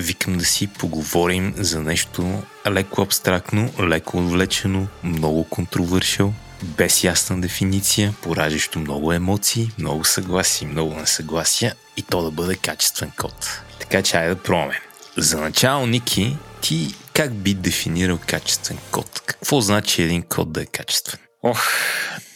викам 0.00 0.38
да 0.38 0.44
си 0.44 0.66
поговорим 0.66 1.54
за 1.56 1.82
нещо 1.82 2.42
леко 2.70 3.02
абстрактно, 3.02 3.72
леко 3.80 4.18
отвлечено, 4.18 4.86
много 5.02 5.44
контровършил, 5.44 6.32
без 6.62 7.04
ясна 7.04 7.40
дефиниция, 7.40 8.14
поражащо 8.22 8.78
много 8.78 9.12
емоции, 9.12 9.70
много 9.78 10.04
съгласие, 10.04 10.68
много 10.68 10.94
несъгласия 10.94 11.74
и 11.96 12.02
то 12.02 12.22
да 12.22 12.30
бъде 12.30 12.54
качествен 12.54 13.10
код. 13.16 13.60
Така 13.80 14.02
че 14.02 14.16
айде 14.16 14.34
да 14.34 14.42
пробваме. 14.42 14.80
За 15.16 15.40
начало, 15.40 15.86
Ники, 15.86 16.36
ти 16.60 16.94
как 17.12 17.34
би 17.34 17.54
дефинирал 17.54 18.18
качествен 18.26 18.78
код? 18.90 19.22
Какво 19.26 19.60
значи 19.60 20.02
един 20.02 20.22
код 20.22 20.52
да 20.52 20.62
е 20.62 20.66
качествен? 20.66 21.20
Ох, 21.42 21.62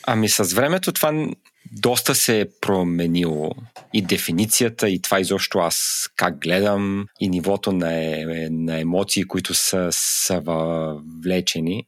ами 0.06 0.29
с 0.29 0.55
времето 0.55 0.92
това 0.92 1.12
доста 1.73 2.14
се 2.14 2.41
е 2.41 2.46
променило 2.61 3.50
и 3.93 4.02
дефиницията, 4.02 4.89
и 4.89 5.02
това 5.02 5.20
изобщо 5.20 5.59
аз 5.59 6.09
как 6.16 6.38
гледам, 6.38 7.06
и 7.20 7.29
нивото 7.29 7.73
на, 7.73 7.95
е, 7.95 8.48
на 8.51 8.80
емоции, 8.80 9.24
които 9.24 9.55
са, 9.55 9.88
са 9.91 10.43
влечени. 11.24 11.87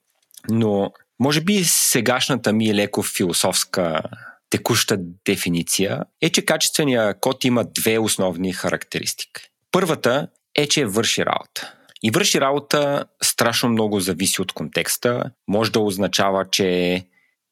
Но 0.51 0.93
може 1.21 1.41
би 1.41 1.65
сегашната 1.65 2.53
ми 2.53 2.69
е 2.69 2.75
леко 2.75 3.03
философска 3.03 4.03
текуща 4.51 4.97
дефиниция 5.25 6.05
е, 6.21 6.31
че 6.31 6.45
качественият 6.45 7.21
код 7.21 7.45
има 7.45 7.65
две 7.65 7.99
основни 7.99 8.53
характеристики. 8.53 9.43
Първата 9.71 10.29
е, 10.55 10.69
че 10.69 10.87
върши 10.87 11.27
работа. 11.27 11.75
И 12.03 12.11
върши 12.11 12.41
работа 12.41 13.05
страшно 13.23 13.69
много 13.69 14.01
зависи 14.01 14.43
от 14.43 14.53
контекста. 14.53 15.25
Може 15.49 15.73
да 15.73 15.81
означава, 15.81 16.45
че 16.51 16.67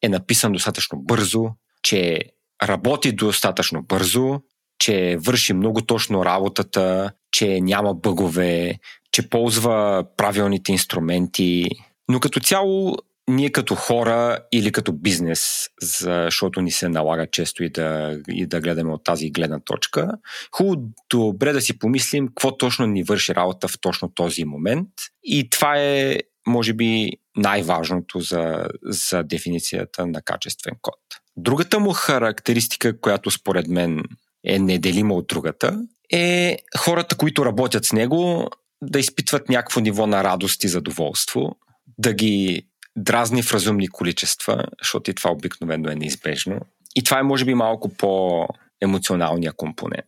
е 0.01 0.09
написан 0.09 0.51
достатъчно 0.51 0.99
бързо, 0.99 1.49
че 1.83 2.19
работи 2.63 3.11
достатъчно 3.11 3.81
бързо, 3.83 4.41
че 4.79 5.17
върши 5.19 5.53
много 5.53 5.81
точно 5.81 6.25
работата, 6.25 7.11
че 7.31 7.61
няма 7.61 7.93
бъгове, 7.93 8.79
че 9.11 9.29
ползва 9.29 10.05
правилните 10.17 10.71
инструменти. 10.71 11.65
Но 12.09 12.19
като 12.19 12.39
цяло 12.39 12.97
ние 13.29 13.49
като 13.49 13.75
хора 13.75 14.39
или 14.51 14.71
като 14.71 14.93
бизнес, 14.93 15.67
защото 15.81 16.61
ни 16.61 16.71
се 16.71 16.89
налага 16.89 17.27
често 17.31 17.63
и 17.63 17.69
да, 17.69 18.19
и 18.29 18.45
да 18.45 18.61
гледаме 18.61 18.93
от 18.93 19.03
тази 19.03 19.31
гледна 19.31 19.59
точка, 19.59 20.11
хубаво 20.51 20.81
добре 21.09 21.53
да 21.53 21.61
си 21.61 21.79
помислим 21.79 22.27
какво 22.27 22.57
точно 22.57 22.85
ни 22.85 23.03
върши 23.03 23.35
работа 23.35 23.67
в 23.67 23.79
точно 23.81 24.09
този 24.09 24.45
момент. 24.45 24.89
И 25.23 25.49
това 25.49 25.73
е, 25.77 26.17
може 26.47 26.73
би, 26.73 27.11
най-важното 27.35 28.19
за, 28.19 28.67
за 28.83 29.23
дефиницията 29.23 30.07
на 30.07 30.21
качествен 30.21 30.75
код. 30.81 30.99
Другата 31.37 31.79
му 31.79 31.93
характеристика, 31.93 32.99
която 32.99 33.31
според 33.31 33.67
мен 33.67 34.03
е 34.45 34.59
неделима 34.59 35.13
от 35.13 35.27
другата, 35.27 35.81
е 36.11 36.57
хората, 36.77 37.17
които 37.17 37.45
работят 37.45 37.85
с 37.85 37.93
него, 37.93 38.49
да 38.81 38.99
изпитват 38.99 39.49
някакво 39.49 39.81
ниво 39.81 40.07
на 40.07 40.23
радост 40.23 40.63
и 40.63 40.67
задоволство, 40.67 41.55
да 41.97 42.13
ги 42.13 42.67
дразни 42.95 43.43
в 43.43 43.53
разумни 43.53 43.87
количества, 43.87 44.65
защото 44.81 45.11
и 45.11 45.13
това 45.13 45.31
обикновено 45.31 45.89
е 45.89 45.95
неизбежно. 45.95 46.59
И 46.95 47.03
това 47.03 47.19
е, 47.19 47.23
може 47.23 47.45
би, 47.45 47.53
малко 47.53 47.89
по-емоционалния 47.89 49.53
компонент, 49.53 50.05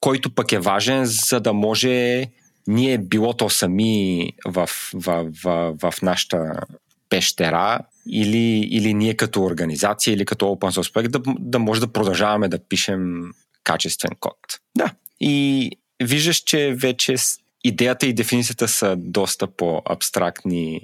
който 0.00 0.34
пък 0.34 0.52
е 0.52 0.58
важен, 0.58 1.04
за 1.04 1.40
да 1.40 1.52
може 1.52 2.26
ние 2.66 2.98
било 2.98 3.32
то 3.32 3.50
сами 3.50 4.32
в, 4.46 4.70
в, 4.94 5.30
в, 5.42 5.74
в 5.82 6.02
нашата 6.02 6.60
пещера 7.08 7.78
или, 8.08 8.68
или 8.70 8.94
ние 8.94 9.14
като 9.14 9.42
организация 9.42 10.14
или 10.14 10.24
като 10.24 10.44
open 10.44 10.80
source 10.80 10.92
проект 10.92 11.12
да, 11.12 11.20
да 11.38 11.58
може 11.58 11.80
да 11.80 11.92
продължаваме 11.92 12.48
да 12.48 12.58
пишем 12.68 13.22
качествен 13.64 14.10
код. 14.20 14.36
Да. 14.76 14.90
И 15.20 15.70
виждаш, 16.02 16.36
че 16.36 16.74
вече 16.78 17.16
идеята 17.64 18.06
и 18.06 18.12
дефиницията 18.12 18.68
са 18.68 18.96
доста 18.98 19.46
по-абстрактни 19.46 20.80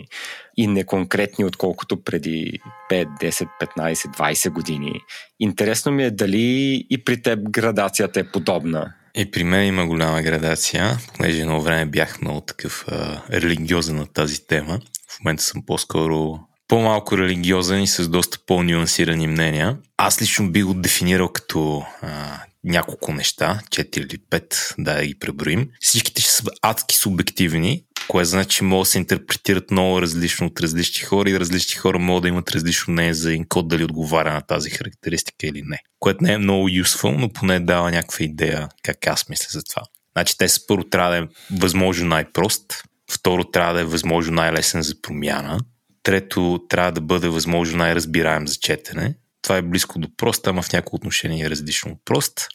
и 0.56 0.66
неконкретни, 0.66 1.44
отколкото 1.44 2.02
преди 2.02 2.58
5, 2.90 3.06
10, 3.20 3.48
15, 3.76 3.94
20 3.94 4.50
години. 4.50 5.00
Интересно 5.40 5.92
ми 5.92 6.04
е 6.04 6.10
дали 6.10 6.86
и 6.90 7.04
при 7.04 7.22
теб 7.22 7.38
градацията 7.50 8.20
е 8.20 8.30
подобна. 8.30 8.94
И 9.18 9.30
при 9.30 9.44
мен 9.44 9.66
има 9.66 9.86
голяма 9.86 10.22
градация, 10.22 10.98
понеже 11.16 11.40
едно 11.40 11.60
време 11.60 11.86
бях 11.86 12.20
много 12.20 12.40
такъв 12.40 12.84
а, 12.88 13.22
религиозен 13.32 13.96
на 13.96 14.06
тази 14.06 14.46
тема. 14.46 14.80
В 15.08 15.20
момента 15.24 15.42
съм 15.42 15.62
по-скоро 15.66 16.38
по-малко 16.68 17.18
религиозен 17.18 17.82
и 17.82 17.86
с 17.86 18.08
доста 18.08 18.38
по-нюансирани 18.46 19.26
мнения. 19.26 19.76
Аз 19.96 20.22
лично 20.22 20.50
би 20.50 20.62
го 20.62 20.74
дефинирал 20.74 21.28
като 21.28 21.84
а, 22.02 22.40
няколко 22.64 23.12
неща, 23.12 23.60
4 23.70 23.98
или 23.98 24.18
5, 24.30 24.74
да 24.78 25.06
ги 25.06 25.18
преброим. 25.18 25.68
Всичките 25.80 26.22
ще 26.22 26.30
са 26.30 26.42
адски 26.62 26.96
субективни, 26.96 27.84
което 28.08 28.28
значи, 28.28 28.56
че 28.56 28.64
могат 28.64 28.84
да 28.84 28.90
се 28.90 28.98
интерпретират 28.98 29.70
много 29.70 30.02
различно 30.02 30.46
от 30.46 30.60
различни 30.60 31.04
хора 31.04 31.30
и 31.30 31.40
различни 31.40 31.76
хора 31.76 31.98
могат 31.98 32.22
да 32.22 32.28
имат 32.28 32.50
различно 32.50 32.92
мнение 32.92 33.14
за 33.14 33.32
един 33.32 33.44
код 33.48 33.68
дали 33.68 33.84
отговаря 33.84 34.32
на 34.32 34.40
тази 34.40 34.70
характеристика 34.70 35.46
или 35.46 35.62
не. 35.62 35.78
Което 36.00 36.24
не 36.24 36.32
е 36.32 36.38
много 36.38 36.68
useful, 36.68 37.16
но 37.18 37.28
поне 37.32 37.60
дава 37.60 37.90
някаква 37.90 38.24
идея 38.24 38.68
как 38.82 39.06
аз 39.06 39.28
мисля 39.28 39.46
за 39.50 39.62
това. 39.62 39.82
Значи 40.16 40.38
те 40.38 40.46
първо 40.68 40.84
трябва 40.84 41.10
да 41.10 41.16
е 41.16 41.26
възможно 41.50 42.08
най-прост, 42.08 42.82
второ 43.10 43.44
трябва 43.44 43.74
да 43.74 43.80
е 43.80 43.84
възможно 43.84 44.34
най-лесен 44.34 44.82
за 44.82 45.02
промяна, 45.02 45.60
трето 46.02 46.60
трябва 46.68 46.92
да 46.92 47.00
бъде 47.00 47.28
възможно 47.28 47.78
най-разбираем 47.78 48.48
за 48.48 48.56
четене, 48.56 49.14
това 49.42 49.56
е 49.56 49.62
близко 49.62 49.98
до 49.98 50.08
прост, 50.16 50.46
ама 50.46 50.62
в 50.62 50.72
някои 50.72 50.96
отношения 50.96 51.46
е 51.46 51.50
различно 51.50 51.92
от 51.92 51.98
прост. 52.04 52.48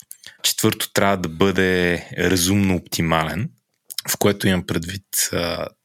Четвърто 0.44 0.94
трябва 0.94 1.18
да 1.18 1.30
бъде 1.30 2.04
разумно 2.18 2.76
оптимален, 2.76 3.50
в 4.10 4.18
което 4.18 4.48
имам 4.48 4.66
предвид, 4.66 5.04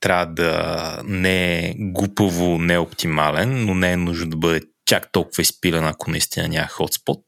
трябва 0.00 0.26
да 0.26 1.02
не 1.04 1.58
е 1.58 1.74
глупаво 1.78 2.58
неоптимален, 2.58 3.64
но 3.64 3.74
не 3.74 3.92
е 3.92 3.96
нужно 3.96 4.30
да 4.30 4.36
бъде 4.36 4.60
чак 4.86 5.12
толкова 5.12 5.42
изпилен, 5.42 5.86
ако 5.86 6.10
наистина 6.10 6.48
няма 6.48 6.68
хотспот. 6.68 7.22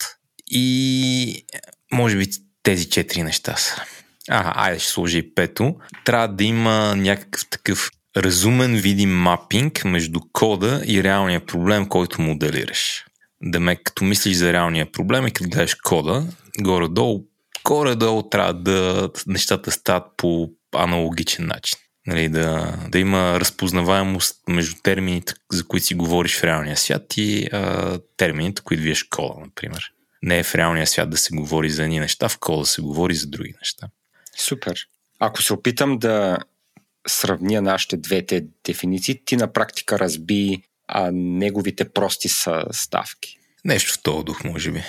И 0.47 1.45
може 1.93 2.17
би 2.17 2.27
тези 2.63 2.89
четири 2.89 3.23
неща 3.23 3.57
са. 3.57 3.83
А, 4.29 4.67
айде 4.67 4.79
ще 4.79 4.89
сложи 4.89 5.19
и 5.19 5.35
пето. 5.35 5.77
Трябва 6.05 6.29
да 6.29 6.45
има 6.45 6.97
някакъв 6.97 7.49
такъв 7.51 7.91
разумен 8.17 8.77
видим 8.77 9.11
мапинг 9.11 9.85
между 9.85 10.21
кода 10.33 10.83
и 10.87 11.03
реалния 11.03 11.47
проблем, 11.47 11.89
който 11.89 12.23
моделираш. 12.23 13.05
Деме, 13.43 13.77
като 13.77 14.05
мислиш 14.05 14.37
за 14.37 14.53
реалния 14.53 14.93
проблем 14.93 15.27
и 15.27 15.31
като 15.31 15.51
гледаш 15.51 15.75
кода, 15.75 16.27
горе-долу, 16.61 17.25
горе-долу 17.65 18.23
трябва 18.23 18.55
да 18.55 19.11
нещата 19.27 19.71
стават 19.71 20.05
по 20.17 20.51
аналогичен 20.75 21.47
начин. 21.47 21.79
Нали, 22.07 22.29
да, 22.29 22.79
да 22.89 22.99
има 22.99 23.41
разпознаваемост 23.41 24.41
между 24.49 24.77
термините, 24.83 25.35
за 25.53 25.67
които 25.67 25.87
си 25.87 25.95
говориш 25.95 26.39
в 26.39 26.45
реалния 26.45 26.77
свят 26.77 27.17
и 27.17 27.49
а, 27.53 27.99
термините, 28.17 28.63
които 28.63 28.83
виеш 28.83 29.03
кода, 29.05 29.41
например. 29.41 29.93
Не 30.23 30.39
е 30.39 30.43
в 30.43 30.55
реалния 30.55 30.87
свят 30.87 31.11
да 31.11 31.17
се 31.17 31.35
говори 31.35 31.71
за 31.71 31.85
едни 31.85 32.01
неща, 32.01 32.29
в 32.29 32.39
кода 32.39 32.67
се 32.67 32.83
говори 32.83 33.15
за 33.15 33.27
други 33.27 33.55
неща. 33.61 33.89
Супер. 34.37 34.87
Ако 35.19 35.43
се 35.43 35.53
опитам 35.53 35.99
да 35.99 36.39
сравня 37.09 37.63
нашите 37.63 37.97
двете 37.97 38.45
дефиниции, 38.67 39.25
ти 39.25 39.37
на 39.37 39.53
практика 39.53 39.99
разби 39.99 40.63
а 40.93 41.11
неговите 41.13 41.89
прости 41.89 42.29
са 42.29 42.65
ставки. 42.73 43.39
Нещо 43.65 43.93
в 43.93 44.03
този 44.03 44.25
дух, 44.25 44.45
може 44.45 44.71
би. 44.71 44.83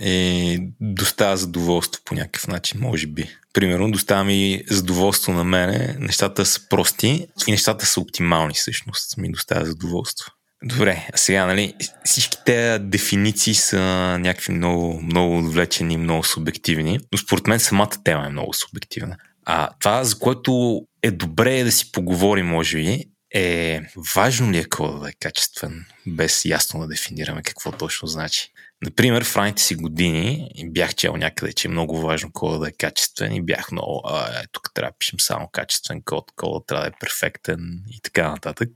И 0.00 0.58
доставя 0.80 1.36
задоволство 1.36 2.02
по 2.04 2.14
някакъв 2.14 2.46
начин, 2.46 2.80
може 2.80 3.06
би. 3.06 3.30
Примерно, 3.52 3.90
доставя 3.90 4.24
ми 4.24 4.62
задоволство 4.70 5.32
на 5.32 5.44
мене, 5.44 5.96
нещата 5.98 6.46
са 6.46 6.60
прости 6.68 7.26
и 7.46 7.50
нещата 7.50 7.86
са 7.86 8.00
оптимални, 8.00 8.54
всъщност. 8.54 9.16
Ми 9.16 9.32
доставя 9.32 9.66
задоволство. 9.66 10.30
Добре, 10.64 11.08
а 11.12 11.16
сега, 11.16 11.46
нали, 11.46 11.74
всички 12.04 12.36
тези 12.46 12.84
дефиниции 12.84 13.54
са 13.54 13.80
някакви 14.20 14.52
много, 14.52 15.00
много 15.02 15.38
отвлечени, 15.38 15.96
много 15.96 16.24
субективни, 16.24 16.98
но 17.12 17.18
според 17.18 17.46
мен 17.46 17.60
самата 17.60 18.02
тема 18.04 18.26
е 18.26 18.30
много 18.30 18.54
субективна. 18.54 19.16
А 19.46 19.68
това, 19.80 20.04
за 20.04 20.18
което 20.18 20.80
е 21.02 21.10
добре 21.10 21.64
да 21.64 21.72
си 21.72 21.92
поговорим, 21.92 22.46
може 22.46 22.76
би, 22.76 23.04
е 23.34 23.80
важно 24.14 24.52
ли 24.52 24.58
е 24.58 24.64
кода 24.64 24.98
да 24.98 25.08
е 25.08 25.12
качествен, 25.20 25.86
без 26.06 26.44
ясно 26.44 26.80
да 26.80 26.86
дефинираме 26.86 27.42
какво 27.42 27.72
точно 27.72 28.08
значи. 28.08 28.48
Например, 28.84 29.24
в 29.24 29.36
ранните 29.36 29.62
си 29.62 29.74
години 29.74 30.50
бях 30.66 30.94
чел 30.94 31.16
някъде, 31.16 31.52
че 31.52 31.68
е 31.68 31.70
много 31.70 32.00
важно 32.00 32.32
кода 32.32 32.58
да 32.58 32.68
е 32.68 32.72
качествен 32.72 33.34
и 33.34 33.42
бях 33.42 33.72
много, 33.72 34.02
а, 34.04 34.40
е, 34.40 34.44
тук 34.52 34.70
трябва 34.74 34.90
да 34.90 34.98
пишем 34.98 35.20
само 35.20 35.48
качествен 35.52 36.02
код, 36.04 36.24
кода 36.36 36.66
трябва 36.66 36.84
да 36.84 36.88
е 36.88 36.98
перфектен 37.00 37.84
и 37.90 38.00
така 38.02 38.30
нататък. 38.30 38.70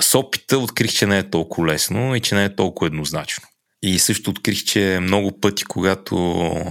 С 0.00 0.18
опита 0.18 0.58
открих, 0.58 0.92
че 0.92 1.06
не 1.06 1.18
е 1.18 1.30
толкова 1.30 1.66
лесно 1.66 2.14
и 2.14 2.20
че 2.20 2.34
не 2.34 2.44
е 2.44 2.54
толкова 2.54 2.86
еднозначно. 2.86 3.44
И 3.86 3.98
също 3.98 4.30
открих, 4.30 4.64
че 4.64 4.98
много 5.02 5.40
пъти, 5.40 5.64
когато 5.64 6.16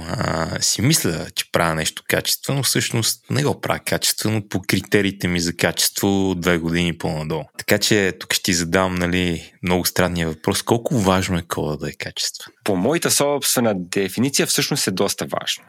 а, 0.08 0.62
си 0.62 0.82
мисля, 0.82 1.28
че 1.36 1.52
правя 1.52 1.76
нещо 1.76 2.04
качествено, 2.08 2.64
всъщност 2.64 3.26
не 3.30 3.44
го 3.44 3.62
правя 3.62 3.80
качествено 3.80 4.48
по 4.50 4.62
критериите 4.68 5.28
ми 5.28 5.40
за 5.40 5.56
качество 5.56 6.36
две 6.38 6.58
години 6.58 6.98
по-надолу. 6.98 7.44
Така 7.58 7.78
че 7.78 8.14
тук 8.20 8.34
ще 8.34 8.44
ти 8.44 8.54
задам 8.54 8.96
нали, 8.96 9.54
много 9.64 9.86
странния 9.86 10.28
въпрос. 10.28 10.62
Колко 10.64 11.00
важно 11.00 11.38
е 11.38 11.42
кода 11.48 11.78
да 11.78 11.90
е 11.90 11.94
качествен? 11.94 12.54
По 12.64 12.76
моята 12.76 13.12
собствена 13.12 13.74
дефиниция 13.76 14.48
всъщност 14.48 14.88
е 14.88 14.92
доста 14.92 15.26
важно. 15.26 15.64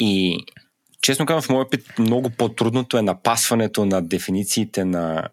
И 0.00 0.44
честно 1.02 1.26
казвам, 1.26 1.42
в 1.42 1.48
моят 1.48 1.66
опит 1.66 1.98
много 1.98 2.30
по-трудното 2.30 2.98
е 2.98 3.02
напасването 3.02 3.84
на 3.84 4.02
дефинициите 4.02 4.84
на 4.84 5.28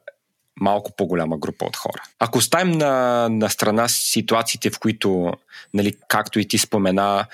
малко 0.59 0.91
по-голяма 0.97 1.37
група 1.37 1.65
от 1.65 1.75
хора. 1.75 2.03
Ако 2.19 2.37
оставим 2.37 2.71
на, 2.71 3.27
на 3.29 3.49
страна 3.49 3.87
ситуациите, 3.87 4.69
в 4.69 4.79
които, 4.79 5.31
нали, 5.73 5.95
както 6.07 6.39
и 6.39 6.47
ти 6.47 6.57
спомена, 6.57 7.25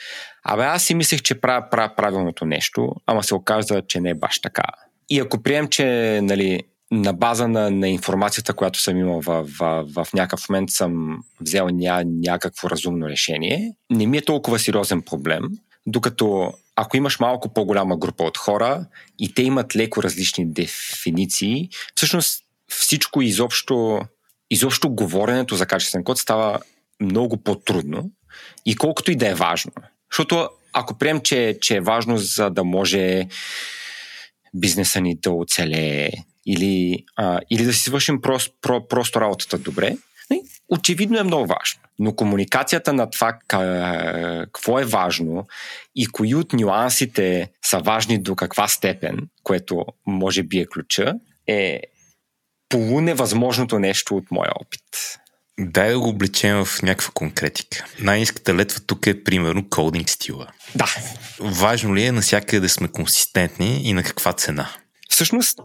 абе 0.43 0.63
аз 0.63 0.83
си 0.83 0.95
мислех, 0.95 1.21
че 1.21 1.41
правя, 1.41 1.69
правя 1.69 1.95
правилното 1.95 2.45
нещо, 2.45 2.95
ама 3.05 3.23
се 3.23 3.35
оказа, 3.35 3.81
че 3.87 3.99
не 3.99 4.09
е 4.09 4.13
баш 4.13 4.39
така. 4.39 4.63
И 5.09 5.19
ако 5.19 5.43
прием, 5.43 5.67
че 5.67 6.19
нали, 6.23 6.63
на 6.91 7.13
база 7.13 7.47
на, 7.47 7.71
на 7.71 7.89
информацията, 7.89 8.53
която 8.53 8.79
съм 8.81 8.97
имал 8.97 9.21
в, 9.21 9.45
в, 9.59 9.85
в, 9.95 10.07
някакъв 10.13 10.49
момент 10.49 10.69
съм 10.69 11.23
взел 11.41 11.67
ня, 11.69 12.03
някакво 12.05 12.69
разумно 12.69 13.09
решение, 13.09 13.73
не 13.89 14.07
ми 14.07 14.17
е 14.17 14.21
толкова 14.25 14.59
сериозен 14.59 15.01
проблем, 15.01 15.43
докато 15.85 16.53
ако 16.75 16.97
имаш 16.97 17.19
малко 17.19 17.53
по-голяма 17.53 17.97
група 17.97 18.23
от 18.23 18.37
хора 18.37 18.85
и 19.19 19.33
те 19.33 19.41
имат 19.43 19.75
леко 19.75 20.03
различни 20.03 20.45
дефиниции, 20.53 21.69
всъщност 21.95 22.43
всичко 22.69 23.21
изобщо, 23.21 24.01
изобщо 24.49 24.89
говоренето 24.89 25.55
за 25.55 25.65
качествен 25.65 26.03
код 26.03 26.17
става 26.17 26.59
много 27.01 27.43
по-трудно 27.43 28.11
и 28.65 28.75
колкото 28.75 29.11
и 29.11 29.15
да 29.15 29.29
е 29.29 29.35
важно. 29.35 29.71
Защото 30.11 30.49
ако 30.73 30.97
прием, 30.97 31.21
че, 31.21 31.57
че 31.61 31.75
е 31.75 31.81
важно 31.81 32.17
за 32.17 32.49
да 32.49 32.63
може 32.63 33.27
бизнеса 34.53 35.01
ни 35.01 35.15
да 35.15 35.31
оцелее 35.31 36.11
или, 36.45 37.05
а, 37.15 37.39
или 37.49 37.63
да 37.63 37.73
си 37.73 37.81
свършим 37.81 38.21
просто, 38.21 38.53
про, 38.61 38.87
просто 38.87 39.21
работата 39.21 39.57
добре, 39.57 39.97
очевидно 40.69 41.19
е 41.19 41.23
много 41.23 41.47
важно. 41.47 41.79
Но 41.99 42.15
комуникацията 42.15 42.93
на 42.93 43.09
това 43.09 43.39
какво 44.51 44.79
е 44.79 44.85
важно 44.85 45.47
и 45.95 46.07
кои 46.07 46.35
от 46.35 46.53
нюансите 46.53 47.51
са 47.65 47.79
важни 47.79 48.21
до 48.21 48.35
каква 48.35 48.67
степен, 48.67 49.27
което 49.43 49.85
може 50.05 50.43
би 50.43 50.59
е 50.59 50.65
ключа, 50.65 51.13
е 51.47 51.81
полуневъзможното 52.69 53.79
нещо 53.79 54.15
от 54.15 54.31
моя 54.31 54.51
опит. 54.61 55.19
Дай 55.59 55.91
да 55.91 55.99
го 55.99 56.09
облечем 56.09 56.65
в 56.65 56.81
някаква 56.81 57.11
конкретика. 57.13 57.85
Най-низката 57.99 58.55
летва 58.55 58.79
тук 58.79 59.07
е 59.07 59.23
примерно 59.23 59.69
кодинг 59.69 60.09
стила. 60.09 60.47
Да. 60.75 60.95
Важно 61.39 61.95
ли 61.95 62.05
е 62.05 62.11
насякъде 62.11 62.59
да 62.59 62.69
сме 62.69 62.87
консистентни 62.87 63.81
и 63.83 63.93
на 63.93 64.03
каква 64.03 64.33
цена? 64.33 64.69
Всъщност, 65.09 65.59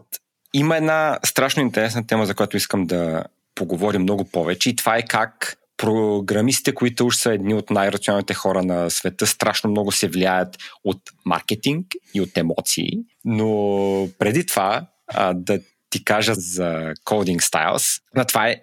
има 0.55 0.77
една 0.77 1.19
страшно 1.25 1.63
интересна 1.63 2.07
тема, 2.07 2.27
за 2.27 2.35
която 2.35 2.57
искам 2.57 2.87
да 2.87 3.25
поговорим 3.55 4.03
много 4.03 4.25
повече 4.25 4.71
и 4.71 4.77
това 4.77 4.97
е 4.97 5.03
как 5.03 5.57
програмистите, 5.77 6.75
които 6.75 7.07
уж 7.07 7.17
са 7.17 7.33
едни 7.33 7.55
от 7.55 7.71
най-рационалните 7.71 8.35
хора 8.35 8.63
на 8.63 8.91
света, 8.91 9.27
страшно 9.27 9.71
много 9.71 9.93
се 9.93 10.09
влияят 10.09 10.57
от 10.85 11.01
маркетинг 11.25 11.87
и 12.15 12.21
от 12.21 12.39
емоции. 12.39 12.91
Но 13.25 14.09
преди 14.19 14.47
това 14.47 14.87
а, 15.09 15.35
да 15.35 15.59
ти 15.95 16.05
кажа 16.05 16.35
за 16.35 16.93
Coding 17.07 17.41
Styles, 17.41 18.01
а 18.17 18.25
това 18.25 18.49
е 18.49 18.57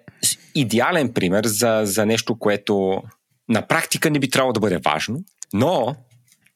идеален 0.54 1.12
пример 1.12 1.44
за, 1.46 1.80
за 1.84 2.06
нещо, 2.06 2.38
което 2.38 3.02
на 3.48 3.66
практика 3.66 4.10
не 4.10 4.18
би 4.18 4.30
трябвало 4.30 4.52
да 4.52 4.60
бъде 4.60 4.78
важно, 4.78 5.20
но, 5.52 5.96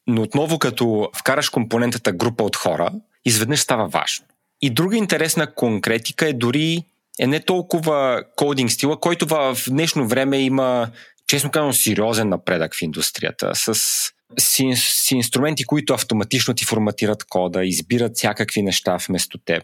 но 0.07 0.21
отново 0.21 0.59
като 0.59 1.09
вкараш 1.17 1.49
компонентата 1.49 2.11
група 2.11 2.43
от 2.43 2.55
хора, 2.55 2.91
изведнъж 3.25 3.59
става 3.59 3.87
важно. 3.87 4.25
И 4.61 4.69
друга 4.69 4.97
интересна 4.97 5.53
конкретика 5.53 6.27
е 6.27 6.33
дори 6.33 6.83
е 7.19 7.27
не 7.27 7.39
толкова 7.39 8.23
кодинг 8.35 8.71
стила, 8.71 8.99
който 8.99 9.25
в 9.25 9.57
днешно 9.67 10.07
време 10.07 10.39
има, 10.39 10.89
честно 11.27 11.51
казвам, 11.51 11.73
сериозен 11.73 12.29
напредък 12.29 12.75
в 12.75 12.81
индустрията. 12.81 13.51
С, 13.55 13.73
с, 13.73 14.75
с 14.75 15.11
инструменти, 15.11 15.63
които 15.63 15.93
автоматично 15.93 16.53
ти 16.53 16.65
форматират 16.65 17.23
кода, 17.23 17.65
избират 17.65 18.11
всякакви 18.15 18.61
неща 18.61 18.97
вместо 19.07 19.37
теб. 19.37 19.63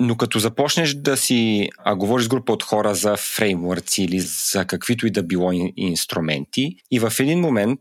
Но 0.00 0.16
като 0.16 0.38
започнеш 0.38 0.94
да 0.94 1.16
си 1.16 1.68
а, 1.78 1.94
говориш 1.94 2.24
с 2.24 2.28
група 2.28 2.52
от 2.52 2.62
хора 2.62 2.94
за 2.94 3.16
фреймворци 3.16 4.02
или 4.02 4.20
за 4.20 4.64
каквито 4.64 5.06
и 5.06 5.10
да 5.10 5.22
било 5.22 5.52
инструменти, 5.76 6.76
и 6.90 6.98
в 6.98 7.12
един 7.20 7.40
момент 7.40 7.80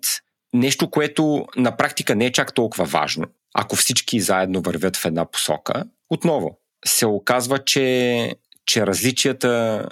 нещо, 0.53 0.89
което 0.89 1.45
на 1.55 1.77
практика 1.77 2.15
не 2.15 2.25
е 2.25 2.31
чак 2.31 2.53
толкова 2.53 2.85
важно, 2.85 3.25
ако 3.53 3.75
всички 3.75 4.19
заедно 4.19 4.61
вървят 4.61 4.97
в 4.97 5.05
една 5.05 5.25
посока, 5.25 5.83
отново 6.09 6.57
се 6.85 7.05
оказва, 7.05 7.63
че 7.65 8.35
че 8.65 8.87
различията 8.87 9.85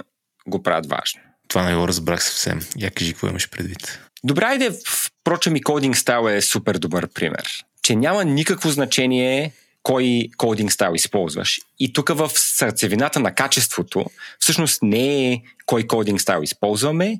го 0.48 0.64
правят 0.64 0.86
важно. 0.86 1.22
Това 1.48 1.64
не 1.64 1.76
го 1.76 1.88
разбрах 1.88 2.24
съвсем. 2.24 2.60
Я 2.78 2.92
кажи 2.92 3.14
какво 3.14 3.28
имаш 3.28 3.50
предвид. 3.50 4.00
Добре, 4.24 4.46
айде, 4.46 4.72
впрочем 4.88 5.56
и 5.56 5.62
кодинг 5.62 5.98
стайл 5.98 6.30
е 6.30 6.42
супер 6.42 6.78
добър 6.78 7.08
пример. 7.08 7.48
Че 7.84 7.96
няма 7.96 8.26
никакво 8.26 8.70
значение 8.70 9.54
кой 9.88 10.30
кодинг 10.38 10.72
стайл 10.72 10.94
използваш. 10.94 11.62
И 11.80 11.94
тук 11.94 12.10
в 12.10 12.32
сърцевината 12.34 13.20
на 13.20 13.36
качеството 13.36 14.06
всъщност 14.40 14.84
не 14.84 15.32
е 15.32 15.42
кой 15.66 15.88
кодинг 15.88 16.22
стайл 16.22 16.42
използваме, 16.42 17.20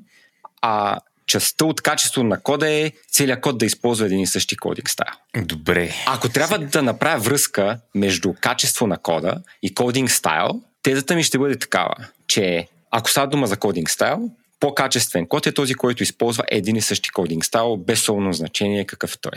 а 0.62 0.98
частта 1.26 1.64
от 1.64 1.80
качество 1.80 2.22
на 2.22 2.40
кода 2.40 2.70
е 2.70 2.92
целият 3.10 3.40
код 3.40 3.58
да 3.58 3.66
използва 3.66 4.06
един 4.06 4.20
и 4.20 4.26
същи 4.26 4.56
кодинг 4.56 4.90
стайл. 4.90 5.14
Добре. 5.36 5.90
Ако 6.06 6.28
трябва 6.28 6.58
да 6.58 6.82
направя 6.82 7.18
връзка 7.18 7.78
между 7.94 8.34
качество 8.40 8.86
на 8.86 8.98
кода 8.98 9.42
и 9.62 9.74
кодинг 9.74 10.10
стайл, 10.10 10.62
Тезата 10.82 11.14
ми 11.14 11.22
ще 11.22 11.38
бъде 11.38 11.58
такава, 11.58 11.94
че 12.26 12.68
ако 12.90 13.10
става 13.10 13.26
дума 13.26 13.46
за 13.46 13.56
кодинг 13.56 13.90
стайл, 13.90 14.30
по-качествен 14.60 15.26
код 15.26 15.46
е 15.46 15.54
този, 15.54 15.74
който 15.74 16.02
използва 16.02 16.44
един 16.48 16.76
и 16.76 16.80
същи 16.80 17.10
кодинг 17.10 17.44
стайл, 17.44 17.76
без 17.76 18.02
солно 18.02 18.32
значение 18.32 18.84
какъв 18.84 19.18
той. 19.18 19.32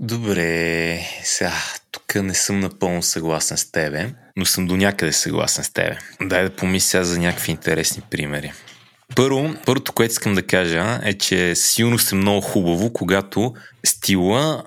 Добре, 0.00 1.00
сега 1.22 1.52
тук 1.90 2.14
не 2.14 2.34
съм 2.34 2.60
напълно 2.60 3.02
съгласен 3.02 3.56
с 3.56 3.72
тебе, 3.72 4.10
но 4.36 4.44
съм 4.44 4.66
до 4.66 4.76
някъде 4.76 5.12
съгласен 5.12 5.64
с 5.64 5.72
тебе. 5.72 5.98
Дай 6.22 6.42
да 6.42 6.56
помисля 6.56 7.04
за 7.04 7.18
някакви 7.18 7.52
интересни 7.52 8.02
примери. 8.10 8.52
Първо, 9.16 9.54
първото, 9.66 9.92
което 9.92 10.12
искам 10.12 10.34
да 10.34 10.42
кажа 10.42 11.00
е, 11.04 11.14
че 11.14 11.54
силно 11.54 11.98
съм 11.98 12.18
много 12.18 12.40
хубаво, 12.40 12.92
когато 12.92 13.54
стила 13.86 14.64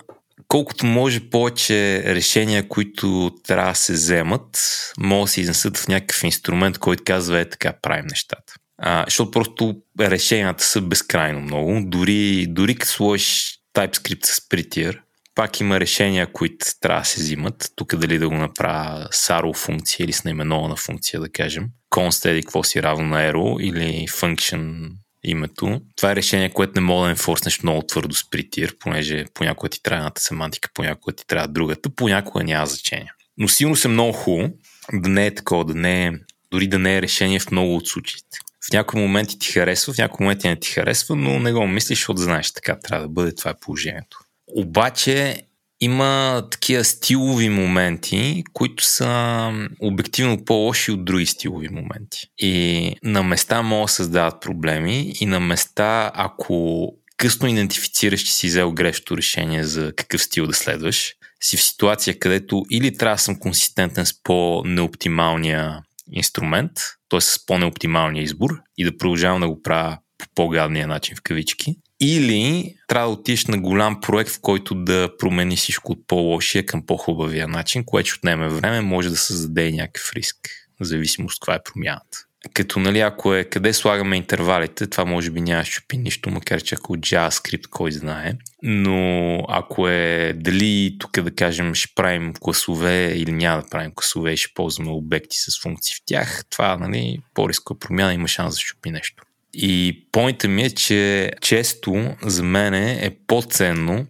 колкото 0.48 0.86
може 0.86 1.30
повече 1.30 2.04
решения, 2.06 2.68
които 2.68 3.32
трябва 3.48 3.72
да 3.72 3.76
се 3.76 3.94
вземат, 3.94 4.60
могат 5.00 5.26
да 5.26 5.32
се 5.32 5.42
изнесат 5.42 5.78
в 5.78 5.88
някакъв 5.88 6.24
инструмент, 6.24 6.78
който 6.78 7.04
казва 7.06 7.40
е 7.40 7.50
така 7.50 7.74
правим 7.82 8.06
нещата. 8.10 8.54
А, 8.78 9.04
защото 9.08 9.32
просто 9.32 9.76
решенията 10.00 10.64
са 10.64 10.82
безкрайно 10.82 11.42
много. 11.42 11.82
Дори, 11.86 12.48
дори 12.50 12.76
като 12.76 12.92
сложиш 12.92 13.60
TypeScript 13.76 14.26
с 14.26 14.40
Prettier, 14.40 14.98
пак 15.36 15.60
има 15.60 15.80
решения, 15.80 16.32
които 16.34 16.66
трябва 16.82 17.02
да 17.02 17.06
се 17.06 17.22
взимат. 17.22 17.72
Тук 17.76 17.96
дали 17.96 18.20
да 18.20 18.30
го 18.30 18.36
направя 18.36 19.08
с 19.12 19.28
arrow 19.28 19.58
функция 19.58 20.04
или 20.04 20.14
с 20.14 20.24
наименована 20.24 20.76
функция, 20.76 21.20
да 21.20 21.30
кажем. 21.30 21.68
const 21.92 22.30
еди 22.30 22.42
какво 22.42 22.64
си 22.64 22.84
равно 22.84 23.08
на 23.08 23.32
arrow 23.32 23.62
или 23.62 24.08
function 24.08 24.92
името. 25.24 25.82
Това 25.96 26.12
е 26.12 26.16
решение, 26.16 26.50
което 26.50 26.74
не 26.76 26.82
мога 26.82 27.04
да 27.06 27.10
енфорснеш 27.10 27.64
много 27.64 27.82
твърдо 27.82 28.16
с 28.16 28.30
притир, 28.30 28.76
понеже 28.80 29.26
понякога 29.34 29.70
ти 29.70 29.84
трябва 29.84 29.98
едната 29.98 30.22
семантика, 30.22 30.70
понякога 30.74 31.16
ти 31.16 31.28
трябва 31.28 31.48
другата, 31.48 31.90
понякога 31.90 32.44
няма 32.44 32.66
значение. 32.66 33.12
Но 33.38 33.48
силно 33.48 33.76
се 33.76 33.88
много 33.88 34.14
хубаво 34.14 34.50
да 34.94 35.10
не 35.10 35.26
е 35.26 35.36
такова, 35.36 35.66
да 35.66 35.76
не 35.76 36.06
е, 36.06 36.12
дори 36.52 36.68
да 36.68 36.80
не 36.80 36.98
е 36.98 37.02
решение 37.02 37.40
в 37.40 37.52
много 37.52 37.76
от 37.76 37.88
случаите. 37.88 38.38
В 38.70 38.74
някои 38.74 39.02
моменти 39.02 39.40
ти 39.40 39.52
харесва, 39.52 39.94
в 39.94 39.98
някои 39.98 40.24
моменти 40.24 40.48
не 40.48 40.60
ти 40.60 40.70
харесва, 40.72 41.16
но 41.16 41.40
не 41.40 41.54
го 41.54 41.68
мислиш, 41.68 42.00
защото 42.00 42.22
знаеш 42.22 42.52
така 42.52 42.80
трябва 42.80 43.08
да 43.08 43.14
бъде, 43.14 43.36
това 43.36 43.52
е 43.52 43.60
положението. 43.62 44.20
Обаче 44.56 45.42
има 45.82 46.44
такива 46.52 46.84
стилови 46.84 47.50
моменти, 47.50 48.44
които 48.54 48.84
са 48.84 49.52
обективно 49.80 50.46
по-лоши 50.46 50.92
от 50.92 51.06
други 51.06 51.26
стилови 51.26 51.70
моменти. 51.70 52.28
И 52.38 52.96
на 53.04 53.24
места 53.24 53.62
могат 53.62 53.88
да 53.88 53.92
създават 53.92 54.42
проблеми 54.42 55.14
и 55.22 55.26
на 55.26 55.40
места, 55.40 56.12
ако 56.14 56.88
късно 57.18 57.48
идентифицираш, 57.48 58.22
че 58.22 58.34
си 58.34 58.48
взел 58.48 58.72
грешното 58.72 59.18
решение 59.18 59.64
за 59.64 59.94
какъв 59.96 60.22
стил 60.22 60.48
да 60.48 60.54
следваш, 60.54 61.14
си 61.44 61.58
в 61.58 61.64
ситуация, 61.64 62.20
където 62.20 62.66
или 62.72 62.98
трябва 62.98 63.16
да 63.16 63.22
съм 63.22 63.40
консистентен 63.40 64.06
с 64.06 64.24
по-неоптималния 64.24 65.80
инструмент, 66.12 66.72
т.е. 67.10 67.22
с 67.22 67.46
по-неоптималния 67.46 68.24
избор 68.24 68.50
и 68.78 68.84
да 68.84 68.98
продължавам 68.98 69.42
да 69.42 69.50
го 69.50 69.62
правя 69.62 69.98
по 70.18 70.26
по-гадния 70.36 70.88
начин 70.88 71.16
в 71.16 71.22
кавички, 71.22 71.76
или 72.02 72.76
трябва 72.88 73.08
да 73.08 73.14
отидеш 73.14 73.46
на 73.46 73.58
голям 73.58 74.02
проект, 74.02 74.32
в 74.32 74.40
който 74.42 74.76
да 74.76 75.10
промени 75.20 75.56
всичко 75.56 75.92
от 75.92 76.08
по-лошия 76.08 76.66
към 76.66 76.86
по-хубавия 76.86 77.48
начин, 77.48 77.84
което 77.86 78.10
ще 78.10 78.18
отнеме 78.18 78.50
време, 78.50 78.82
може 78.82 79.10
да 79.10 79.18
създаде 79.18 79.72
някакъв 79.72 80.14
риск, 80.14 80.38
в 80.82 80.84
зависимост 80.86 81.40
каква 81.40 81.56
е 81.56 81.64
промяната. 81.64 82.18
Като, 82.54 82.80
нали, 82.80 83.00
ако 83.00 83.36
е 83.36 83.44
къде 83.44 83.74
слагаме 83.74 84.18
интервалите, 84.18 84.88
това 84.88 85.06
може 85.06 85.32
би 85.32 85.42
няма 85.42 85.66
щупи 85.66 85.98
нищо, 85.98 86.30
макар 86.30 86.62
че 86.62 86.76
ако 86.76 86.98
JavaScript 86.98 87.68
кой 87.70 87.92
знае. 87.92 88.34
Но 88.64 89.38
ако 89.50 89.88
е 89.88 90.34
дали 90.36 90.96
тук 91.00 91.22
да 91.22 91.36
кажем 91.36 91.74
ще 91.74 91.96
правим 91.96 92.34
класове 92.40 93.14
или 93.16 93.32
няма 93.32 93.62
да 93.62 93.70
правим 93.70 93.92
класове 93.96 94.38
ще 94.38 94.54
ползваме 94.54 94.92
обекти 94.92 95.38
с 95.38 95.62
функции 95.62 95.96
в 95.96 96.02
тях, 96.06 96.44
това 96.50 96.78
нали, 96.78 97.20
по-рискова 97.34 97.80
промяна 97.80 98.14
има 98.14 98.28
шанс 98.28 98.56
да 98.56 98.60
щупи 98.60 98.92
нещо. 98.92 99.24
И 99.54 100.08
поинта 100.12 100.48
ми 100.48 100.64
е, 100.64 100.70
че 100.70 101.32
често 101.42 102.16
за 102.22 102.44
мен 102.44 102.74
е 102.74 103.18
по-ценно 103.28 104.08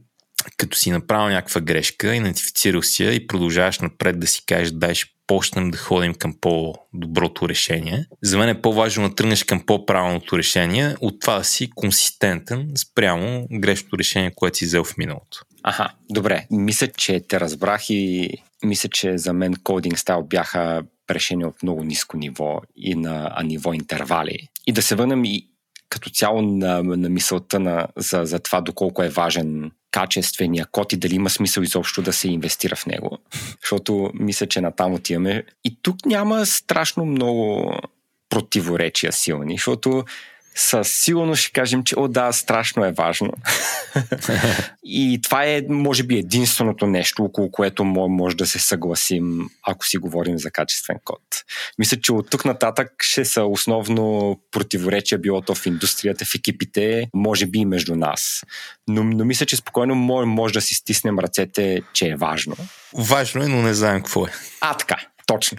като 0.58 0.78
си 0.78 0.92
направил 0.92 1.36
някаква 1.36 1.62
грешка, 1.62 2.16
идентифицирал 2.16 2.82
си 2.82 3.04
я 3.04 3.14
и 3.14 3.28
продължаваш 3.28 3.80
напред 3.80 4.20
да 4.20 4.28
си 4.28 4.46
кажеш, 4.46 4.72
дай 4.72 4.96
ще 4.96 5.12
почнем 5.28 5.72
да 5.72 5.78
ходим 5.78 6.14
към 6.14 6.34
по-доброто 6.42 7.50
решение. 7.50 8.06
За 8.24 8.38
мен 8.38 8.50
е 8.50 8.62
по-важно 8.62 9.10
да 9.10 9.16
тръгнеш 9.16 9.44
към 9.44 9.66
по-правилното 9.66 10.38
решение, 10.38 10.96
от 11.02 11.20
това 11.20 11.38
да 11.38 11.44
си 11.44 11.70
консистентен 11.76 12.72
спрямо 12.78 13.48
грешното 13.52 13.98
решение, 13.98 14.32
което 14.36 14.58
си 14.58 14.66
взел 14.66 14.84
в 14.84 14.98
миналото. 14.98 15.42
Аха, 15.64 15.94
добре. 16.10 16.46
Мисля, 16.52 16.88
че 16.88 17.22
те 17.28 17.40
разбрах 17.40 17.90
и 17.90 18.30
мисля, 18.64 18.90
че 18.90 19.18
за 19.18 19.34
мен 19.34 19.54
кодинг 19.64 20.00
стайл 20.00 20.24
бяха 20.24 20.84
решения 21.14 21.48
от 21.48 21.64
много 21.64 21.84
ниско 21.84 22.18
ниво 22.18 22.62
и 22.76 22.96
на 22.96 23.32
а 23.36 23.44
ниво 23.44 23.74
интервали. 23.74 24.48
И 24.68 24.72
да 24.72 24.82
се 24.82 24.96
върнем 24.96 25.26
и 25.26 25.48
като 25.90 26.10
цяло 26.10 26.42
на, 26.42 26.84
на 26.84 27.10
мисълта 27.10 27.60
на, 27.60 27.88
за, 27.96 28.22
за 28.26 28.40
това 28.40 28.62
доколко 28.62 29.04
е 29.04 29.10
важен 29.10 29.72
качествения 29.92 30.66
код 30.72 30.94
и 30.94 30.98
дали 30.98 31.16
има 31.16 31.30
смисъл 31.30 31.62
изобщо 31.62 32.02
да 32.02 32.14
се 32.14 32.28
инвестира 32.28 32.76
в 32.76 32.86
него. 32.86 33.18
Защото 33.62 34.12
мисля, 34.14 34.48
че 34.48 34.62
натам 34.62 34.94
отиваме. 34.94 35.44
И 35.64 35.78
тук 35.82 36.06
няма 36.06 36.46
страшно 36.46 37.06
много 37.06 37.72
противоречия 38.30 39.12
силни, 39.12 39.54
защото 39.54 40.04
със 40.56 40.94
сигурност 40.94 41.42
ще 41.42 41.52
кажем, 41.52 41.84
че 41.84 42.00
о 42.00 42.08
да, 42.08 42.32
страшно 42.32 42.86
е 42.86 42.92
важно. 42.92 43.34
и 44.84 45.20
това 45.24 45.46
е, 45.46 45.62
може 45.70 46.04
би, 46.04 46.18
единственото 46.18 46.88
нещо, 46.88 47.24
около 47.24 47.52
което 47.52 47.84
може 47.84 48.36
да 48.36 48.48
се 48.48 48.60
съгласим, 48.60 49.50
ако 49.68 49.86
си 49.86 49.98
говорим 49.98 50.40
за 50.40 50.52
качествен 50.52 50.98
код. 51.06 51.22
Мисля, 51.80 51.98
че 52.02 52.14
от 52.14 52.30
тук 52.30 52.46
нататък 52.46 52.92
ще 53.00 53.26
са 53.26 53.44
основно 53.44 54.38
противоречия, 54.52 55.20
било 55.20 55.42
то 55.42 55.56
в 55.56 55.66
индустрията, 55.66 56.26
в 56.26 56.36
екипите, 56.36 57.08
може 57.14 57.46
би 57.46 57.60
и 57.60 57.66
между 57.66 57.96
нас. 57.96 58.44
Но, 58.88 59.04
но 59.04 59.26
мисля, 59.26 59.46
че 59.46 59.56
спокойно 59.56 59.96
може, 59.96 60.26
може 60.26 60.54
да 60.54 60.62
си 60.62 60.74
стиснем 60.74 61.20
ръцете, 61.20 61.82
че 61.94 62.08
е 62.08 62.16
важно. 62.16 62.56
Важно 62.94 63.44
е, 63.44 63.48
но 63.48 63.62
не 63.62 63.74
знаем 63.74 64.02
какво 64.02 64.26
е. 64.26 64.32
А, 64.62 64.78
така, 64.78 64.98
точно. 65.26 65.58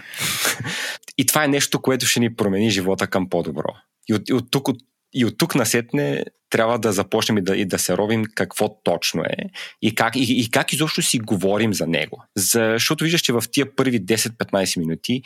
и 1.18 1.26
това 1.26 1.44
е 1.44 1.48
нещо, 1.48 1.82
което 1.82 2.06
ще 2.06 2.20
ни 2.20 2.36
промени 2.36 2.70
живота 2.70 3.06
към 3.06 3.28
по-добро. 3.28 3.74
И 4.08 4.14
от, 4.14 4.28
и 4.28 4.32
от 4.32 4.50
тук, 4.50 4.68
от, 4.68 4.76
и 5.14 5.24
от 5.24 5.38
тук 5.38 5.54
насетне 5.54 6.24
трябва 6.50 6.78
да 6.78 6.92
започнем 6.92 7.38
и 7.38 7.42
да, 7.42 7.56
и 7.56 7.64
да 7.64 7.78
се 7.78 7.96
ровим 7.96 8.24
какво 8.34 8.82
точно 8.82 9.22
е 9.22 9.36
и 9.82 9.94
как, 9.94 10.16
и, 10.16 10.40
и 10.40 10.50
как 10.50 10.72
изобщо 10.72 11.02
си 11.02 11.18
говорим 11.18 11.74
за 11.74 11.86
него. 11.86 12.24
Защото 12.36 13.04
виждаш, 13.04 13.20
че 13.20 13.32
в 13.32 13.44
тия 13.52 13.76
първи 13.76 14.04
10-15 14.04 14.78
минути 14.78 15.22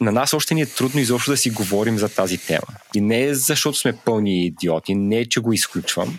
на 0.00 0.12
нас 0.12 0.34
още 0.34 0.54
ни 0.54 0.62
е 0.62 0.66
трудно 0.66 1.00
изобщо 1.00 1.30
да 1.30 1.36
си 1.36 1.50
говорим 1.50 1.98
за 1.98 2.08
тази 2.08 2.38
тема. 2.38 2.66
И 2.94 3.00
не 3.00 3.24
е 3.24 3.34
защото 3.34 3.78
сме 3.78 3.96
пълни 3.96 4.46
идиоти, 4.46 4.94
не 4.94 5.18
е, 5.18 5.28
че 5.28 5.40
го 5.40 5.52
изключвам, 5.52 6.18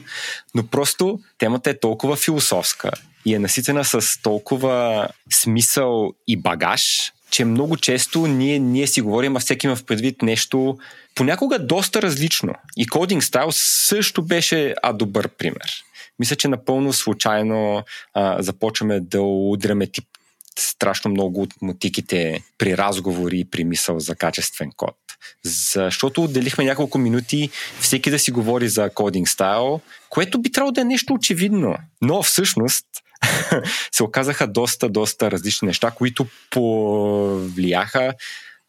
но 0.56 0.68
просто 0.68 1.20
темата 1.38 1.70
е 1.70 1.80
толкова 1.80 2.15
философска 2.15 2.91
и 3.25 3.36
е 3.36 3.39
наситена 3.39 3.86
с 3.86 4.22
толкова 4.22 5.08
смисъл 5.34 6.13
и 6.27 6.38
багаж, 6.38 7.12
че 7.32 7.46
много 7.46 7.78
често 7.78 8.28
ние, 8.28 8.60
ние 8.60 8.88
си 8.88 9.02
говорим, 9.02 9.36
а 9.36 9.40
всеки 9.40 9.68
има 9.68 9.76
в 9.76 9.84
предвид 9.84 10.22
нещо 10.22 10.78
понякога 11.16 11.60
доста 11.60 12.02
различно. 12.02 12.54
И 12.78 12.88
Coding 12.88 13.22
Style 13.22 13.52
също 13.52 14.22
беше 14.22 14.76
а 14.84 14.94
добър 14.94 15.28
пример. 15.28 15.84
Мисля, 16.20 16.36
че 16.36 16.48
напълно 16.48 16.94
случайно 16.94 17.84
а, 18.14 18.42
започваме 18.42 19.00
да 19.00 19.22
удряме 19.22 19.88
тип 19.88 20.06
страшно 20.60 21.12
много 21.12 21.42
от 21.42 21.54
мотиките 21.62 22.44
при 22.58 22.78
разговори 22.78 23.40
и 23.40 23.46
при 23.46 23.64
мисъл 23.64 24.00
за 24.00 24.16
качествен 24.16 24.72
код. 24.78 24.96
Защото 25.44 26.24
отделихме 26.24 26.64
няколко 26.64 26.98
минути 26.98 27.50
всеки 27.80 28.12
да 28.12 28.20
си 28.20 28.32
говори 28.32 28.70
за 28.70 28.90
кодинг 28.90 29.30
стайл, 29.30 29.82
което 30.10 30.42
би 30.42 30.52
трябвало 30.52 30.72
да 30.72 30.82
е 30.82 30.86
нещо 30.86 31.14
очевидно. 31.14 31.76
Но 32.02 32.24
всъщност 32.24 32.86
се 33.91 34.03
оказаха 34.03 34.48
доста, 34.48 34.89
доста 34.89 35.31
различни 35.31 35.65
неща, 35.65 35.91
които 35.91 36.25
повлияха 36.50 38.13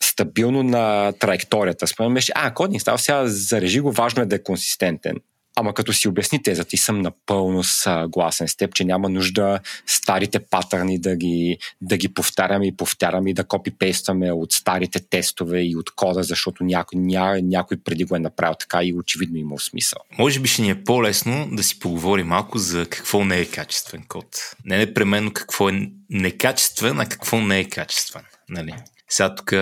стабилно 0.03 0.63
на 0.63 1.13
траекторията. 1.13 1.87
Спомням 1.87 2.15
беше, 2.15 2.33
а, 2.35 2.55
кодинг 2.55 2.83
става 2.83 2.99
сега 2.99 3.27
зарежи 3.27 3.81
го, 3.81 3.93
важно 3.93 4.23
е 4.23 4.27
да 4.27 4.37
е 4.37 4.43
консистентен. 4.43 5.17
Ама 5.57 5.75
като 5.75 5.93
си 5.93 6.09
обясни 6.09 6.43
теза, 6.43 6.65
ти 6.65 6.77
съм 6.77 7.03
напълно 7.03 7.63
съгласен 7.63 8.49
с 8.49 8.57
теб, 8.57 8.75
че 8.75 8.85
няма 8.85 9.09
нужда 9.09 9.61
старите 9.87 10.39
патърни 10.39 11.01
да 11.01 11.17
ги, 11.17 11.59
да 11.81 11.97
ги 11.97 12.15
повтаряме 12.15 12.67
и 12.67 12.77
повтаряме 12.77 13.31
и 13.31 13.35
да 13.35 13.45
копипействаме 13.45 14.33
от 14.33 14.53
старите 14.53 15.01
тестове 15.09 15.63
и 15.63 15.77
от 15.77 15.91
кода, 15.91 16.23
защото 16.23 16.65
някой, 16.65 17.01
ня, 17.01 17.41
някой 17.43 17.77
преди 17.77 18.05
го 18.05 18.17
е 18.17 18.19
направил 18.19 18.55
така 18.55 18.83
и 18.83 18.95
очевидно 18.95 19.39
има 19.39 19.59
смисъл. 19.59 19.99
Може 20.19 20.41
би 20.41 20.49
ще 20.49 20.63
ни 20.63 20.71
е 20.71 20.85
по-лесно 20.85 21.49
да 21.53 21.63
си 21.63 21.79
поговорим 21.79 22.27
малко 22.27 22.59
за 22.59 22.87
какво 22.87 23.25
не 23.25 23.41
е 23.41 23.47
качествен 23.47 24.05
код. 24.09 24.27
Не 24.65 24.79
непременно 24.79 25.33
какво 25.33 25.69
е 25.69 25.91
некачествен, 26.11 27.01
а 27.01 27.07
какво 27.07 27.41
не 27.41 27.61
е 27.61 27.69
качествен. 27.69 28.23
Нали? 28.49 28.75
Сега 29.09 29.35
тук 29.35 29.53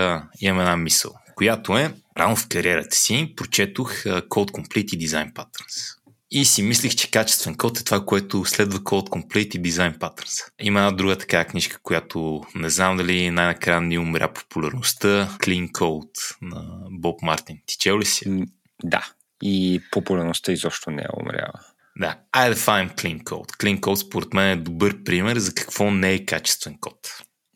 имам 0.41 0.61
една 0.61 0.77
мисъл, 0.77 1.13
която 1.35 1.79
е, 1.79 1.95
рано 2.21 2.37
в 2.37 2.49
кариерата 2.49 2.97
си 2.97 3.33
прочетох 3.37 3.93
Code 4.05 4.51
Complete 4.51 4.95
и 4.97 5.09
Design 5.09 5.33
Patterns. 5.33 5.97
И 6.33 6.45
си 6.45 6.63
мислих, 6.63 6.95
че 6.95 7.11
качествен 7.11 7.57
код 7.57 7.81
е 7.81 7.85
това, 7.85 8.07
което 8.07 8.45
следва 8.45 8.79
Code 8.79 9.09
Complete 9.09 9.57
и 9.57 9.63
Design 9.63 9.99
Patterns. 9.99 10.53
Има 10.61 10.79
една 10.79 10.91
друга 10.91 11.19
така 11.19 11.45
книжка, 11.45 11.79
която 11.83 12.43
не 12.55 12.71
знам 12.71 12.97
дали 12.97 13.31
най-накрая 13.31 13.81
ни 13.81 13.99
умря 13.99 14.33
популярността. 14.33 15.37
Clean 15.41 15.71
Code 15.71 16.37
на 16.43 16.87
Боб 16.91 17.23
Мартин. 17.23 17.57
Ти 17.67 17.77
чел 17.79 17.99
ли 17.99 18.05
си? 18.05 18.45
Да. 18.85 19.13
И 19.43 19.81
популярността 19.91 20.53
изобщо 20.53 20.91
не 20.91 21.03
е 21.03 21.21
умряла. 21.21 21.61
Да. 22.01 22.19
Айде 22.33 22.55
да 22.55 22.61
файм 22.61 22.91
Clean 22.91 23.23
Code. 23.23 23.57
Clean 23.57 23.81
Code 23.81 23.95
според 23.95 24.35
мен 24.35 24.51
е 24.51 24.63
добър 24.63 25.05
пример 25.05 25.39
за 25.39 25.55
какво 25.55 25.91
не 25.91 26.13
е 26.13 26.25
качествен 26.25 26.77
код. 26.81 26.97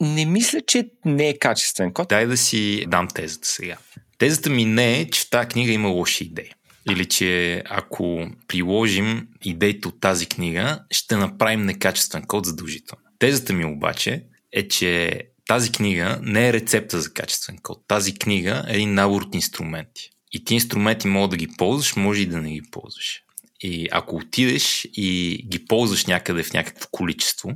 Не 0.01 0.27
мисля, 0.27 0.61
че 0.67 0.89
не 1.05 1.29
е 1.29 1.39
качествен 1.39 1.93
код. 1.93 2.09
Дай 2.09 2.27
да 2.27 2.37
си 2.37 2.85
дам 2.89 3.09
тезата 3.09 3.49
сега. 3.49 3.77
Тезата 4.19 4.51
ми 4.51 4.65
не 4.65 5.01
е, 5.01 5.11
че 5.11 5.21
в 5.21 5.31
тази 5.31 5.49
книга 5.49 5.73
има 5.73 5.89
лоши 5.89 6.25
идеи. 6.25 6.51
Или 6.91 7.07
че 7.07 7.63
ако 7.67 8.29
приложим 8.49 9.29
идеите 9.45 9.89
от 9.89 10.01
тази 10.01 10.27
книга, 10.27 10.81
ще 10.91 11.17
направим 11.17 11.67
некачествен 11.67 12.23
код 12.27 12.47
задължително. 12.47 13.05
Тезата 13.19 13.53
ми 13.53 13.65
обаче 13.65 14.25
е, 14.53 14.69
че 14.69 15.21
тази 15.47 15.73
книга 15.73 16.19
не 16.23 16.49
е 16.49 16.53
рецепта 16.53 17.01
за 17.01 17.13
качествен 17.13 17.59
код. 17.63 17.85
Тази 17.89 18.15
книга 18.15 18.65
е 18.69 18.75
един 18.75 18.95
набор 18.95 19.23
от 19.23 19.35
инструменти. 19.35 20.11
И 20.33 20.45
ти 20.45 20.55
инструменти 20.55 21.09
могат 21.09 21.31
да 21.31 21.37
ги 21.37 21.49
ползваш, 21.59 21.97
може 21.97 22.23
и 22.23 22.27
да 22.27 22.41
не 22.41 22.51
ги 22.51 22.63
ползваш. 22.71 23.21
И 23.61 23.89
ако 23.93 24.17
отидеш 24.17 24.89
и 24.93 25.39
ги 25.49 25.65
ползваш 25.65 26.07
някъде 26.07 26.43
в 26.43 26.53
някакво 26.53 26.89
количество, 26.91 27.51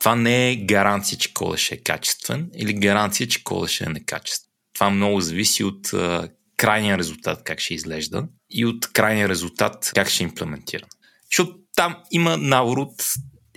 това 0.00 0.16
не 0.16 0.50
е 0.50 0.56
гаранция, 0.56 1.18
че 1.18 1.34
кода 1.34 1.56
е 1.70 1.76
качествен 1.76 2.50
или 2.56 2.74
гаранция, 2.74 3.28
че 3.28 3.44
кода 3.44 3.66
е 3.80 3.88
некачествен. 3.88 4.50
Това 4.74 4.90
много 4.90 5.20
зависи 5.20 5.64
от 5.64 5.92
а, 5.92 6.28
крайния 6.56 6.98
резултат, 6.98 7.42
как 7.44 7.60
ще 7.60 7.74
изглежда 7.74 8.28
и 8.50 8.66
от 8.66 8.92
крайния 8.92 9.28
резултат, 9.28 9.90
как 9.94 10.08
ще 10.08 10.24
е 10.24 10.26
имплементира. 10.26 10.84
Защото 11.30 11.56
там 11.76 11.96
има 12.10 12.36
набор 12.36 12.78
от 12.78 13.02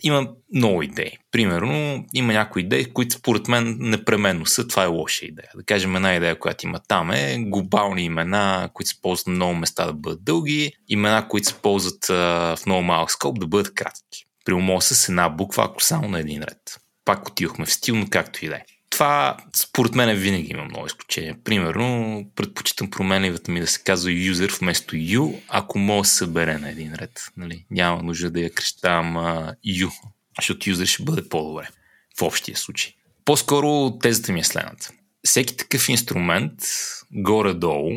има 0.03 0.27
много 0.53 0.83
идеи. 0.83 1.11
Примерно, 1.31 2.05
има 2.13 2.33
някои 2.33 2.61
идеи, 2.61 2.93
които 2.93 3.15
според 3.15 3.47
мен 3.47 3.77
непременно 3.79 4.45
са. 4.45 4.67
Това 4.67 4.83
е 4.83 4.87
лоша 4.87 5.25
идея. 5.25 5.49
Да 5.55 5.63
кажем, 5.63 5.95
една 5.95 6.15
идея, 6.15 6.39
която 6.39 6.67
има 6.67 6.79
там 6.87 7.11
е 7.11 7.37
глобални 7.39 8.03
имена, 8.03 8.69
които 8.73 8.89
се 8.89 9.01
ползват 9.01 9.27
на 9.27 9.33
много 9.33 9.55
места 9.55 9.85
да 9.85 9.93
бъдат 9.93 10.23
дълги, 10.23 10.71
имена, 10.87 11.27
които 11.27 11.47
се 11.47 11.55
ползват 11.61 12.09
а, 12.09 12.55
в 12.55 12.65
много 12.65 12.83
малък 12.83 13.11
скоп 13.11 13.39
да 13.39 13.47
бъдат 13.47 13.73
кратки. 13.73 14.25
При 14.45 14.81
с 14.81 15.09
една 15.09 15.29
буква, 15.29 15.63
ако 15.63 15.83
само 15.83 16.07
на 16.07 16.19
един 16.19 16.43
ред. 16.43 16.79
Пак 17.05 17.27
отидохме 17.27 17.65
в 17.65 17.73
стил, 17.73 17.95
но 17.95 18.07
както 18.09 18.45
и 18.45 18.47
да 18.47 18.55
е. 18.55 18.65
Това, 18.89 19.37
според 19.55 19.95
мен, 19.95 20.17
винаги 20.17 20.51
има 20.51 20.65
много 20.65 20.85
изключения. 20.85 21.35
Примерно, 21.43 22.25
предпочитам 22.35 22.89
променливата 22.89 23.51
ми 23.51 23.59
да 23.59 23.67
се 23.67 23.83
казва 23.83 24.11
user 24.11 24.59
вместо 24.59 24.95
you, 24.95 25.39
ако 25.47 25.79
мога 25.79 26.01
да 26.01 26.07
събере 26.07 26.57
на 26.57 26.69
един 26.69 26.93
ред. 26.93 27.23
Нали? 27.37 27.65
Няма 27.71 28.03
нужда 28.03 28.31
да 28.31 28.39
я 28.39 28.53
крещавам 28.53 29.13
uh, 29.13 29.55
you, 29.67 29.91
защото 30.39 30.69
user 30.69 30.85
ще 30.85 31.03
бъде 31.03 31.29
по-добре 31.29 31.69
в 32.19 32.21
общия 32.21 32.57
случай. 32.57 32.93
По-скоро 33.25 33.97
тезата 33.97 34.31
ми 34.31 34.39
е 34.39 34.43
следната. 34.43 34.91
Всеки 35.23 35.57
такъв 35.57 35.89
инструмент, 35.89 36.53
горе-долу, 37.11 37.91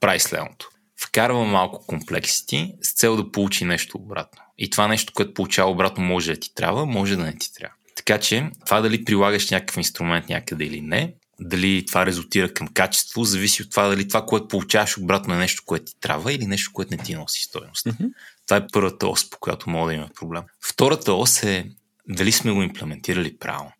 прави 0.00 0.20
следното. 0.20 0.70
Вкарва 1.00 1.44
малко 1.44 1.86
комплексити 1.86 2.72
с 2.82 2.92
цел 2.92 3.16
да 3.16 3.32
получи 3.32 3.64
нещо 3.64 3.98
обратно. 3.98 4.42
И 4.60 4.70
това 4.70 4.88
нещо, 4.88 5.12
което 5.12 5.34
получава 5.34 5.70
обратно, 5.70 6.04
може 6.04 6.34
да 6.34 6.40
ти 6.40 6.54
трябва, 6.54 6.86
може 6.86 7.16
да 7.16 7.22
не 7.22 7.38
ти 7.38 7.54
трябва. 7.54 7.74
Така 7.96 8.18
че 8.18 8.50
това 8.66 8.80
дали 8.80 9.04
прилагаш 9.04 9.50
някакъв 9.50 9.76
инструмент 9.76 10.28
някъде 10.28 10.64
или 10.64 10.80
не, 10.80 11.14
дали 11.40 11.86
това 11.86 12.06
резултира 12.06 12.54
към 12.54 12.68
качество, 12.68 13.24
зависи 13.24 13.62
от 13.62 13.70
това 13.70 13.88
дали 13.88 14.08
това, 14.08 14.26
което 14.26 14.48
получаваш 14.48 14.98
обратно 14.98 15.34
е 15.34 15.38
нещо, 15.38 15.62
което 15.66 15.84
ти 15.84 16.00
трябва 16.00 16.32
или 16.32 16.46
нещо, 16.46 16.70
което 16.72 16.96
не 16.96 17.02
ти 17.02 17.14
носи 17.14 17.42
стоеност. 17.42 17.86
Mm-hmm. 17.86 18.10
Това 18.46 18.56
е 18.56 18.66
първата 18.72 19.08
ос, 19.08 19.30
по 19.30 19.38
която 19.38 19.70
мога 19.70 19.90
да 19.90 19.94
има 19.94 20.08
проблем. 20.14 20.42
Втората 20.64 21.12
ос 21.12 21.42
е 21.42 21.70
дали 22.08 22.32
сме 22.32 22.52
го 22.52 22.62
имплементирали 22.62 23.38
правилно. 23.38 23.72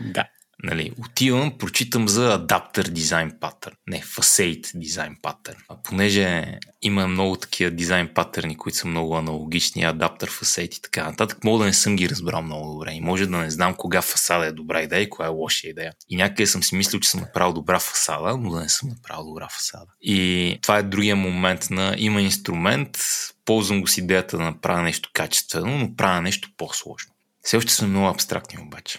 да. 0.00 0.24
Нали, 0.62 0.92
отивам, 0.98 1.58
прочитам 1.58 2.08
за 2.08 2.34
адаптер 2.34 2.84
дизайн 2.84 3.32
патърн. 3.40 3.76
Не, 3.86 4.02
фасейт 4.02 4.70
дизайн 4.74 5.16
патърн. 5.22 5.58
А 5.68 5.82
понеже 5.82 6.58
има 6.82 7.06
много 7.06 7.36
такива 7.36 7.70
дизайн 7.70 8.10
патърни, 8.14 8.56
които 8.56 8.78
са 8.78 8.88
много 8.88 9.16
аналогични, 9.16 9.84
адаптер, 9.84 10.30
фасейт 10.30 10.74
и 10.74 10.82
така 10.82 11.04
нататък, 11.04 11.44
мога 11.44 11.58
да 11.58 11.64
не 11.64 11.72
съм 11.72 11.96
ги 11.96 12.08
разбрал 12.08 12.42
много 12.42 12.72
добре. 12.72 12.92
И 12.92 13.00
може 13.00 13.26
да 13.26 13.36
не 13.36 13.50
знам 13.50 13.74
кога 13.74 14.02
фасада 14.02 14.46
е 14.46 14.52
добра 14.52 14.82
идея 14.82 15.02
и 15.02 15.10
коя 15.10 15.26
е 15.26 15.32
лоша 15.32 15.68
идея. 15.68 15.92
И 16.08 16.16
някъде 16.16 16.46
съм 16.46 16.62
си 16.62 16.76
мислил, 16.76 17.00
че 17.00 17.10
съм 17.10 17.20
направил 17.20 17.52
добра 17.52 17.80
фасада, 17.80 18.36
но 18.36 18.50
да 18.50 18.60
не 18.60 18.68
съм 18.68 18.88
направил 18.88 19.24
добра 19.24 19.48
фасада. 19.48 19.86
И 20.02 20.58
това 20.62 20.78
е 20.78 20.82
другия 20.82 21.16
момент 21.16 21.70
на 21.70 21.94
има 21.98 22.22
инструмент, 22.22 22.98
ползвам 23.44 23.80
го 23.80 23.86
с 23.86 23.98
идеята 23.98 24.36
да 24.36 24.42
направя 24.42 24.82
нещо 24.82 25.10
качествено, 25.12 25.78
но 25.78 25.96
правя 25.96 26.22
нещо 26.22 26.48
по-сложно. 26.56 27.12
Все 27.42 27.56
още 27.56 27.72
сме 27.72 27.88
много 27.88 28.08
абстрактни 28.08 28.62
обаче. 28.62 28.98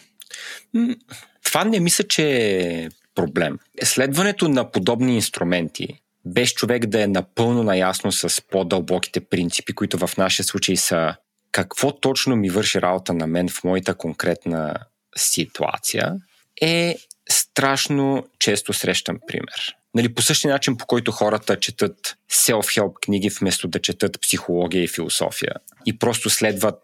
Това 1.43 1.63
не 1.63 1.79
мисля, 1.79 2.03
че 2.03 2.23
е 2.27 2.89
проблем. 3.15 3.59
Следването 3.83 4.47
на 4.47 4.71
подобни 4.71 5.15
инструменти, 5.15 5.87
без 6.25 6.53
човек 6.53 6.85
да 6.85 7.01
е 7.01 7.07
напълно 7.07 7.63
наясно 7.63 8.11
с 8.11 8.41
по-дълбоките 8.41 9.19
принципи, 9.19 9.73
които 9.73 10.07
в 10.07 10.17
нашия 10.17 10.45
случай 10.45 10.75
са 10.77 11.15
какво 11.51 11.99
точно 11.99 12.35
ми 12.35 12.49
върши 12.49 12.81
работа 12.81 13.13
на 13.13 13.27
мен 13.27 13.49
в 13.49 13.63
моята 13.63 13.95
конкретна 13.95 14.75
ситуация, 15.17 16.13
е 16.61 16.97
страшно 17.29 18.27
често 18.39 18.73
срещан 18.73 19.19
пример. 19.27 19.75
Нали, 19.93 20.13
по 20.13 20.21
същия 20.21 20.51
начин, 20.51 20.77
по 20.77 20.85
който 20.85 21.11
хората 21.11 21.59
четат 21.59 22.17
self-help 22.31 22.93
книги, 23.01 23.29
вместо 23.29 23.67
да 23.67 23.79
четат 23.79 24.21
психология 24.21 24.83
и 24.83 24.87
философия 24.87 25.53
и 25.85 25.99
просто 25.99 26.29
следват 26.29 26.83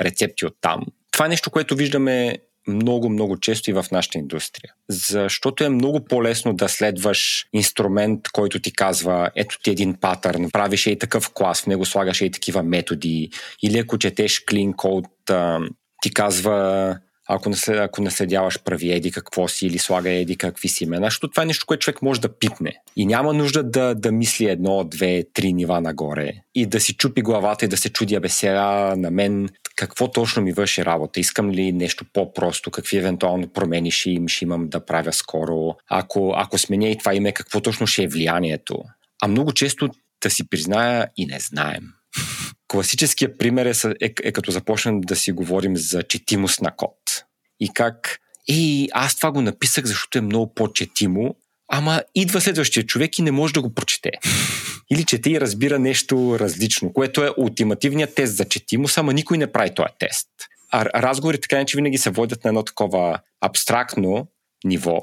рецепти 0.00 0.46
от 0.46 0.56
там. 0.60 0.86
Това 1.10 1.26
е 1.26 1.28
нещо, 1.28 1.50
което 1.50 1.76
виждаме 1.76 2.38
много, 2.68 3.08
много 3.08 3.36
често 3.36 3.70
и 3.70 3.74
в 3.74 3.86
нашата 3.92 4.18
индустрия. 4.18 4.72
Защото 4.88 5.64
е 5.64 5.68
много 5.68 6.04
по-лесно 6.04 6.54
да 6.54 6.68
следваш 6.68 7.46
инструмент, 7.52 8.20
който 8.32 8.60
ти 8.60 8.72
казва, 8.72 9.30
ето 9.36 9.58
ти 9.62 9.70
един 9.70 9.94
патърн, 10.00 10.50
правиш 10.50 10.86
и 10.86 10.98
такъв 10.98 11.30
клас, 11.34 11.62
в 11.62 11.66
него 11.66 11.84
слагаш 11.84 12.20
и 12.20 12.30
такива 12.30 12.62
методи. 12.62 13.30
Или 13.62 13.78
ако 13.78 13.98
четеш 13.98 14.44
clean 14.44 14.74
code, 14.74 15.68
ти 16.02 16.14
казва, 16.14 16.98
ако, 17.26 17.48
наслед, 17.48 17.76
ако 17.76 18.02
наследяваш 18.02 18.62
прави 18.62 18.92
еди 18.92 19.12
какво 19.12 19.48
си 19.48 19.66
или 19.66 19.78
слага 19.78 20.10
еди 20.10 20.36
какви 20.36 20.68
си 20.68 20.84
имена, 20.84 21.06
защото 21.06 21.30
това 21.30 21.42
е 21.42 21.46
нещо, 21.46 21.66
което 21.66 21.84
човек 21.84 22.02
може 22.02 22.20
да 22.20 22.38
пипне. 22.38 22.72
И 22.96 23.06
няма 23.06 23.32
нужда 23.32 23.62
да, 23.62 23.94
да 23.94 24.12
мисли 24.12 24.44
едно, 24.44 24.84
две, 24.84 25.24
три 25.34 25.52
нива 25.52 25.80
нагоре 25.80 26.32
и 26.54 26.66
да 26.66 26.80
си 26.80 26.94
чупи 26.94 27.22
главата 27.22 27.64
и 27.64 27.68
да 27.68 27.76
се 27.76 27.88
чуди, 27.88 28.14
абе 28.14 28.28
сега 28.28 28.94
на 28.96 29.10
мен 29.10 29.48
какво 29.76 30.10
точно 30.10 30.42
ми 30.42 30.52
върши 30.52 30.84
работа, 30.84 31.20
искам 31.20 31.50
ли 31.50 31.72
нещо 31.72 32.04
по-просто, 32.12 32.70
какви 32.70 32.96
евентуално 32.96 33.48
промени 33.48 33.90
ще, 33.90 34.10
им, 34.10 34.28
ще 34.28 34.44
имам 34.44 34.68
да 34.68 34.84
правя 34.84 35.12
скоро, 35.12 35.74
ако, 35.90 36.34
ако 36.36 36.58
сменя 36.58 36.88
и 36.88 36.98
това 36.98 37.14
име, 37.14 37.32
какво 37.32 37.60
точно 37.60 37.86
ще 37.86 38.02
е 38.02 38.08
влиянието. 38.08 38.78
А 39.22 39.28
много 39.28 39.52
често 39.52 39.88
да 40.22 40.30
си 40.30 40.48
призная 40.48 41.08
и 41.16 41.26
не 41.26 41.38
знаем. 41.40 41.82
Класическият 42.68 43.38
пример 43.38 43.66
е, 43.66 43.88
е, 44.00 44.14
е 44.22 44.32
като 44.32 44.50
започнем 44.50 45.00
да 45.00 45.16
си 45.16 45.32
говорим 45.32 45.76
за 45.76 46.02
четимост 46.02 46.60
на 46.60 46.70
код. 46.76 47.24
И 47.60 47.70
как, 47.74 48.18
ей, 48.48 48.88
аз 48.92 49.16
това 49.16 49.32
го 49.32 49.40
написах, 49.40 49.84
защото 49.84 50.18
е 50.18 50.20
много 50.20 50.54
по-четимо, 50.54 51.34
ама 51.68 52.02
идва 52.14 52.40
следващия 52.40 52.86
човек 52.86 53.18
и 53.18 53.22
не 53.22 53.30
може 53.30 53.54
да 53.54 53.62
го 53.62 53.74
прочете. 53.74 54.10
Или 54.90 55.04
чете 55.04 55.30
и 55.30 55.40
разбира 55.40 55.78
нещо 55.78 56.36
различно, 56.40 56.92
което 56.92 57.24
е 57.24 57.30
ултимативният 57.36 58.14
тест 58.14 58.36
за 58.36 58.44
четимост, 58.44 58.98
ама 58.98 59.12
никой 59.12 59.38
не 59.38 59.52
прави 59.52 59.74
този 59.74 59.88
тест. 59.98 60.28
А 60.70 60.84
разговори 60.84 61.40
така 61.40 61.58
не, 61.58 61.66
че 61.66 61.76
винаги 61.76 61.98
се 61.98 62.10
водят 62.10 62.44
на 62.44 62.48
едно 62.48 62.62
такова 62.62 63.18
абстрактно 63.40 64.26
ниво. 64.64 65.00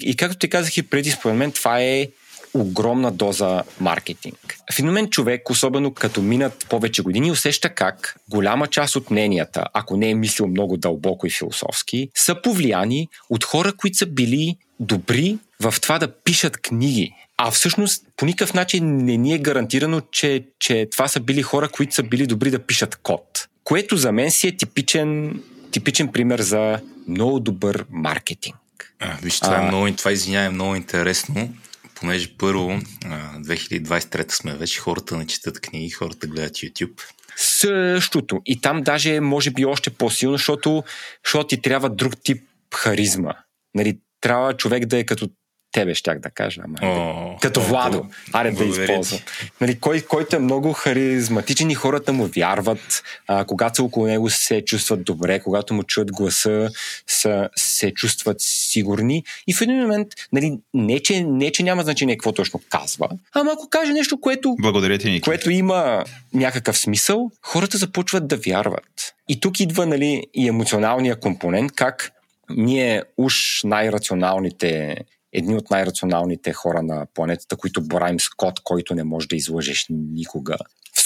И 0.00 0.16
както 0.16 0.38
ти 0.38 0.48
казах 0.48 0.76
и 0.76 0.82
преди, 0.82 1.10
според 1.10 1.36
мен 1.36 1.52
това 1.52 1.80
е 1.80 2.08
огромна 2.54 3.10
доза 3.10 3.62
маркетинг. 3.80 4.56
В 4.72 4.78
един 4.78 4.86
момент 4.86 5.10
човек, 5.10 5.50
особено 5.50 5.94
като 5.94 6.22
минат 6.22 6.66
повече 6.68 7.02
години, 7.02 7.30
усеща 7.30 7.68
как 7.68 8.16
голяма 8.30 8.66
част 8.66 8.96
от 8.96 9.10
мненията, 9.10 9.64
ако 9.72 9.96
не 9.96 10.10
е 10.10 10.14
мислил 10.14 10.46
много 10.46 10.76
дълбоко 10.76 11.26
и 11.26 11.30
философски, 11.30 12.10
са 12.14 12.42
повлияни 12.42 13.08
от 13.30 13.44
хора, 13.44 13.72
които 13.72 13.96
са 13.96 14.06
били 14.06 14.56
добри 14.80 15.38
в 15.60 15.74
това 15.82 15.98
да 15.98 16.12
пишат 16.12 16.56
книги. 16.56 17.14
А 17.36 17.50
всъщност 17.50 18.04
по 18.16 18.26
никакъв 18.26 18.54
начин 18.54 18.96
не 18.96 19.16
ни 19.16 19.34
е 19.34 19.38
гарантирано, 19.38 20.00
че, 20.00 20.44
че 20.58 20.88
това 20.90 21.08
са 21.08 21.20
били 21.20 21.42
хора, 21.42 21.68
които 21.68 21.94
са 21.94 22.02
били 22.02 22.26
добри 22.26 22.50
да 22.50 22.58
пишат 22.58 22.96
код. 22.96 23.48
Което 23.64 23.96
за 23.96 24.12
мен 24.12 24.30
си 24.30 24.48
е 24.48 24.56
типичен, 24.56 25.40
типичен 25.70 26.08
пример 26.08 26.40
за 26.40 26.80
много 27.08 27.40
добър 27.40 27.84
маркетинг. 27.90 28.56
А, 29.00 29.16
виж, 29.22 29.40
това, 29.40 29.56
е 29.56 29.66
много, 29.66 29.92
това 29.96 30.12
извиня, 30.12 30.40
е 30.40 30.50
много 30.50 30.74
интересно, 30.74 31.54
понеже 32.00 32.36
първо, 32.38 32.70
2023 32.70 34.32
сме 34.32 34.54
вече, 34.54 34.80
хората 34.80 35.16
не 35.16 35.26
четат 35.26 35.60
книги, 35.60 35.90
хората 35.90 36.26
гледат 36.26 36.52
YouTube. 36.52 37.02
Същото. 37.36 38.40
И 38.46 38.60
там 38.60 38.82
даже 38.82 39.20
може 39.20 39.50
би 39.50 39.64
още 39.64 39.90
по-силно, 39.90 40.36
защото, 40.36 40.84
защото 41.24 41.46
ти 41.46 41.62
трябва 41.62 41.90
друг 41.90 42.12
тип 42.22 42.42
харизма. 42.74 43.32
Нали, 43.74 43.98
трябва 44.20 44.56
човек 44.56 44.86
да 44.86 44.98
е 44.98 45.04
като 45.04 45.28
тебе 45.72 45.94
щях 45.94 46.18
да 46.18 46.30
кажа. 46.30 46.62
Ама, 46.64 46.78
О, 46.82 47.36
като 47.42 47.60
Владо. 47.60 48.06
Аре 48.32 48.50
да 48.50 48.64
използвам. 48.64 49.20
Нали, 49.60 49.80
кой, 49.80 50.00
който 50.00 50.36
е 50.36 50.38
много 50.38 50.72
харизматичен 50.72 51.70
и 51.70 51.74
хората 51.74 52.12
му 52.12 52.26
вярват, 52.26 53.02
а, 53.26 53.44
когато 53.44 53.76
са 53.76 53.82
около 53.82 54.06
него 54.06 54.30
се 54.30 54.64
чувстват 54.64 55.04
добре, 55.04 55.40
когато 55.40 55.74
му 55.74 55.82
чуят 55.82 56.12
гласа, 56.12 56.70
са, 57.06 57.48
се 57.56 57.94
чувстват 57.94 58.36
сигурни 58.68 59.24
и 59.46 59.54
в 59.54 59.60
един 59.60 59.76
момент, 59.76 60.08
нали, 60.32 60.58
не, 60.74 61.00
че, 61.00 61.24
не, 61.24 61.52
че 61.52 61.62
няма 61.62 61.82
значение 61.82 62.16
какво 62.16 62.32
точно 62.32 62.60
казва, 62.70 63.08
ама 63.34 63.52
ако 63.52 63.68
каже 63.68 63.92
нещо, 63.92 64.20
което, 64.20 64.56
Благодаря 64.60 64.98
ти, 64.98 65.20
което 65.20 65.50
има 65.50 66.04
някакъв 66.34 66.78
смисъл, 66.78 67.30
хората 67.42 67.78
започват 67.78 68.28
да 68.28 68.36
вярват. 68.36 69.14
И 69.28 69.40
тук 69.40 69.60
идва 69.60 69.86
нали, 69.86 70.24
и 70.34 70.48
емоционалния 70.48 71.20
компонент, 71.20 71.72
как 71.72 72.12
ние 72.50 73.02
уж 73.16 73.60
най-рационалните 73.64 74.96
едни 75.32 75.56
от 75.56 75.70
най-рационалните 75.70 76.52
хора 76.52 76.82
на 76.82 77.06
планетата, 77.14 77.56
които 77.56 77.82
боравим 77.82 78.20
с 78.20 78.28
код, 78.28 78.60
който 78.64 78.94
не 78.94 79.04
може 79.04 79.28
да 79.28 79.36
излъжеш 79.36 79.86
никога. 79.90 80.56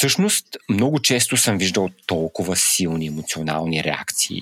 Всъщност, 0.02 0.46
много 0.70 0.98
често 0.98 1.36
съм 1.36 1.58
виждал 1.58 1.88
толкова 2.06 2.56
силни 2.56 3.06
емоционални 3.06 3.84
реакции, 3.84 4.40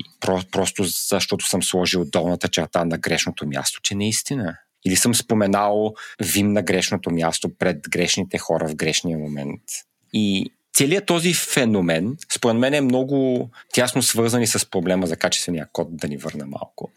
просто 0.51 0.85
защото 0.85 1.47
съм 1.47 1.63
сложил 1.63 2.05
долната 2.05 2.49
черта 2.49 2.85
на 2.85 2.99
грешното 2.99 3.47
място, 3.47 3.81
че 3.83 3.95
наистина. 3.95 4.57
Или 4.87 4.97
съм 4.97 5.15
споменал 5.15 5.95
вим 6.23 6.53
на 6.53 6.63
грешното 6.63 7.11
място 7.11 7.51
пред 7.59 7.89
грешните 7.91 8.39
хора 8.39 8.69
в 8.69 8.75
грешния 8.75 9.19
момент. 9.19 9.63
И 10.13 10.53
целият 10.73 11.07
този 11.07 11.35
феномен, 11.35 12.17
според 12.35 12.57
мен 12.57 12.75
е 12.75 12.81
много 12.81 13.51
тясно 13.73 14.03
свързан 14.03 14.43
и 14.43 14.47
с 14.47 14.71
проблема 14.71 15.07
за 15.07 15.17
качествения 15.17 15.67
код, 15.73 15.89
да 15.91 16.09
ни 16.09 16.17
върна 16.17 16.47
малко, 16.47 16.91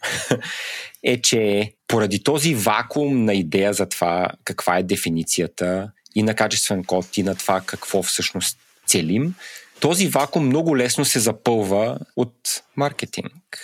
е, 1.04 1.22
че 1.22 1.74
поради 1.88 2.24
този 2.24 2.56
вакуум 2.56 3.26
на 3.26 3.34
идея 3.34 3.74
за 3.74 3.90
това 3.90 4.30
каква 4.44 4.78
е 4.78 4.84
дефиницията 4.84 5.92
и 6.16 6.24
на 6.24 6.36
качествен 6.36 6.84
код, 6.84 7.18
и 7.18 7.24
на 7.24 7.36
това 7.36 7.62
какво 7.62 8.04
всъщност 8.04 8.58
целим, 8.88 9.34
този 9.80 10.08
вакуум 10.08 10.46
много 10.46 10.78
лесно 10.78 11.06
се 11.06 11.20
запълва 11.20 11.98
от 12.16 12.64
маркетинг 12.76 13.60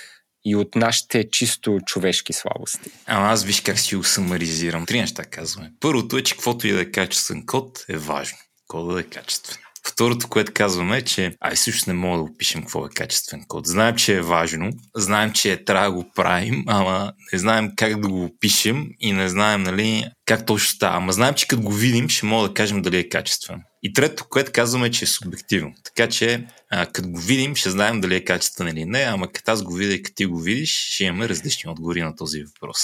и 0.46 0.56
от 0.56 0.76
нашите 0.76 1.30
чисто 1.32 1.80
човешки 1.86 2.34
слабости. 2.34 2.90
Ама 3.06 3.28
аз 3.28 3.44
виж 3.44 3.62
как 3.62 3.80
си 3.80 3.96
го 3.96 4.04
самаризирам. 4.04 4.86
Три 4.86 5.00
неща 5.00 5.24
казваме. 5.24 5.72
Първото 5.80 6.18
е, 6.18 6.24
че 6.24 6.34
каквото 6.34 6.68
и 6.68 6.72
да 6.72 6.82
е 6.82 6.92
качествен 6.92 7.46
код 7.46 7.86
е 7.90 7.98
важно. 7.98 8.38
Кодът 8.68 8.94
да 8.94 9.00
е 9.00 9.04
качествен. 9.04 9.58
Второто, 9.92 10.28
което 10.28 10.52
казваме 10.56 10.98
е, 10.98 11.02
че 11.02 11.36
ай 11.42 11.56
също 11.56 11.90
не 11.90 11.94
мога 11.94 12.18
да 12.18 12.24
опишем 12.24 12.62
какво 12.62 12.86
е 12.86 12.90
качествен 12.90 13.46
код. 13.48 13.68
Знаем, 13.68 13.96
че 13.96 14.16
е 14.16 14.22
важно, 14.22 14.70
знаем, 14.96 15.32
че 15.34 15.64
трябва 15.66 15.88
да 15.90 15.96
го 15.96 16.12
правим, 16.16 16.64
ама 16.68 17.14
не 17.34 17.40
знаем 17.40 17.72
как 17.76 18.02
да 18.02 18.08
го 18.08 18.24
опишем 18.24 18.90
и 19.00 19.14
не 19.14 19.30
знаем 19.30 19.64
нали, 19.64 20.06
как 20.26 20.46
точно 20.46 20.76
става. 20.76 20.98
Ама 20.98 21.14
знаем, 21.14 21.34
че 21.34 21.48
като 21.48 21.62
го 21.62 21.72
видим, 21.72 22.10
ще 22.10 22.26
мога 22.26 22.48
да 22.48 22.54
кажем 22.54 22.82
дали 22.82 22.98
е 22.98 23.10
качествен. 23.10 23.62
И 23.84 23.94
трето, 23.94 24.26
което 24.30 24.52
казваме, 24.52 24.88
е, 24.88 24.92
че 24.92 25.06
е 25.06 25.08
субективно. 25.08 25.74
Така 25.84 26.10
че, 26.10 26.48
като 26.94 27.10
го 27.10 27.20
видим, 27.20 27.56
ще 27.56 27.70
знаем 27.70 28.02
дали 28.02 28.16
е 28.16 28.26
качествен 28.26 28.68
или 28.68 28.86
не, 28.86 29.00
ама 29.00 29.32
като 29.32 29.52
аз 29.52 29.64
го 29.64 29.74
видя 29.74 29.94
и 29.94 30.04
като 30.04 30.16
ти 30.16 30.26
го 30.26 30.40
видиш, 30.40 30.94
ще 30.94 31.04
имаме 31.04 31.30
различни 31.30 31.72
отговори 31.72 32.02
на 32.02 32.16
този 32.16 32.44
въпрос. 32.44 32.80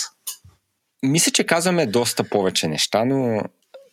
Мисля, 1.03 1.31
че 1.31 1.43
казваме 1.43 1.85
доста 1.85 2.23
повече 2.23 2.67
неща, 2.67 3.05
но 3.05 3.41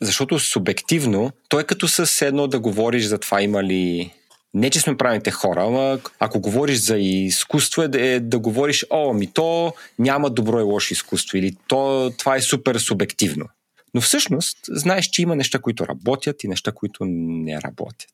защото 0.03 0.39
субективно, 0.39 1.31
то 1.49 1.61
е 1.61 1.65
като 1.65 1.89
с 1.89 2.27
едно 2.27 2.47
да 2.47 2.61
говориш 2.61 3.05
за 3.05 3.19
това 3.19 3.43
има 3.43 3.65
ли 3.65 4.13
не, 4.55 4.71
че 4.71 4.81
сме 4.81 4.97
правилните 4.97 5.31
хора, 5.31 5.65
ама 5.65 6.01
ако 6.19 6.41
говориш 6.41 6.79
за 6.79 6.99
изкуство, 6.99 7.83
е 7.83 7.89
да, 7.89 8.07
е 8.07 8.21
да 8.21 8.39
говориш, 8.39 8.87
о, 8.91 9.13
ми 9.13 9.27
то 9.27 9.75
няма 9.99 10.31
добро 10.31 10.61
и 10.61 10.63
лошо 10.63 10.93
изкуство, 10.93 11.39
или 11.39 11.57
то, 11.69 12.13
това 12.19 12.37
е 12.37 12.41
супер 12.41 12.77
субективно. 12.77 13.49
Но 13.95 14.01
всъщност, 14.01 14.59
знаеш, 14.69 15.07
че 15.07 15.23
има 15.23 15.37
неща, 15.37 15.59
които 15.59 15.87
работят 15.87 16.45
и 16.45 16.49
неща, 16.49 16.73
които 16.73 17.05
не 17.05 17.61
работят. 17.61 18.09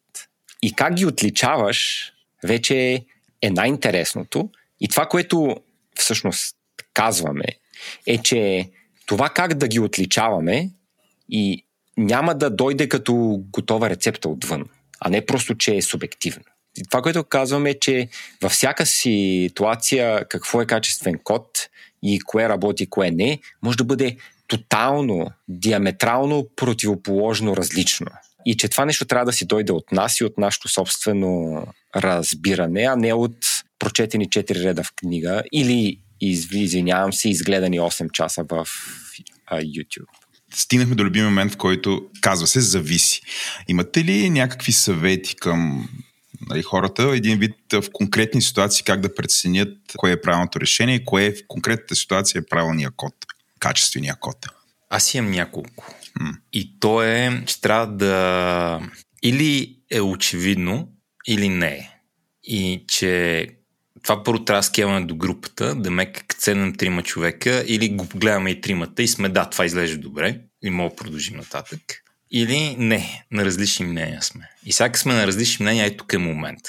И 0.63 0.73
как 0.73 0.95
ги 0.95 1.07
отличаваш, 1.07 2.13
вече 2.45 3.05
е 3.43 3.51
най-интересното. 3.51 4.51
И 4.81 4.89
това, 4.89 5.07
което 5.07 5.57
всъщност 5.95 6.57
казваме, 6.95 7.45
е, 8.07 8.19
че 8.19 8.71
това 9.07 9.29
как 9.29 9.55
да 9.55 9.69
ги 9.69 9.81
отличаваме 9.81 10.71
и 11.29 11.65
няма 11.99 12.35
да 12.35 12.51
дойде 12.51 12.89
като 12.89 13.43
готова 13.53 13.91
рецепта 13.91 14.29
отвън, 14.29 14.65
а 15.01 15.11
не 15.11 15.27
просто, 15.27 15.55
че 15.55 15.77
е 15.77 15.83
субективно. 15.83 16.45
И 16.79 16.83
това, 16.91 17.03
което 17.03 17.25
казваме 17.25 17.71
е, 17.71 17.79
че 17.79 18.09
във 18.43 18.53
всяка 18.53 18.87
ситуация 18.87 20.25
какво 20.29 20.63
е 20.63 20.67
качествен 20.67 21.19
код 21.25 21.69
и 22.03 22.21
кое 22.21 22.49
работи, 22.49 22.91
кое 22.91 23.11
не, 23.11 23.39
може 23.63 23.79
да 23.79 23.85
бъде 23.85 24.17
тотално, 24.47 25.31
диаметрално 25.49 26.47
противоположно 26.57 27.57
различно. 27.57 28.07
И 28.47 28.57
че 28.57 28.69
това 28.69 28.85
нещо 28.85 29.05
трябва 29.05 29.27
да 29.27 29.33
си 29.33 29.47
дойде 29.47 29.73
от 29.73 29.93
нас 29.93 30.21
и 30.21 30.25
от 30.25 30.39
нашето 30.39 30.69
собствено 30.69 31.67
разбиране, 31.97 32.83
а 32.83 32.97
не 32.97 33.13
от 33.13 33.37
прочетени 33.79 34.29
4 34.29 34.65
реда 34.65 34.83
в 34.83 34.93
книга 34.97 35.43
или, 35.53 35.99
извинявам 36.21 37.13
се, 37.13 37.29
изгледани 37.29 37.81
8 37.81 38.11
часа 38.11 38.45
в 38.49 38.69
YouTube 39.53 40.18
стигнахме 40.55 40.95
до 40.95 41.05
любим 41.05 41.25
момент, 41.25 41.53
в 41.53 41.57
който 41.57 42.07
казва 42.21 42.47
се 42.47 42.61
зависи. 42.61 43.21
Имате 43.69 44.05
ли 44.05 44.31
някакви 44.31 44.73
съвети 44.73 45.37
към 45.37 45.89
нали, 46.51 46.63
хората, 46.63 47.03
един 47.03 47.39
вид 47.39 47.55
в 47.73 47.85
конкретни 47.93 48.43
ситуации 48.43 48.85
как 48.85 49.01
да 49.01 49.15
преценят 49.15 49.79
кое 49.97 50.13
е 50.13 50.21
правилното 50.21 50.61
решение 50.61 50.95
и 50.95 51.05
кое 51.05 51.31
в 51.31 51.43
конкретната 51.49 51.95
ситуация 51.95 52.39
е 52.39 52.47
правилният 52.51 52.95
код, 52.97 53.15
качествения 53.59 54.17
код? 54.21 54.47
Аз 54.91 55.15
имам 55.15 55.31
няколко. 55.31 55.95
М. 56.21 56.33
И 56.53 56.81
то 56.81 57.03
е, 57.03 57.43
че 57.47 57.61
трябва 57.61 57.87
да 57.87 58.81
или 59.23 59.77
е 59.91 60.01
очевидно, 60.01 60.89
или 61.27 61.49
не 61.49 61.69
е. 61.69 61.91
И 62.45 62.85
че 62.89 63.47
това 64.09 64.23
първо 64.23 64.45
трябва 64.45 64.59
да 64.59 64.63
скеламе 64.63 65.07
до 65.07 65.17
групата, 65.17 65.75
да 65.75 65.91
ме 65.91 66.13
как 66.13 66.35
ценем 66.35 66.75
трима 66.75 67.03
човека, 67.03 67.65
или 67.67 67.89
го 67.89 68.07
гледаме 68.15 68.51
и 68.51 68.61
тримата 68.61 69.03
и 69.03 69.09
сме 69.09 69.29
да, 69.29 69.51
това 69.51 69.65
изглежда 69.65 69.99
добре 69.99 70.41
и 70.63 70.71
мога 70.71 70.91
да 70.91 70.97
продължим 70.97 71.37
нататък. 71.37 71.81
Или 72.31 72.77
не, 72.79 73.25
на 73.31 73.45
различни 73.45 73.87
мнения 73.87 74.23
сме. 74.23 74.51
И 74.65 74.73
сега 74.73 74.99
сме 74.99 75.15
на 75.15 75.27
различни 75.27 75.63
мнения, 75.63 75.87
ето 75.87 75.97
тук 75.97 76.13
е 76.13 76.19
момент. 76.19 76.61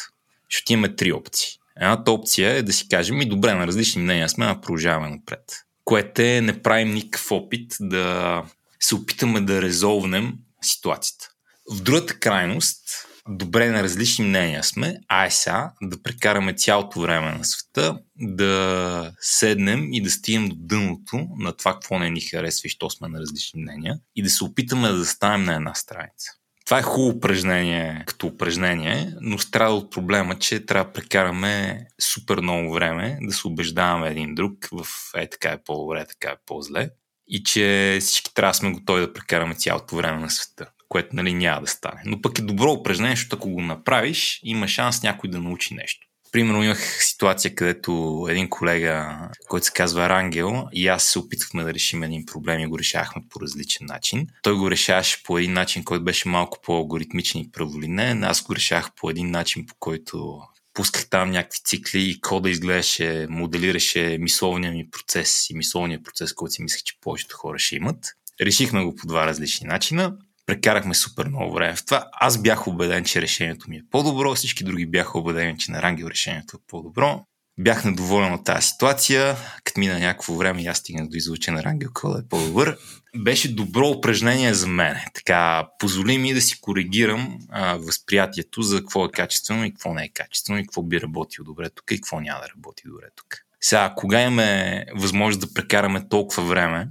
Ще 0.50 0.74
имаме 0.74 0.96
три 0.96 1.12
опции. 1.12 1.50
Едната 1.82 2.12
опция 2.12 2.52
е 2.52 2.64
да 2.64 2.74
си 2.74 2.88
кажем 2.90 3.22
и 3.22 3.30
добре, 3.30 3.54
на 3.54 3.68
различни 3.68 4.02
мнения 4.02 4.30
сме, 4.30 4.46
а 4.46 4.62
продължаваме 4.62 5.10
напред. 5.10 5.44
Което 5.86 6.22
е 6.22 6.42
не 6.42 6.62
правим 6.62 6.94
никакъв 6.94 7.32
опит 7.32 7.76
да 7.80 8.44
се 8.80 8.96
опитаме 8.96 9.42
да 9.42 9.62
резолвнем 9.62 10.34
ситуацията. 10.62 11.30
В 11.72 11.82
другата 11.82 12.20
крайност 12.20 13.09
добре 13.30 13.70
на 13.70 13.84
различни 13.84 14.26
мнения 14.26 14.64
сме, 14.64 14.98
а 15.08 15.26
е 15.26 15.32
сега 15.32 15.72
да 15.82 16.04
прекараме 16.04 16.54
цялото 16.54 17.02
време 17.02 17.32
на 17.32 17.46
света, 17.46 18.00
да 18.16 19.14
седнем 19.20 19.94
и 19.94 20.02
да 20.02 20.10
стигнем 20.10 20.50
до 20.50 20.56
дъното 20.60 21.28
на 21.38 21.54
това, 21.54 21.74
какво 21.74 22.00
не 22.00 22.10
ни 22.10 22.22
харесва 22.22 22.68
и 22.68 22.70
що 22.70 22.90
сме 22.90 23.08
на 23.08 23.20
различни 23.20 23.62
мнения 23.62 24.00
и 24.16 24.24
да 24.24 24.30
се 24.30 24.44
опитаме 24.44 24.88
да 24.88 24.98
застанем 24.98 25.44
на 25.44 25.56
една 25.56 25.74
страница. 25.74 26.32
Това 26.66 26.80
е 26.80 26.84
хубаво 26.84 27.18
упражнение 27.18 28.04
като 28.08 28.28
упражнение, 28.28 29.14
но 29.22 29.38
страда 29.38 29.74
от 29.74 29.92
проблема, 29.92 30.40
че 30.40 30.66
трябва 30.66 30.86
да 30.86 30.94
прекараме 30.94 31.86
супер 32.02 32.40
много 32.42 32.74
време 32.74 33.18
да 33.22 33.34
се 33.34 33.48
убеждаваме 33.48 34.10
един 34.10 34.36
друг 34.36 34.54
в 34.72 34.88
е 35.16 35.30
така 35.30 35.50
е 35.50 35.64
по-добре, 35.64 36.06
така 36.06 36.30
е 36.30 36.38
по-зле 36.46 36.90
и 37.28 37.44
че 37.44 37.98
всички 38.02 38.34
трябва 38.34 38.52
да 38.52 38.54
сме 38.54 38.72
готови 38.72 39.02
да 39.02 39.14
прекараме 39.14 39.56
цялото 39.56 39.96
време 39.96 40.20
на 40.20 40.30
света 40.30 40.72
което 40.90 41.16
нали, 41.16 41.34
няма 41.34 41.62
да 41.62 41.68
стане. 41.68 42.02
Но 42.06 42.22
пък 42.22 42.40
е 42.40 42.42
добро 42.42 42.72
упражнение, 42.72 43.16
защото 43.16 43.36
ако 43.36 43.50
го 43.50 43.62
направиш, 43.62 44.40
има 44.44 44.68
шанс 44.68 45.04
някой 45.04 45.30
да 45.30 45.40
научи 45.40 45.74
нещо. 45.74 46.08
Примерно 46.32 46.64
имах 46.64 47.04
ситуация, 47.04 47.56
където 47.56 48.26
един 48.30 48.50
колега, 48.50 49.18
който 49.48 49.66
се 49.66 49.72
казва 49.72 50.10
Рангел, 50.10 50.66
и 50.74 50.88
аз 50.88 51.04
се 51.04 51.20
опитвахме 51.20 51.64
да 51.64 51.74
решим 51.74 52.04
един 52.04 52.26
проблем 52.26 52.60
и 52.60 52.68
го 52.68 52.80
решавахме 52.80 53.22
по 53.30 53.42
различен 53.42 53.88
начин. 53.88 54.28
Той 54.44 54.54
го 54.54 54.72
решаваше 54.72 55.24
по 55.24 55.38
един 55.38 55.54
начин, 55.54 55.84
който 55.84 56.04
беше 56.04 56.30
малко 56.30 56.58
по-алгоритмичен 56.64 57.42
и 57.42 57.52
праволинен. 57.52 58.24
Аз 58.24 58.42
го 58.42 58.56
решавах 58.56 58.90
по 58.96 59.10
един 59.10 59.32
начин, 59.32 59.66
по 59.66 59.76
който 59.80 60.40
пусках 60.74 61.10
там 61.10 61.32
някакви 61.32 61.60
цикли 61.66 62.10
и 62.10 62.22
кода 62.22 62.50
изглеждаше, 62.50 63.28
моделираше 63.30 64.18
мисловния 64.20 64.72
ми 64.72 64.90
процес 64.90 65.50
и 65.50 65.56
мисловния 65.56 66.04
процес, 66.04 66.34
който 66.34 66.52
си 66.52 66.62
мислех, 66.62 66.84
че 66.84 67.00
повечето 67.02 67.38
хора 67.38 67.60
ще 67.60 67.76
имат. 67.76 68.06
Решихме 68.42 68.84
го 68.84 68.96
по 68.96 69.08
два 69.08 69.26
различни 69.26 69.68
начина 69.68 70.18
прекарахме 70.50 70.94
супер 70.94 71.28
много 71.28 71.54
време 71.54 71.76
в 71.76 71.86
това. 71.86 72.10
Аз 72.14 72.42
бях 72.42 72.68
убеден, 72.68 73.04
че 73.04 73.22
решението 73.22 73.70
ми 73.70 73.78
е 73.78 73.84
по-добро, 73.92 74.36
всички 74.36 74.64
други 74.64 74.86
бяха 74.86 75.20
убедени, 75.20 75.58
че 75.58 75.72
на 75.72 75.82
Рангел 75.82 76.08
решението 76.08 76.58
е 76.58 76.68
по-добро. 76.68 77.24
Бях 77.60 77.86
недоволен 77.86 78.34
от 78.34 78.46
тази 78.46 78.68
ситуация, 78.68 79.36
като 79.64 79.80
мина 79.80 80.00
някакво 80.00 80.34
време 80.34 80.66
аз 80.68 80.78
стигнах 80.78 81.08
до 81.08 81.36
че 81.36 81.52
на 81.52 81.64
Рангел 81.64 81.90
кода 81.94 82.20
е 82.20 82.28
по-добър. 82.30 82.78
Беше 83.18 83.56
добро 83.56 83.88
упражнение 83.88 84.54
за 84.54 84.68
мен. 84.68 84.98
Така, 85.14 85.68
позволи 85.80 86.18
ми 86.18 86.34
да 86.34 86.42
си 86.42 86.62
коригирам 86.62 87.40
а, 87.50 87.76
възприятието 87.76 88.62
за 88.62 88.80
какво 88.80 89.06
е 89.06 89.12
качествено 89.12 89.66
и 89.66 89.72
какво 89.72 89.94
не 89.94 90.04
е 90.04 90.10
качествено 90.10 90.60
и 90.60 90.64
какво 90.64 90.84
би 90.84 91.02
работило 91.02 91.46
добре 91.46 91.70
тук 91.70 91.92
и 91.92 91.96
какво 91.96 92.20
няма 92.20 92.40
да 92.40 92.50
работи 92.56 92.84
добре 92.86 93.06
тук. 93.16 93.38
Сега, 93.62 93.94
кога 93.98 94.22
имаме 94.22 94.86
възможност 94.96 95.40
да 95.40 95.54
прекараме 95.54 96.08
толкова 96.10 96.44
време 96.44 96.88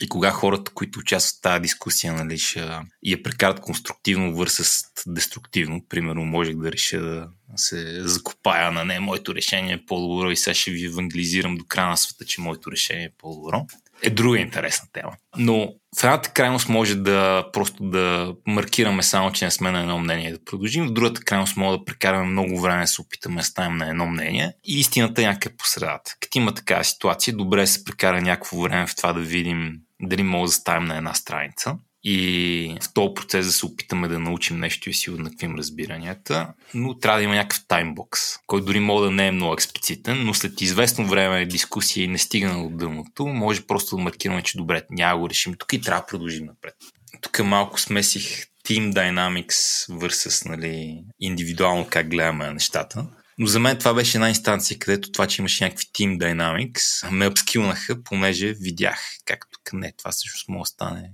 и 0.00 0.08
кога 0.08 0.30
хората, 0.30 0.70
които 0.74 0.98
участват 0.98 1.38
в 1.38 1.42
тази 1.42 1.60
дискусия, 1.60 2.12
нали, 2.12 2.38
ще 2.38 2.70
я 3.02 3.22
прекарат 3.22 3.60
конструктивно 3.60 4.34
върсъс 4.34 4.82
деструктивно. 5.06 5.84
Примерно, 5.88 6.24
можех 6.24 6.56
да 6.56 6.72
реша 6.72 7.00
да 7.00 7.28
се 7.56 8.08
закопая 8.08 8.72
на 8.72 8.84
не, 8.84 9.00
моето 9.00 9.34
решение 9.34 9.74
е 9.74 9.86
по-добро 9.86 10.30
и 10.30 10.36
сега 10.36 10.54
ще 10.54 10.70
ви 10.70 10.86
евангелизирам 10.86 11.56
до 11.56 11.64
края 11.64 11.88
на 11.88 11.96
света, 11.96 12.24
че 12.24 12.40
моето 12.40 12.72
решение 12.72 13.04
е 13.04 13.12
по-добро. 13.18 13.66
Е 14.02 14.10
друга 14.10 14.38
интересна 14.38 14.88
тема. 14.92 15.12
Но 15.36 15.72
в 15.98 16.04
едната 16.04 16.30
крайност 16.30 16.68
може 16.68 16.94
да 16.94 17.44
просто 17.52 17.84
да 17.84 18.34
маркираме 18.46 19.02
само, 19.02 19.32
че 19.32 19.44
не 19.44 19.50
сме 19.50 19.70
на 19.70 19.80
едно 19.80 19.98
мнение 19.98 20.32
да 20.32 20.44
продължим. 20.44 20.86
В 20.86 20.92
другата 20.92 21.20
крайност 21.20 21.56
може 21.56 21.78
да 21.78 21.84
прекараме 21.84 22.24
много 22.24 22.60
време 22.60 22.80
да 22.80 22.86
се 22.86 23.00
опитаме 23.00 23.36
да 23.36 23.42
ставим 23.42 23.76
на 23.76 23.88
едно 23.88 24.06
мнение. 24.06 24.52
И 24.64 24.80
истината 24.80 25.22
е 25.22 25.26
някъде 25.26 25.56
по 25.56 25.66
средата. 25.66 26.16
Като 26.20 26.38
има 26.38 26.54
такава 26.54 26.84
ситуация, 26.84 27.36
добре 27.36 27.66
се 27.66 27.84
прекара 27.84 28.22
някакво 28.22 28.62
време 28.62 28.86
в 28.86 28.96
това 28.96 29.12
да 29.12 29.20
видим 29.20 29.72
дали 30.02 30.22
може 30.22 30.50
да 30.50 30.54
ставим 30.54 30.84
на 30.84 30.96
една 30.96 31.14
страница 31.14 31.76
и 32.04 32.76
в 32.82 32.92
този 32.92 33.14
процес 33.14 33.46
да 33.46 33.52
се 33.52 33.66
опитаме 33.66 34.08
да 34.08 34.18
научим 34.18 34.58
нещо 34.58 34.90
и 34.90 34.94
си 34.94 35.10
уеднаквим 35.10 35.56
разбиранията, 35.56 36.52
но 36.74 36.98
трябва 36.98 37.18
да 37.18 37.24
има 37.24 37.34
някакъв 37.34 37.64
таймбокс, 37.68 38.20
който 38.46 38.66
дори 38.66 38.80
може 38.80 39.04
да 39.04 39.10
не 39.10 39.26
е 39.26 39.32
много 39.32 39.54
експлицитен, 39.54 40.24
но 40.24 40.34
след 40.34 40.60
известно 40.60 41.06
време 41.06 41.46
дискусия 41.46 42.04
и 42.04 42.08
не 42.08 42.18
стигна 42.18 42.62
до 42.62 42.76
дъното, 42.76 43.26
може 43.26 43.66
просто 43.66 43.96
да 43.96 44.02
маркираме, 44.02 44.42
че 44.42 44.58
добре, 44.58 44.82
няма 44.90 45.20
го 45.20 45.30
решим 45.30 45.54
тук 45.58 45.72
и 45.72 45.80
трябва 45.80 46.00
да 46.00 46.06
продължим 46.06 46.46
напред. 46.46 46.74
Тук 47.20 47.38
малко 47.38 47.80
смесих 47.80 48.46
Team 48.68 48.92
Dynamics 48.92 49.88
versus 49.98 50.48
нали, 50.48 51.04
индивидуално 51.20 51.86
как 51.90 52.08
гледаме 52.08 52.52
нещата. 52.52 53.06
Но 53.38 53.46
за 53.46 53.60
мен 53.60 53.78
това 53.78 53.94
беше 53.94 54.16
една 54.16 54.28
инстанция, 54.28 54.78
където 54.78 55.12
това, 55.12 55.26
че 55.26 55.42
имаше 55.42 55.64
някакви 55.64 55.84
Team 55.84 56.18
Dynamics, 56.18 57.10
ме 57.10 57.26
апскилнаха, 57.26 58.02
понеже 58.02 58.52
видях 58.52 59.00
как 59.24 59.46
тук 59.52 59.72
не, 59.72 59.92
това 59.98 60.10
всъщност 60.10 60.48
може 60.48 60.62
да 60.62 60.66
стане 60.66 61.10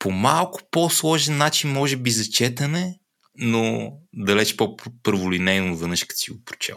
по 0.00 0.10
малко 0.10 0.60
по-сложен 0.70 1.36
начин, 1.36 1.72
може 1.72 1.96
би 1.96 2.10
за 2.10 2.30
четене, 2.30 2.98
но 3.34 3.92
далеч 4.14 4.56
по-първолинейно 4.56 5.76
веднъж, 5.76 6.04
като 6.04 6.18
си 6.18 6.30
го 6.30 6.44
прочел. 6.44 6.76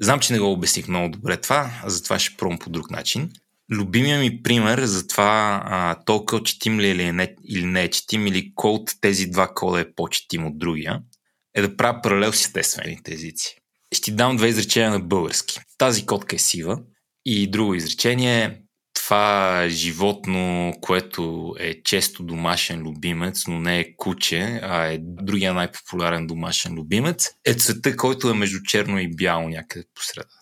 Знам, 0.00 0.20
че 0.20 0.32
не 0.32 0.38
го 0.38 0.52
обясних 0.52 0.88
много 0.88 1.08
добре 1.08 1.36
това, 1.36 1.70
а 1.82 1.90
затова 1.90 2.18
ще 2.18 2.36
пробвам 2.36 2.58
по 2.58 2.70
друг 2.70 2.90
начин. 2.90 3.30
Любимия 3.70 4.20
ми 4.20 4.42
пример 4.42 4.84
за 4.84 5.06
това 5.06 5.62
а, 5.66 6.04
толкова 6.04 6.42
четим 6.42 6.80
ли 6.80 6.86
е 6.86 6.90
или 6.90 7.12
не, 7.12 7.34
или 7.48 7.66
не 7.66 7.82
е 7.82 7.90
четим, 7.90 8.26
или 8.26 8.52
кой 8.54 8.70
от 8.70 8.90
тези 9.00 9.26
два 9.26 9.48
кода 9.54 9.80
е 9.80 9.92
по-четим 9.92 10.46
от 10.46 10.58
другия, 10.58 11.02
е 11.54 11.62
да 11.62 11.76
правя 11.76 12.02
паралел 12.02 12.32
с 12.32 12.40
естествените 12.40 13.14
езици. 13.14 13.56
Ще 13.92 14.02
ти 14.02 14.12
дам 14.12 14.36
две 14.36 14.48
изречения 14.48 14.90
на 14.90 15.00
български. 15.00 15.60
Тази 15.78 16.06
котка 16.06 16.36
е 16.36 16.38
сива 16.38 16.78
и 17.24 17.50
друго 17.50 17.74
изречение 17.74 18.44
е 18.44 18.58
това 19.06 19.66
животно, 19.68 20.72
което 20.80 21.54
е 21.58 21.82
често 21.82 22.22
домашен 22.22 22.80
любимец, 22.80 23.46
но 23.46 23.60
не 23.60 23.80
е 23.80 23.96
куче, 23.96 24.60
а 24.62 24.86
е 24.86 24.98
другия 25.00 25.54
най-популярен 25.54 26.26
домашен 26.26 26.74
любимец, 26.74 27.30
е 27.44 27.54
цвета, 27.54 27.96
който 27.96 28.30
е 28.30 28.34
между 28.34 28.58
черно 28.62 28.98
и 28.98 29.16
бяло 29.16 29.48
някъде 29.48 29.84
по 29.94 30.02
средата. 30.02 30.32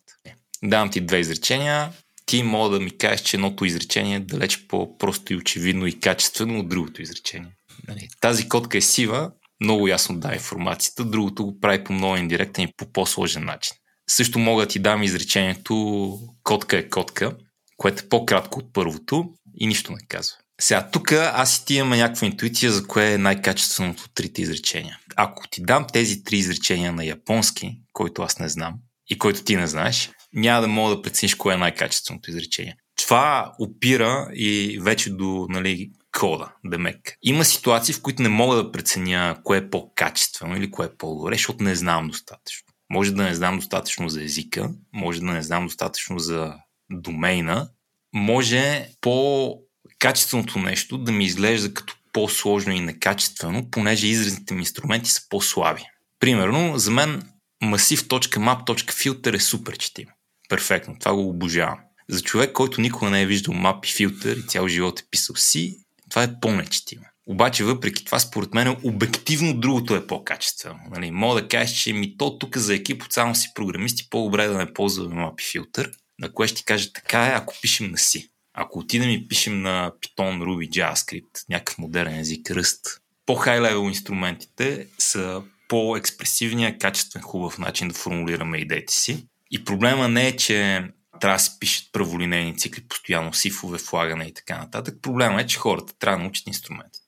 Давам 0.62 0.90
ти 0.90 1.00
две 1.00 1.18
изречения. 1.18 1.92
Ти 2.26 2.42
мога 2.42 2.78
да 2.78 2.84
ми 2.84 2.98
кажеш, 2.98 3.20
че 3.20 3.36
едното 3.36 3.64
изречение 3.64 4.16
е 4.16 4.20
далеч 4.20 4.66
по-просто 4.68 5.32
и 5.32 5.36
очевидно 5.36 5.86
и 5.86 6.00
качествено 6.00 6.60
от 6.60 6.68
другото 6.68 7.02
изречение. 7.02 7.52
Нали, 7.88 8.08
тази 8.20 8.48
котка 8.48 8.78
е 8.78 8.80
сива, 8.80 9.30
много 9.60 9.88
ясно 9.88 10.18
да 10.18 10.34
информацията, 10.34 11.04
другото 11.04 11.44
го 11.44 11.60
прави 11.60 11.84
по 11.84 11.92
много 11.92 12.16
индиректен 12.16 12.64
и 12.64 12.72
по 12.76 12.92
по-сложен 12.92 13.44
начин. 13.44 13.76
Също 14.10 14.38
мога 14.38 14.62
да 14.62 14.68
ти 14.68 14.78
дам 14.78 15.02
изречението 15.02 16.18
котка 16.42 16.78
е 16.78 16.88
котка, 16.88 17.36
което 17.76 18.04
е 18.04 18.08
по-кратко 18.08 18.58
от 18.58 18.72
първото 18.72 19.24
и 19.54 19.66
нищо 19.66 19.92
не 19.92 20.06
казва. 20.08 20.36
Сега, 20.60 20.90
тук 20.90 21.12
аз 21.12 21.56
и 21.56 21.64
ти 21.64 21.74
имаме 21.74 21.96
някаква 21.96 22.26
интуиция 22.26 22.72
за 22.72 22.86
кое 22.86 23.12
е 23.12 23.18
най-качественото 23.18 24.02
от 24.02 24.14
трите 24.14 24.42
изречения. 24.42 24.98
Ако 25.16 25.48
ти 25.48 25.62
дам 25.62 25.86
тези 25.92 26.24
три 26.24 26.36
изречения 26.36 26.92
на 26.92 27.04
японски, 27.04 27.80
който 27.92 28.22
аз 28.22 28.38
не 28.38 28.48
знам 28.48 28.74
и 29.10 29.18
който 29.18 29.44
ти 29.44 29.56
не 29.56 29.66
знаеш, 29.66 30.10
няма 30.32 30.60
да 30.60 30.68
мога 30.68 30.96
да 30.96 31.02
прецениш 31.02 31.34
кое 31.34 31.54
е 31.54 31.56
най-качественото 31.56 32.30
изречение. 32.30 32.76
Това 32.96 33.52
опира 33.58 34.28
и 34.34 34.78
вече 34.82 35.10
до 35.10 35.46
нали, 35.50 35.90
кода, 36.18 36.52
демек. 36.64 37.16
Има 37.22 37.44
ситуации, 37.44 37.94
в 37.94 38.02
които 38.02 38.22
не 38.22 38.28
мога 38.28 38.56
да 38.56 38.72
преценя 38.72 39.36
кое 39.44 39.58
е 39.58 39.70
по-качествено 39.70 40.56
или 40.56 40.70
кое 40.70 40.86
е 40.86 40.96
по-добре, 40.98 41.34
защото 41.34 41.64
не 41.64 41.74
знам 41.74 42.08
достатъчно. 42.08 42.66
Може 42.90 43.14
да 43.14 43.22
не 43.22 43.34
знам 43.34 43.56
достатъчно 43.56 44.08
за 44.08 44.22
езика, 44.22 44.70
може 44.92 45.20
да 45.20 45.26
не 45.26 45.42
знам 45.42 45.66
достатъчно 45.66 46.18
за 46.18 46.54
домейна, 46.90 47.68
може 48.12 48.88
по-качественото 49.00 50.58
нещо 50.58 50.98
да 50.98 51.12
ми 51.12 51.24
изглежда 51.24 51.74
като 51.74 51.94
по-сложно 52.12 52.72
и 52.72 52.80
некачествено, 52.80 53.70
понеже 53.70 54.06
изразните 54.06 54.54
ми 54.54 54.60
инструменти 54.60 55.10
са 55.10 55.22
по-слаби. 55.28 55.82
Примерно, 56.20 56.78
за 56.78 56.90
мен 56.90 57.22
massive.map.filter 57.64 59.34
е 59.34 59.40
супер 59.40 59.78
четим. 59.78 60.08
Перфектно, 60.48 60.96
това 61.00 61.14
го 61.14 61.28
обожавам. 61.28 61.78
За 62.08 62.22
човек, 62.22 62.52
който 62.52 62.80
никога 62.80 63.10
не 63.10 63.22
е 63.22 63.26
виждал 63.26 63.54
мап 63.54 63.86
и 63.86 63.92
филтър 63.92 64.36
и 64.36 64.46
цял 64.46 64.68
живот 64.68 65.00
е 65.00 65.04
писал 65.10 65.36
си, 65.36 65.78
това 66.10 66.22
е 66.22 66.40
по-нечетимо. 66.40 67.04
Обаче, 67.26 67.64
въпреки 67.64 68.04
това, 68.04 68.18
според 68.18 68.54
мен, 68.54 68.76
обективно 68.82 69.54
другото 69.54 69.94
е 69.94 70.06
по-качествено. 70.06 70.78
Нали, 70.90 71.10
мога 71.10 71.40
да 71.40 71.48
кажеш, 71.48 71.78
че 71.78 71.92
ми 71.92 72.16
то 72.16 72.38
тук 72.38 72.56
за 72.56 72.74
екип 72.74 73.02
от 73.02 73.12
само 73.12 73.34
си 73.34 73.48
програмисти 73.54 74.06
по-добре 74.10 74.46
да 74.46 74.58
не 74.58 74.72
ползваме 74.72 75.14
мап 75.14 75.40
и 75.40 75.44
филтър, 75.52 75.90
на 76.18 76.32
кое 76.32 76.48
ще 76.48 76.56
ти 76.56 76.64
кажа 76.64 76.92
така 76.92 77.26
е, 77.26 77.32
ако 77.34 77.54
пишем 77.62 77.90
на 77.90 77.98
си. 77.98 78.30
Ако 78.54 78.78
отидем 78.78 79.10
и 79.10 79.28
пишем 79.28 79.62
на 79.62 79.92
Python, 80.02 80.42
Ruby, 80.42 80.68
JavaScript, 80.68 81.48
някакъв 81.48 81.78
модерен 81.78 82.18
език, 82.20 82.50
ръст, 82.50 82.86
по-хай 83.26 83.60
левел 83.60 83.88
инструментите 83.88 84.86
са 84.98 85.42
по-експресивния, 85.68 86.78
качествен, 86.78 87.22
хубав 87.22 87.58
начин 87.58 87.88
да 87.88 87.94
формулираме 87.94 88.58
идеите 88.58 88.94
си. 88.94 89.26
И 89.50 89.64
проблема 89.64 90.08
не 90.08 90.28
е, 90.28 90.36
че 90.36 90.82
трябва 91.20 91.36
да 91.36 91.42
се 91.42 91.58
пишат 91.60 91.92
праволинейни 91.92 92.58
цикли, 92.58 92.88
постоянно 92.88 93.32
сифове, 93.32 93.78
флагане 93.78 94.24
и 94.24 94.34
така 94.34 94.58
нататък. 94.58 94.94
Проблема 95.02 95.40
е, 95.40 95.46
че 95.46 95.58
хората 95.58 95.98
трябва 95.98 96.18
да 96.18 96.22
научат 96.22 96.46
инструментите. 96.46 97.03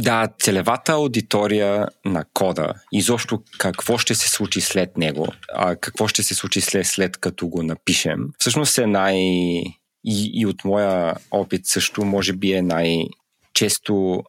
Да, 0.00 0.28
целевата 0.38 0.92
аудитория 0.92 1.88
на 2.04 2.24
кода, 2.34 2.74
изобщо 2.92 3.42
какво 3.58 3.98
ще 3.98 4.14
се 4.14 4.28
случи 4.28 4.60
след 4.60 4.96
него, 4.96 5.26
а 5.54 5.76
какво 5.76 6.08
ще 6.08 6.22
се 6.22 6.34
случи 6.34 6.60
след, 6.60 6.86
след 6.86 7.16
като 7.16 7.48
го 7.48 7.62
напишем, 7.62 8.18
всъщност 8.38 8.78
е 8.78 8.86
най... 8.86 9.16
И, 10.04 10.30
и 10.34 10.46
от 10.46 10.64
моя 10.64 11.14
опит 11.30 11.66
също, 11.66 12.04
може 12.04 12.32
би 12.32 12.52
е 12.52 12.62
най-често 12.62 14.22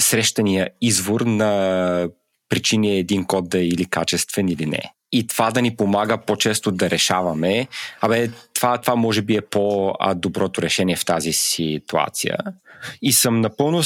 срещания 0.00 0.70
извор 0.80 1.20
на 1.20 2.08
причини 2.48 2.90
е 2.90 2.98
един 2.98 3.24
код 3.24 3.48
да 3.48 3.58
е 3.58 3.66
или 3.66 3.84
качествен 3.84 4.48
или 4.48 4.66
не. 4.66 4.92
И 5.12 5.26
това 5.26 5.50
да 5.50 5.62
ни 5.62 5.76
помага 5.76 6.18
по-често 6.18 6.70
да 6.70 6.90
решаваме, 6.90 7.68
абе, 8.00 8.30
това, 8.54 8.78
това 8.78 8.96
може 8.96 9.22
би 9.22 9.36
е 9.36 9.40
по-доброто 9.40 10.62
решение 10.62 10.96
в 10.96 11.04
тази 11.04 11.32
ситуация. 11.32 12.36
И 13.02 13.12
съм 13.12 13.40
напълно 13.40 13.82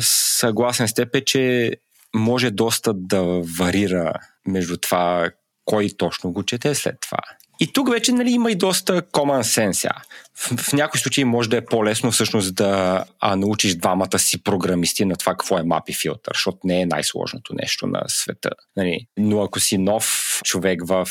съгласен 0.00 0.88
с 0.88 0.94
теб, 0.94 1.24
че 1.26 1.72
може 2.14 2.50
доста 2.50 2.92
да 2.94 3.22
варира 3.58 4.12
между 4.46 4.76
това 4.76 5.30
кой 5.64 5.90
точно 5.98 6.32
го 6.32 6.42
чете 6.42 6.74
след 6.74 7.00
това. 7.00 7.18
И 7.60 7.72
тук 7.72 7.90
вече 7.90 8.12
нали, 8.12 8.30
има 8.30 8.50
и 8.50 8.54
доста 8.54 9.02
common 9.02 9.42
sense. 9.42 9.90
В, 10.34 10.56
в 10.56 10.72
някои 10.72 11.00
случаи 11.00 11.24
може 11.24 11.48
да 11.48 11.56
е 11.56 11.64
по-лесно 11.64 12.12
всъщност 12.12 12.54
да 12.54 13.04
а, 13.20 13.36
научиш 13.36 13.74
двамата 13.74 14.18
си 14.18 14.42
програмисти 14.42 15.04
на 15.04 15.16
това 15.16 15.32
какво 15.32 15.58
е 15.58 15.62
мапи 15.62 15.94
филтър, 15.94 16.32
защото 16.34 16.58
не 16.64 16.80
е 16.80 16.86
най-сложното 16.86 17.54
нещо 17.54 17.86
на 17.86 18.02
света. 18.08 18.50
Нали. 18.76 19.06
Но 19.16 19.42
ако 19.42 19.60
си 19.60 19.78
нов 19.78 20.40
човек 20.44 20.86
в 20.86 21.08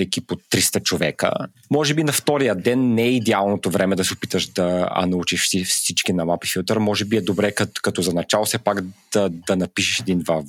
екип 0.00 0.32
от 0.32 0.42
300 0.50 0.82
човека, 0.82 1.32
може 1.70 1.94
би 1.94 2.04
на 2.04 2.12
втория 2.12 2.54
ден 2.54 2.94
не 2.94 3.02
е 3.02 3.10
идеалното 3.10 3.70
време 3.70 3.96
да 3.96 4.04
се 4.04 4.14
опиташ 4.14 4.46
да 4.46 4.88
а, 4.90 5.06
научиш 5.06 5.48
всички 5.64 6.12
на 6.12 6.24
мапи 6.24 6.48
филтър. 6.48 6.78
Може 6.78 7.04
би 7.04 7.16
е 7.16 7.20
добре 7.20 7.52
като, 7.52 7.80
като 7.82 8.02
за 8.02 8.12
начало 8.12 8.44
все 8.44 8.58
пак 8.58 8.78
да, 9.12 9.28
да 9.28 9.56
напишеш 9.56 10.00
един-два 10.00 10.42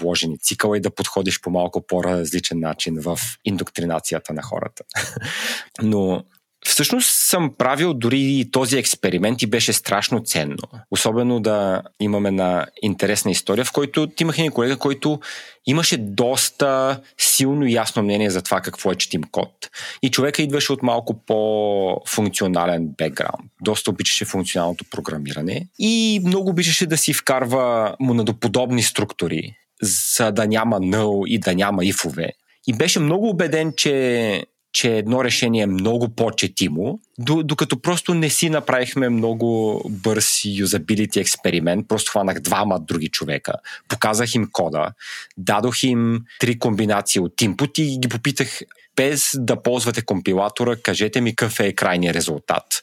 вложени 0.00 0.38
цикъла 0.38 0.76
и 0.76 0.80
да 0.80 0.90
подходиш 0.90 1.40
по 1.40 1.50
малко 1.50 1.86
по-различен 1.86 2.60
начин 2.60 3.00
в 3.00 3.18
индоктринацията 3.44 4.32
на 4.32 4.42
хората. 4.42 4.84
Но 5.82 6.24
Всъщност 6.66 7.10
съм 7.10 7.54
правил 7.58 7.94
дори 7.94 8.20
и 8.20 8.50
този 8.50 8.78
експеримент 8.78 9.42
и 9.42 9.46
беше 9.46 9.72
страшно 9.72 10.20
ценно. 10.24 10.62
Особено 10.90 11.40
да 11.40 11.82
имаме 12.00 12.30
на 12.30 12.66
интересна 12.82 13.30
история, 13.30 13.64
в 13.64 13.72
който 13.72 14.08
имах 14.20 14.38
един 14.38 14.52
колега, 14.52 14.76
който 14.76 15.20
имаше 15.66 15.96
доста 15.96 17.00
силно 17.18 17.66
и 17.66 17.72
ясно 17.72 18.02
мнение 18.02 18.30
за 18.30 18.42
това 18.42 18.60
какво 18.60 18.92
е 18.92 18.94
четим 18.94 19.22
код. 19.22 19.70
И 20.02 20.10
човека 20.10 20.42
идваше 20.42 20.72
от 20.72 20.82
малко 20.82 21.14
по-функционален 21.26 22.88
бекграунд. 22.98 23.50
Доста 23.62 23.90
обичаше 23.90 24.24
функционалното 24.24 24.84
програмиране 24.90 25.68
и 25.78 26.20
много 26.26 26.50
обичаше 26.50 26.86
да 26.86 26.96
си 26.96 27.12
вкарва 27.12 27.96
монадоподобни 28.00 28.82
структури, 28.82 29.56
за 29.82 30.32
да 30.32 30.46
няма 30.46 30.80
null 30.80 31.28
и 31.28 31.38
да 31.38 31.54
няма 31.54 31.84
ифове. 31.84 32.32
И 32.66 32.72
беше 32.72 33.00
много 33.00 33.28
убеден, 33.28 33.72
че 33.76 34.44
че 34.74 34.96
едно 34.96 35.24
решение 35.24 35.62
е 35.62 35.66
много 35.66 36.08
по-четимо, 36.08 37.00
докато 37.18 37.80
просто 37.80 38.14
не 38.14 38.30
си 38.30 38.50
направихме 38.50 39.08
много 39.08 39.80
бърз 39.90 40.40
юзабилити 40.44 41.20
експеримент, 41.20 41.88
просто 41.88 42.10
хванах 42.10 42.40
двама 42.40 42.80
други 42.80 43.08
човека, 43.08 43.52
показах 43.88 44.34
им 44.34 44.48
кода, 44.52 44.90
дадох 45.36 45.82
им 45.82 46.24
три 46.40 46.58
комбинации 46.58 47.20
от 47.20 47.32
input 47.32 47.80
и 47.80 47.98
ги 47.98 48.08
попитах 48.08 48.60
без 48.96 49.30
да 49.34 49.62
ползвате 49.62 50.02
компилатора, 50.02 50.76
кажете 50.76 51.20
ми 51.20 51.36
какъв 51.36 51.60
е 51.60 51.72
крайният 51.72 52.16
резултат. 52.16 52.82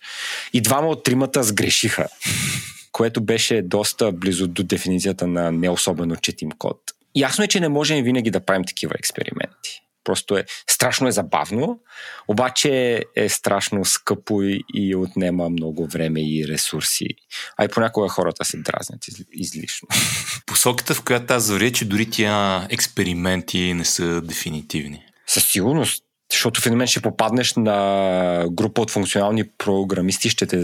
И 0.53 0.61
двама 0.61 0.87
от 0.87 1.03
тримата 1.03 1.43
сгрешиха, 1.43 2.07
което 2.91 3.21
беше 3.21 3.61
доста 3.61 4.11
близо 4.11 4.47
до 4.47 4.63
дефиницията 4.63 5.27
на 5.27 5.51
не 5.51 5.69
особено 5.69 6.15
четим 6.15 6.51
код. 6.51 6.77
Ясно 7.15 7.43
е, 7.43 7.47
че 7.47 7.59
не 7.59 7.69
можем 7.69 8.03
винаги 8.03 8.31
да 8.31 8.39
правим 8.39 8.63
такива 8.63 8.95
експерименти. 8.99 9.81
Просто 10.03 10.37
е 10.37 10.45
страшно 10.69 11.07
е 11.07 11.11
забавно, 11.11 11.79
обаче 12.27 13.03
е 13.15 13.29
страшно 13.29 13.85
скъпо 13.85 14.43
и, 14.43 14.63
и 14.73 14.95
отнема 14.95 15.49
много 15.49 15.87
време 15.87 16.21
и 16.21 16.47
ресурси. 16.47 17.07
А 17.57 17.65
и 17.65 17.67
понякога 17.67 18.09
хората 18.09 18.45
се 18.45 18.57
дразнят 18.57 19.07
из, 19.07 19.25
излишно. 19.31 19.87
Посоката, 20.45 20.93
в 20.93 21.03
която 21.03 21.33
аз 21.33 21.43
заваря, 21.43 21.71
че 21.71 21.85
дори 21.85 22.09
тия 22.09 22.67
експерименти 22.69 23.73
не 23.73 23.85
са 23.85 24.21
дефинитивни. 24.21 25.05
Със 25.27 25.47
сигурност. 25.47 26.03
Защото 26.31 26.61
в 26.61 26.65
един 26.65 26.75
момент 26.75 26.89
ще 26.89 27.01
попаднеш 27.01 27.53
на 27.53 28.47
група 28.51 28.81
от 28.81 28.91
функционални 28.91 29.49
програмисти, 29.57 30.29
ще 30.29 30.45
те 30.45 30.63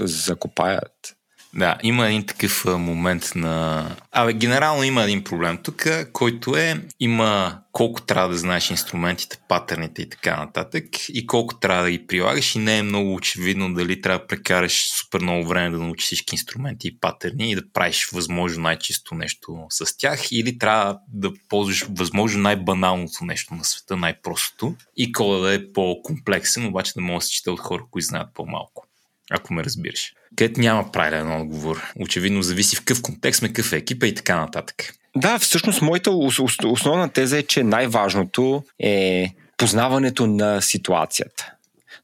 закопаят. 0.00 1.16
Да, 1.56 1.78
има 1.82 2.08
един 2.08 2.26
такъв 2.26 2.64
момент 2.64 3.32
на... 3.34 3.86
Абе, 4.12 4.32
генерално 4.32 4.84
има 4.84 5.02
един 5.02 5.24
проблем 5.24 5.58
тук, 5.62 5.86
който 6.12 6.56
е, 6.56 6.80
има 7.00 7.58
колко 7.72 8.02
трябва 8.02 8.28
да 8.28 8.36
знаеш 8.36 8.70
инструментите, 8.70 9.38
патърните 9.48 10.02
и 10.02 10.08
така 10.08 10.36
нататък 10.36 10.84
и 11.08 11.26
колко 11.26 11.58
трябва 11.58 11.84
да 11.84 11.90
ги 11.90 12.06
прилагаш 12.06 12.54
и 12.54 12.58
не 12.58 12.78
е 12.78 12.82
много 12.82 13.14
очевидно 13.14 13.74
дали 13.74 14.00
трябва 14.00 14.18
да 14.18 14.26
прекараш 14.26 14.92
супер 14.98 15.20
много 15.20 15.48
време 15.48 15.70
да 15.70 15.78
научиш 15.78 16.06
всички 16.06 16.34
инструменти 16.34 16.88
и 16.88 16.98
патърни 17.00 17.50
и 17.50 17.54
да 17.54 17.72
правиш 17.72 18.08
възможно 18.12 18.62
най-чисто 18.62 19.14
нещо 19.14 19.66
с 19.70 19.96
тях 19.98 20.32
или 20.32 20.58
трябва 20.58 20.98
да 21.08 21.30
ползваш 21.48 21.86
възможно 21.90 22.42
най-баналното 22.42 23.24
нещо 23.24 23.54
на 23.54 23.64
света, 23.64 23.96
най-простото 23.96 24.74
и 24.96 25.12
кода 25.12 25.40
да 25.40 25.54
е 25.54 25.72
по-комплексен, 25.72 26.66
обаче 26.66 26.92
да 26.94 27.00
може 27.00 27.18
да 27.18 27.26
се 27.26 27.32
чете 27.32 27.50
от 27.50 27.60
хора, 27.60 27.84
които 27.90 28.06
знаят 28.06 28.28
по-малко 28.34 28.86
ако 29.30 29.54
ме 29.54 29.64
разбираш. 29.64 30.12
Където 30.36 30.60
няма 30.60 30.92
правилен 30.92 31.40
отговор. 31.40 31.92
Очевидно 32.00 32.42
зависи 32.42 32.76
в 32.76 32.78
какъв 32.78 33.02
контекст 33.02 33.38
сме, 33.38 33.48
какъв 33.48 33.72
е 33.72 33.76
екипа 33.76 34.06
и 34.06 34.14
така 34.14 34.36
нататък. 34.36 34.94
Да, 35.16 35.38
всъщност 35.38 35.82
моята 35.82 36.10
основна 36.64 37.08
теза 37.08 37.38
е, 37.38 37.42
че 37.42 37.62
най-важното 37.62 38.64
е 38.82 39.28
познаването 39.56 40.26
на 40.26 40.60
ситуацията. 40.62 41.52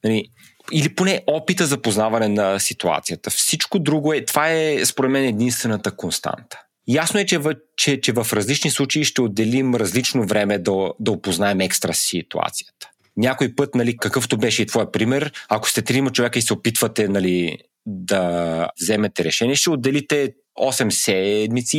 Нали, 0.04 0.24
или 0.72 0.94
поне 0.94 1.22
опита 1.26 1.66
за 1.66 1.82
познаване 1.82 2.28
на 2.28 2.60
ситуацията. 2.60 3.30
Всичко 3.30 3.78
друго 3.78 4.12
е, 4.12 4.24
това 4.24 4.50
е 4.50 4.86
според 4.86 5.10
мен 5.10 5.24
единствената 5.24 5.96
константа. 5.96 6.60
Ясно 6.88 7.20
е, 7.20 7.26
че 7.26 7.38
в, 7.38 7.54
че, 7.76 8.00
че 8.00 8.12
в 8.12 8.26
различни 8.32 8.70
случаи 8.70 9.04
ще 9.04 9.20
отделим 9.20 9.74
различно 9.74 10.26
време 10.26 10.58
да, 10.58 10.90
да 11.00 11.12
опознаем 11.12 11.60
екстра 11.60 11.92
ситуацията 11.92 12.89
някой 13.20 13.54
път, 13.54 13.74
нали, 13.74 13.96
какъвто 13.96 14.36
беше 14.38 14.62
и 14.62 14.66
твоя 14.66 14.92
пример, 14.92 15.32
ако 15.48 15.68
сте 15.68 15.82
трима 15.82 16.10
човека 16.10 16.38
и 16.38 16.42
се 16.42 16.52
опитвате 16.52 17.08
нали, 17.08 17.58
да 17.86 18.68
вземете 18.80 19.24
решение, 19.24 19.54
ще 19.54 19.70
отделите 19.70 20.32
8 20.60 20.90
седмици 20.90 21.78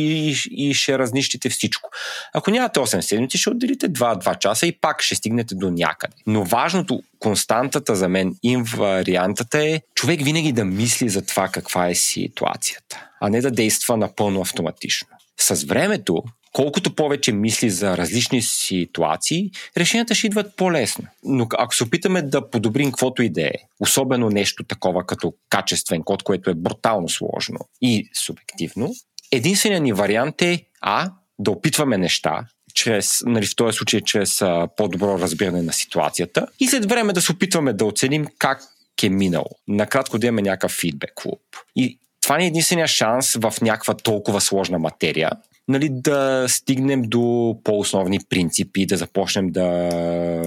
и 0.50 0.74
ще 0.74 0.98
разнищите 0.98 1.48
всичко. 1.48 1.90
Ако 2.34 2.50
нямате 2.50 2.80
8 2.80 3.00
седмици, 3.00 3.38
ще 3.38 3.50
отделите 3.50 3.90
2-2 3.90 4.38
часа 4.38 4.66
и 4.66 4.80
пак 4.80 5.02
ще 5.02 5.14
стигнете 5.14 5.54
до 5.54 5.70
някъде. 5.70 6.14
Но 6.26 6.44
важното, 6.44 7.02
константата 7.18 7.96
за 7.96 8.08
мен, 8.08 8.34
инвариантата 8.42 9.58
е 9.58 9.80
човек 9.94 10.22
винаги 10.22 10.52
да 10.52 10.64
мисли 10.64 11.08
за 11.08 11.26
това 11.26 11.48
каква 11.48 11.88
е 11.88 11.94
ситуацията, 11.94 13.06
а 13.20 13.30
не 13.30 13.40
да 13.40 13.50
действа 13.50 13.96
напълно 13.96 14.40
автоматично. 14.40 15.08
С 15.40 15.64
времето, 15.64 16.22
колкото 16.52 16.94
повече 16.94 17.32
мисли 17.32 17.70
за 17.70 17.96
различни 17.96 18.42
ситуации, 18.42 19.50
решенията 19.76 20.14
ще 20.14 20.26
идват 20.26 20.56
по-лесно. 20.56 21.04
Но 21.24 21.46
ако 21.58 21.74
се 21.74 21.84
опитаме 21.84 22.22
да 22.22 22.50
подобрим 22.50 22.90
каквото 22.90 23.22
и 23.22 23.30
да 23.30 23.42
е, 23.42 23.52
особено 23.80 24.30
нещо 24.30 24.64
такова 24.64 25.06
като 25.06 25.34
качествен 25.50 26.02
код, 26.02 26.22
което 26.22 26.50
е 26.50 26.54
брутално 26.54 27.08
сложно 27.08 27.58
и 27.80 28.08
субективно, 28.14 28.94
единственият 29.32 29.82
ни 29.82 29.92
вариант 29.92 30.42
е 30.42 30.66
А, 30.80 31.10
да 31.38 31.50
опитваме 31.50 31.98
неща, 31.98 32.44
чрез, 32.74 33.22
нали, 33.26 33.46
в 33.46 33.56
този 33.56 33.76
случай 33.76 34.00
чрез 34.00 34.42
а, 34.42 34.68
по-добро 34.76 35.18
разбиране 35.18 35.62
на 35.62 35.72
ситуацията 35.72 36.46
и 36.60 36.66
след 36.66 36.88
време 36.88 37.12
да 37.12 37.20
се 37.20 37.32
опитваме 37.32 37.72
да 37.72 37.84
оценим 37.84 38.26
как 38.38 38.62
е 39.02 39.08
минало. 39.08 39.50
Накратко 39.68 40.18
да 40.18 40.26
имаме 40.26 40.42
някакъв 40.42 40.72
фидбек 40.72 41.24
луп. 41.24 41.40
И 41.76 41.98
това 42.22 42.38
не 42.38 42.44
е 42.44 42.46
единствения 42.46 42.86
шанс 42.86 43.34
в 43.34 43.54
някаква 43.62 43.94
толкова 43.94 44.40
сложна 44.40 44.78
материя, 44.78 45.30
нали, 45.68 45.88
да 45.90 46.46
стигнем 46.48 47.02
до 47.02 47.56
по-основни 47.64 48.20
принципи, 48.28 48.86
да 48.86 48.96
започнем 48.96 49.50
да 49.50 49.88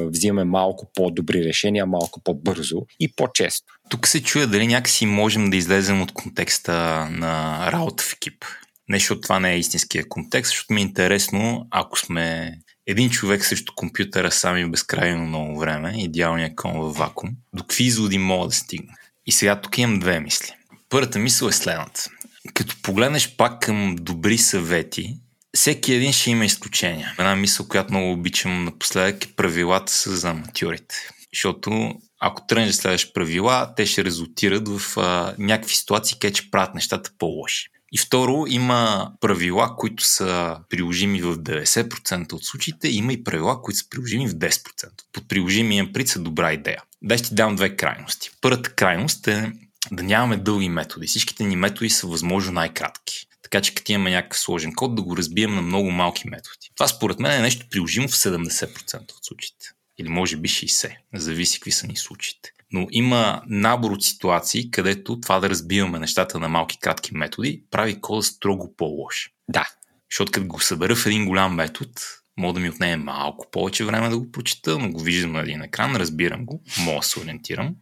взимаме 0.08 0.44
малко 0.44 0.92
по-добри 0.96 1.44
решения, 1.44 1.86
малко 1.86 2.22
по-бързо 2.24 2.82
и 3.00 3.12
по-често. 3.12 3.74
Тук 3.90 4.08
се 4.08 4.24
чуя 4.24 4.48
дали 4.48 4.68
някакси 4.68 5.06
можем 5.06 5.50
да 5.50 5.58
излезем 5.58 6.02
от 6.02 6.12
контекста 6.12 6.74
на 7.12 7.66
работа 7.72 8.04
в 8.04 8.14
екип. 8.14 8.46
Не, 8.90 8.98
защото 8.98 9.22
това 9.22 9.40
не 9.40 9.54
е 9.54 9.60
истинския 9.60 10.10
контекст, 10.10 10.50
защото 10.50 10.74
ми 10.74 10.82
е 10.82 10.84
интересно, 10.84 11.68
ако 11.72 12.00
сме 12.00 12.58
един 12.88 13.10
човек 13.10 13.46
срещу 13.46 13.74
компютъра 13.76 14.32
сами 14.32 14.70
безкрайно 14.70 15.26
много 15.26 15.60
време, 15.60 15.94
идеалният 15.98 16.56
кон 16.56 16.80
във 16.80 16.98
вакуум, 16.98 17.32
до 17.54 17.64
какви 17.64 17.84
изводи 17.84 18.18
мога 18.18 18.48
да 18.48 18.54
стигна? 18.54 18.94
И 19.26 19.32
сега 19.32 19.62
тук 19.62 19.78
имам 19.78 20.00
две 20.00 20.20
мисли. 20.20 20.54
Първата 20.90 21.20
мисъл 21.20 21.48
е 21.48 21.52
следната. 21.52 22.10
Като 22.54 22.76
погледнеш 22.82 23.36
пак 23.36 23.62
към 23.62 23.96
добри 24.00 24.38
съвети, 24.38 25.18
всеки 25.56 25.94
един 25.94 26.14
ще 26.14 26.32
има 26.32 26.46
изключения. 26.46 27.16
Една 27.20 27.36
мисъл, 27.36 27.68
която 27.68 27.94
много 27.94 28.12
обичам 28.12 28.64
напоследък 28.64 29.26
е 29.26 29.36
правилата 29.36 29.92
са 29.92 30.18
за 30.18 30.30
аматьорите. 30.30 30.96
Защото 31.34 31.94
ако 32.20 32.48
тръгнеш 32.48 32.68
да 32.68 32.74
следваш 32.74 33.14
правила, 33.14 33.74
те 33.76 33.86
ще 33.86 34.06
резултират 34.06 34.68
в 34.68 34.98
а, 34.98 35.36
някакви 35.38 35.76
ситуации, 35.76 36.18
където 36.20 36.40
ще 36.40 36.52
правят 36.52 36.76
нещата 36.76 37.12
по-лоши. 37.18 37.68
И 37.92 37.98
второ, 37.98 38.46
има 38.48 39.12
правила, 39.22 39.76
които 39.78 40.04
са 40.04 40.58
приложими 40.70 41.22
в 41.22 41.38
90% 41.38 42.34
от 42.34 42.46
случаите, 42.46 42.90
има 42.90 43.14
и 43.14 43.24
правила, 43.24 43.62
които 43.62 43.78
са 43.78 43.90
приложими 43.90 44.28
в 44.28 44.36
10%. 44.36 44.90
Под 45.14 45.28
приложимия 45.28 45.94
прит 45.94 46.08
са 46.08 46.20
добра 46.20 46.54
идея. 46.54 46.84
Дай 47.02 47.18
ще 47.18 47.28
ти 47.28 47.36
дам 47.36 47.56
две 47.56 47.76
крайности. 47.76 48.30
Първата 48.42 48.70
крайност 48.70 49.28
е 49.28 49.52
да 49.92 50.04
нямаме 50.04 50.38
дълги 50.38 50.70
методи. 50.70 51.08
Всичките 51.08 51.44
ни 51.44 51.56
методи 51.56 51.90
са 51.90 52.08
възможно 52.08 52.54
най-кратки. 52.54 53.28
Така 53.42 53.62
че 53.62 53.76
като 53.76 53.92
имаме 53.92 54.12
някакъв 54.12 54.40
сложен 54.40 54.74
код, 54.76 54.96
да 54.96 55.02
го 55.02 55.18
разбием 55.18 55.56
на 55.56 55.62
много 55.62 55.92
малки 55.92 56.30
методи. 56.30 56.70
Това 56.76 56.88
според 56.88 57.20
мен 57.20 57.32
е 57.32 57.42
нещо 57.42 57.66
приложимо 57.70 58.08
в 58.08 58.12
70% 58.12 59.12
от 59.12 59.26
случаите. 59.26 59.66
Или 59.98 60.10
може 60.10 60.38
би 60.38 60.50
60%. 60.50 60.96
Зависи 61.14 61.60
какви 61.60 61.72
са 61.72 61.88
ни 61.88 61.98
случаите. 61.98 62.52
Но 62.72 62.88
има 62.92 63.42
набор 63.48 63.92
от 63.92 64.04
ситуации, 64.04 64.72
където 64.72 65.20
това 65.20 65.40
да 65.40 65.50
разбиваме 65.50 66.00
нещата 66.00 66.40
на 66.40 66.50
малки 66.50 66.80
кратки 66.80 67.14
методи, 67.14 67.64
прави 67.72 68.02
кода 68.02 68.24
строго 68.24 68.76
по-лош. 68.78 69.30
Да. 69.50 69.70
Защото 70.12 70.32
като 70.32 70.48
го 70.48 70.60
събера 70.60 70.96
в 70.96 71.06
един 71.06 71.26
голям 71.26 71.56
метод, 71.56 71.92
мога 72.38 72.54
да 72.54 72.60
ми 72.60 72.70
отнеме 72.70 73.04
малко 73.04 73.52
повече 73.52 73.86
време 73.86 74.10
да 74.10 74.18
го 74.20 74.32
прочета, 74.32 74.80
но 74.80 74.92
го 74.92 75.00
виждам 75.00 75.32
на 75.32 75.40
един 75.40 75.62
екран, 75.62 75.96
разбирам 75.96 76.46
го, 76.46 76.62
мога 76.80 77.00
да 77.00 77.06
се 77.06 77.20
ориентирам. 77.20 77.76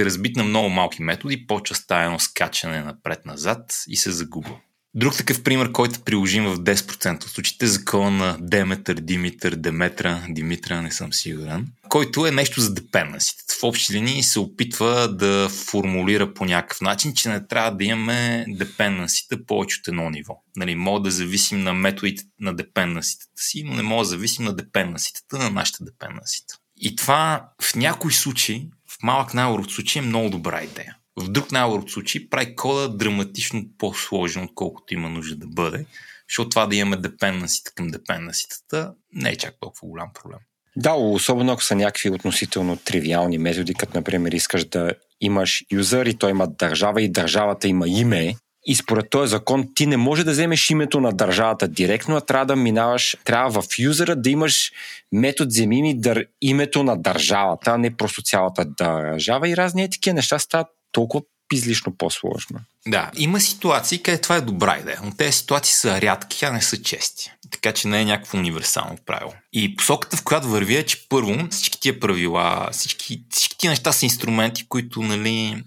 Като 0.00 0.08
е 0.08 0.12
разбит 0.12 0.36
на 0.36 0.44
много 0.44 0.68
малки 0.68 1.02
методи, 1.02 1.46
почва 1.46 1.76
става 1.76 2.04
едно 2.04 2.18
скачане 2.18 2.82
напред-назад 2.82 3.74
и 3.88 3.96
се 3.96 4.10
загубва. 4.10 4.56
Друг 4.94 5.16
такъв 5.16 5.42
пример, 5.42 5.72
който 5.72 6.00
приложим 6.00 6.44
в 6.44 6.56
10% 6.56 7.24
от 7.24 7.30
случаите, 7.30 7.66
закона 7.66 8.10
на 8.10 8.36
Деметър, 8.40 8.94
Димитър, 8.94 9.54
Деметра, 9.54 10.22
Димитра, 10.28 10.82
не 10.82 10.90
съм 10.90 11.12
сигурен, 11.12 11.66
който 11.88 12.26
е 12.26 12.30
нещо 12.30 12.60
за 12.60 12.74
депенденсите. 12.74 13.54
В 13.60 13.64
общи 13.64 13.92
линии 13.92 14.22
се 14.22 14.40
опитва 14.40 15.08
да 15.08 15.48
формулира 15.48 16.34
по 16.34 16.44
някакъв 16.44 16.80
начин, 16.80 17.14
че 17.14 17.28
не 17.28 17.46
трябва 17.46 17.70
да 17.70 17.84
имаме 17.84 18.44
депенденсите 18.48 19.44
повече 19.44 19.80
от 19.80 19.88
едно 19.88 20.10
ниво. 20.10 20.42
Нали, 20.56 20.74
мога 20.74 21.00
да 21.00 21.10
зависим 21.10 21.62
на 21.62 21.74
методите 21.74 22.22
на 22.40 22.56
депенденсите 22.56 23.24
си, 23.36 23.62
но 23.66 23.74
не 23.74 23.82
мога 23.82 24.02
да 24.02 24.08
зависим 24.08 24.44
на 24.44 24.56
депенденсите 24.56 25.20
на 25.32 25.50
нашите 25.50 25.84
депенденсите. 25.84 26.54
И 26.80 26.96
това 26.96 27.48
в 27.62 27.74
някои 27.74 28.12
случаи, 28.12 28.68
малък 29.02 29.34
набор 29.34 29.58
от 29.58 29.70
случаи 29.70 29.98
е 29.98 30.06
много 30.06 30.30
добра 30.30 30.62
идея. 30.62 30.96
В 31.16 31.28
друг 31.28 31.52
набор 31.52 31.78
от 31.78 31.90
случаи 31.90 32.30
прави 32.30 32.56
кода 32.56 32.88
драматично 32.88 33.62
по-сложен, 33.78 34.44
отколкото 34.44 34.94
има 34.94 35.08
нужда 35.08 35.36
да 35.36 35.46
бъде, 35.46 35.86
защото 36.28 36.48
това 36.48 36.66
да 36.66 36.76
имаме 36.76 36.96
депенденсите 36.96 37.70
към 37.74 37.88
депенденситата 37.88 38.92
не 39.12 39.30
е 39.30 39.36
чак 39.36 39.54
толкова 39.60 39.88
голям 39.88 40.10
проблем. 40.14 40.38
Да, 40.76 40.92
особено 40.92 41.52
ако 41.52 41.62
са 41.62 41.74
някакви 41.74 42.10
относително 42.10 42.76
тривиални 42.76 43.38
методи, 43.38 43.74
като 43.74 43.98
например 43.98 44.32
искаш 44.32 44.64
да 44.64 44.92
имаш 45.20 45.64
юзър 45.72 46.06
и 46.06 46.14
той 46.14 46.30
има 46.30 46.48
държава 46.48 47.02
и 47.02 47.12
държавата 47.12 47.68
има 47.68 47.88
име, 47.88 48.34
и 48.66 48.74
според 48.74 49.10
този 49.10 49.30
закон 49.30 49.68
ти 49.74 49.86
не 49.86 49.96
може 49.96 50.24
да 50.24 50.30
вземеш 50.30 50.70
името 50.70 51.00
на 51.00 51.12
държавата 51.12 51.68
директно, 51.68 52.16
а 52.16 52.20
трябва 52.20 52.46
да 52.46 52.56
минаваш, 52.56 53.16
трябва 53.24 53.62
в 53.62 53.78
юзера 53.78 54.16
да 54.16 54.30
имаш 54.30 54.72
метод 55.12 55.48
вземи 55.48 55.82
ми 55.82 56.00
дър, 56.00 56.26
името 56.40 56.82
на 56.82 56.96
държавата, 56.96 57.70
а 57.70 57.78
не 57.78 57.96
просто 57.96 58.22
цялата 58.22 58.64
държава 58.64 59.48
и 59.48 59.56
разни 59.56 59.90
такива 59.90 60.14
неща 60.14 60.38
стават 60.38 60.66
толкова 60.92 61.24
излишно 61.52 61.96
по-сложно. 61.96 62.60
Да, 62.86 63.10
има 63.16 63.40
ситуации, 63.40 64.02
къде 64.02 64.20
това 64.20 64.36
е 64.36 64.40
добра 64.40 64.78
идея, 64.78 65.00
но 65.04 65.16
тези 65.16 65.32
ситуации 65.32 65.74
са 65.74 66.00
рядки, 66.00 66.44
а 66.44 66.52
не 66.52 66.62
са 66.62 66.82
чести. 66.82 67.32
Така 67.50 67.72
че 67.72 67.88
не 67.88 68.00
е 68.00 68.04
някакво 68.04 68.38
универсално 68.38 68.96
правило. 69.06 69.32
И 69.52 69.76
посоката, 69.76 70.16
в 70.16 70.24
която 70.24 70.48
върви 70.48 70.76
е, 70.76 70.86
че 70.86 71.08
първо 71.08 71.48
всички 71.50 71.80
тия 71.80 72.00
правила, 72.00 72.68
всички, 72.72 73.22
всички 73.30 73.58
тия 73.58 73.70
неща 73.70 73.92
са 73.92 74.04
инструменти, 74.04 74.68
които 74.68 75.02
нали, 75.02 75.62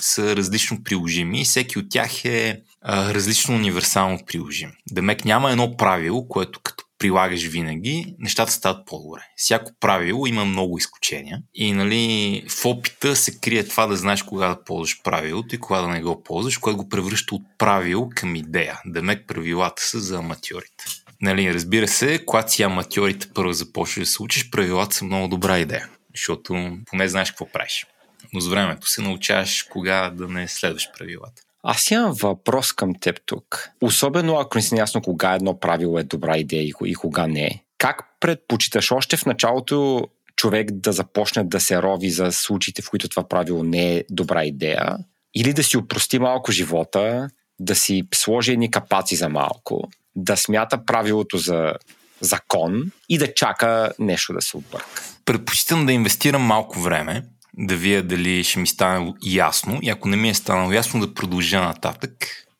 са 0.00 0.36
различно 0.36 0.82
приложими 0.84 1.40
и 1.40 1.44
всеки 1.44 1.78
от 1.78 1.86
тях 1.90 2.24
е 2.24 2.60
а, 2.82 3.14
различно 3.14 3.54
универсално 3.54 4.18
приложим. 4.26 4.70
Демек 4.90 5.24
няма 5.24 5.50
едно 5.50 5.76
правило, 5.76 6.28
което 6.28 6.60
като 6.62 6.84
прилагаш 6.98 7.46
винаги, 7.46 8.14
нещата 8.18 8.52
стават 8.52 8.86
по-добре. 8.86 9.20
Всяко 9.36 9.72
правило 9.80 10.26
има 10.26 10.44
много 10.44 10.78
изключения 10.78 11.42
и 11.54 11.72
нали, 11.72 12.44
в 12.48 12.66
опита 12.66 13.16
се 13.16 13.40
крие 13.40 13.64
това 13.64 13.86
да 13.86 13.96
знаеш 13.96 14.22
кога 14.22 14.48
да 14.48 14.64
ползваш 14.64 15.02
правилото 15.02 15.54
и 15.54 15.58
кога 15.58 15.80
да 15.80 15.88
не 15.88 16.02
го 16.02 16.22
ползваш, 16.22 16.58
което 16.58 16.76
го 16.76 16.88
превръща 16.88 17.34
от 17.34 17.42
правило 17.58 18.10
към 18.14 18.36
идея. 18.36 18.80
Демек 18.86 19.26
правилата 19.28 19.82
са 19.82 20.00
за 20.00 20.18
аматьорите. 20.18 20.84
Нали, 21.20 21.54
разбира 21.54 21.88
се, 21.88 22.24
когато 22.26 22.52
си 22.52 22.62
аматьорите 22.62 23.28
първо 23.34 23.52
започваш 23.52 24.04
да 24.04 24.10
се 24.10 24.22
учиш, 24.22 24.50
правилата 24.50 24.96
са 24.96 25.04
много 25.04 25.28
добра 25.28 25.58
идея, 25.58 25.88
защото 26.14 26.78
поне 26.86 27.08
знаеш 27.08 27.30
какво 27.30 27.52
правиш. 27.52 27.86
Но 28.32 28.40
с 28.40 28.48
времето 28.48 28.88
се 28.88 29.02
научаваш 29.02 29.62
кога 29.62 30.10
да 30.10 30.28
не 30.28 30.48
следваш 30.48 30.88
правилата. 30.98 31.42
Аз 31.62 31.90
имам 31.90 32.12
въпрос 32.12 32.72
към 32.72 32.94
теб 32.94 33.20
тук. 33.26 33.70
Особено 33.80 34.38
ако 34.38 34.58
не 34.58 34.62
си 34.62 34.76
ясно 34.76 35.02
кога 35.02 35.34
едно 35.34 35.60
правило 35.60 35.98
е 35.98 36.04
добра 36.04 36.36
идея 36.36 36.72
и 36.84 36.94
кога 36.94 37.26
не 37.26 37.44
е. 37.44 37.62
Как 37.78 38.02
предпочиташ 38.20 38.92
още 38.92 39.16
в 39.16 39.26
началото 39.26 40.08
човек 40.36 40.70
да 40.72 40.92
започне 40.92 41.44
да 41.44 41.60
се 41.60 41.82
рови 41.82 42.10
за 42.10 42.32
случаите, 42.32 42.82
в 42.82 42.90
които 42.90 43.08
това 43.08 43.28
правило 43.28 43.62
не 43.64 43.96
е 43.96 44.04
добра 44.10 44.44
идея? 44.44 44.96
Или 45.34 45.52
да 45.52 45.64
си 45.64 45.76
упрости 45.76 46.18
малко 46.18 46.52
живота, 46.52 47.28
да 47.60 47.74
си 47.74 48.02
сложи 48.14 48.52
едни 48.52 48.70
капаци 48.70 49.16
за 49.16 49.28
малко, 49.28 49.88
да 50.16 50.36
смята 50.36 50.84
правилото 50.84 51.38
за 51.38 51.74
закон 52.20 52.92
и 53.08 53.18
да 53.18 53.34
чака 53.34 53.92
нещо 53.98 54.32
да 54.32 54.42
се 54.42 54.56
обърка. 54.56 55.02
Предпочитам 55.24 55.86
да 55.86 55.92
инвестирам 55.92 56.42
малко 56.42 56.80
време, 56.80 57.22
да 57.58 57.76
вия 57.76 58.02
дали 58.02 58.44
ще 58.44 58.58
ми 58.58 58.66
стане 58.66 59.14
ясно 59.22 59.78
и 59.82 59.90
ако 59.90 60.08
не 60.08 60.16
ми 60.16 60.28
е 60.28 60.34
станало 60.34 60.72
ясно 60.72 61.00
да 61.00 61.14
продължа 61.14 61.60
нататък 61.60 62.12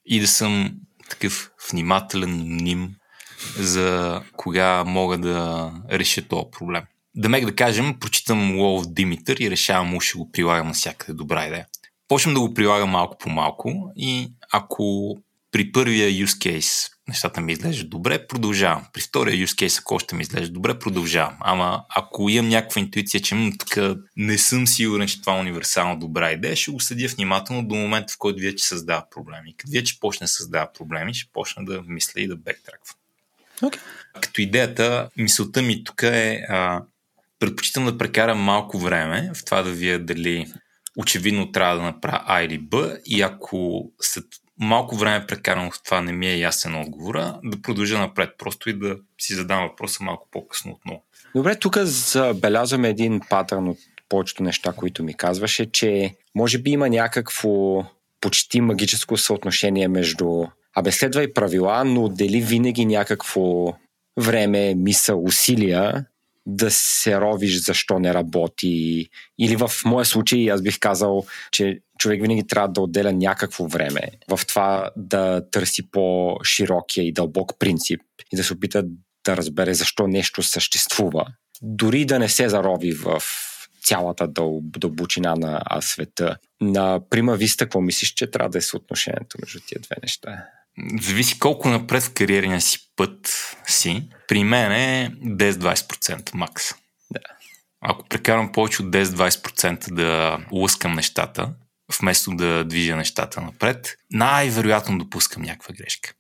и 0.07 0.21
да 0.21 0.27
съм 0.29 0.71
такъв 1.11 1.51
внимателен 1.73 2.57
ним 2.57 2.95
за 3.59 4.21
кога 4.37 4.85
мога 4.85 5.19
да 5.19 5.71
реша 5.91 6.23
този 6.23 6.47
проблем. 6.59 6.83
Да 7.15 7.29
мек 7.29 7.45
да 7.45 7.55
кажем, 7.55 7.99
прочитам 8.01 8.59
Лов 8.59 8.93
Димитър 8.93 9.37
и 9.41 9.51
решавам, 9.51 9.89
му 9.89 10.01
ще 10.01 10.19
го 10.19 10.31
прилагам 10.33 10.67
навсякъде. 10.67 11.13
Добра 11.13 11.47
идея. 11.47 11.67
Почвам 12.09 12.35
да 12.35 12.41
го 12.41 12.55
прилагам 12.55 12.91
малко 12.91 13.19
по 13.19 13.31
малко 13.31 13.93
и 13.97 14.33
ако 14.53 15.17
при 15.51 15.73
първия 15.73 16.27
use 16.27 16.61
case 16.61 16.91
нещата 17.09 17.41
ми 17.41 17.53
изглеждат 17.53 17.91
добре, 17.91 18.27
продължавам. 18.27 18.87
При 18.93 19.01
втория 19.01 19.47
use 19.47 19.67
case, 19.67 19.81
ако 19.81 19.95
още 19.95 20.15
ми 20.15 20.23
изглежда 20.23 20.53
добре, 20.53 20.79
продължавам. 20.79 21.37
Ама 21.41 21.85
ако 21.89 22.29
имам 22.29 22.49
някаква 22.49 22.81
интуиция, 22.81 23.21
че 23.21 23.53
тук 23.59 24.01
не 24.17 24.39
съм 24.39 24.67
сигурен, 24.67 25.09
че 25.09 25.21
това 25.21 25.37
е 25.37 25.41
универсално 25.41 25.99
добра 25.99 26.33
идея, 26.33 26.57
ще 26.57 26.71
го 26.71 26.81
следя 26.81 27.09
внимателно 27.09 27.69
до 27.69 27.75
момента, 27.75 28.13
в 28.13 28.19
който 28.19 28.43
вече 28.43 28.65
създава 28.65 29.05
проблеми. 29.11 29.55
Като 29.57 29.73
вече 29.73 30.01
почне 30.01 30.25
да 30.25 30.29
създава 30.29 30.73
проблеми, 30.73 31.15
ще 31.15 31.33
почна 31.33 31.65
да 31.65 31.83
мисля 31.87 32.21
и 32.21 32.29
да 32.29 32.37
бектраквам. 32.37 32.97
Okay. 33.63 33.81
Като 34.21 34.41
идеята, 34.41 35.11
мисълта 35.17 35.63
ми 35.63 35.85
тук 35.85 36.03
е 36.03 36.47
а, 36.49 36.83
предпочитам 37.39 37.85
да 37.85 37.99
прекарам 37.99 38.39
малко 38.39 38.79
време 38.79 39.31
в 39.35 39.45
това 39.45 39.63
да 39.63 39.71
вие 39.71 39.99
дали 39.99 40.53
очевидно 40.97 41.53
трябва 41.53 41.77
да 41.77 41.83
направя 41.83 42.23
А 42.27 42.43
или 42.43 42.59
Б 42.59 42.97
и 43.07 43.23
ако 43.23 43.91
след 44.01 44.25
малко 44.59 44.97
време 44.97 45.27
прекарано 45.27 45.71
в 45.71 45.83
това 45.83 46.01
не 46.01 46.13
ми 46.13 46.27
е 46.27 46.39
ясен 46.39 46.81
отговора, 46.81 47.41
да 47.45 47.63
продължа 47.63 47.99
напред 47.99 48.31
просто 48.39 48.71
и 48.71 48.73
да 48.73 48.97
си 49.21 49.35
задам 49.35 49.69
въпроса 49.69 50.05
малко 50.05 50.29
по-късно 50.31 50.73
отново. 50.73 51.03
Добре, 51.35 51.57
тук 51.57 51.77
забелязваме 51.79 52.89
един 52.89 53.21
патърн 53.31 53.69
от 53.69 53.79
повечето 54.09 54.43
неща, 54.43 54.73
които 54.73 55.05
ми 55.05 55.15
казваше, 55.15 55.73
че 55.73 56.15
може 56.35 56.59
би 56.59 56.71
има 56.71 56.89
някакво 56.89 57.85
почти 58.21 58.61
магическо 58.61 59.17
съотношение 59.17 59.89
между 59.89 60.47
абе 60.75 60.93
следвай 60.93 61.33
правила, 61.33 61.85
но 61.85 62.05
отдели 62.05 62.41
винаги 62.41 62.87
някакво 62.87 63.73
време, 64.21 64.75
мисъл, 64.75 65.25
усилия 65.25 66.05
да 66.49 66.71
се 66.71 67.21
ровиш 67.21 67.65
защо 67.65 67.99
не 67.99 68.15
работи. 68.15 69.09
Или 69.39 69.57
в 69.57 69.71
моя 69.85 70.05
случай 70.05 70.51
аз 70.51 70.63
бих 70.63 70.79
казал, 70.79 71.27
че 71.53 71.79
човек 71.99 72.23
винаги 72.23 72.47
трябва 72.47 72.69
да 72.69 72.81
отделя 72.81 73.13
някакво 73.13 73.67
време 73.67 74.01
в 74.31 74.41
това 74.47 74.91
да 74.97 75.51
търси 75.51 75.91
по-широкия 75.91 77.05
и 77.05 77.13
дълбок 77.13 77.59
принцип 77.59 78.01
и 78.33 78.37
да 78.37 78.45
се 78.45 78.53
опита 78.53 78.85
да 79.25 79.37
разбере 79.37 79.75
защо 79.75 80.07
нещо 80.07 80.43
съществува. 80.43 81.27
Дори 81.63 82.05
да 82.05 82.19
не 82.19 82.29
се 82.29 82.49
зарови 82.49 82.93
в 82.93 83.23
цялата 83.83 84.29
дъл, 84.29 84.61
дълбочина 84.63 85.35
на 85.35 85.63
света. 85.81 86.37
На 86.61 87.01
прима 87.11 87.37
виста, 87.37 87.65
какво 87.65 87.81
мислиш, 87.81 88.15
че 88.15 88.31
трябва 88.31 88.51
да 88.51 88.59
е 88.59 88.61
съотношението 88.61 89.39
между 89.43 89.61
тия 89.67 89.81
две 89.81 89.97
неща? 90.03 90.45
Зависи 91.01 91.39
колко 91.39 91.69
напред 91.69 92.03
в 92.03 92.13
кариерния 92.13 92.61
си 92.61 92.79
път 92.97 93.33
си. 93.67 94.09
При 94.29 94.45
мен 94.45 94.73
е 94.73 95.13
10-20% 95.25 96.35
макс. 96.35 96.65
Да. 97.11 97.21
Ако 97.81 98.09
прекарам 98.09 98.53
повече 98.53 98.83
от 98.83 98.89
10-20% 98.89 99.93
да 99.93 100.39
лъскам 100.53 100.95
нещата, 100.95 101.55
вместо 102.01 102.31
да 102.31 102.65
движа 102.65 102.97
нещата 102.97 103.41
напред, 103.41 103.97
най-вероятно 104.11 104.99
допускам 104.99 105.43
някаква 105.43 105.75
грешка. 105.75 106.13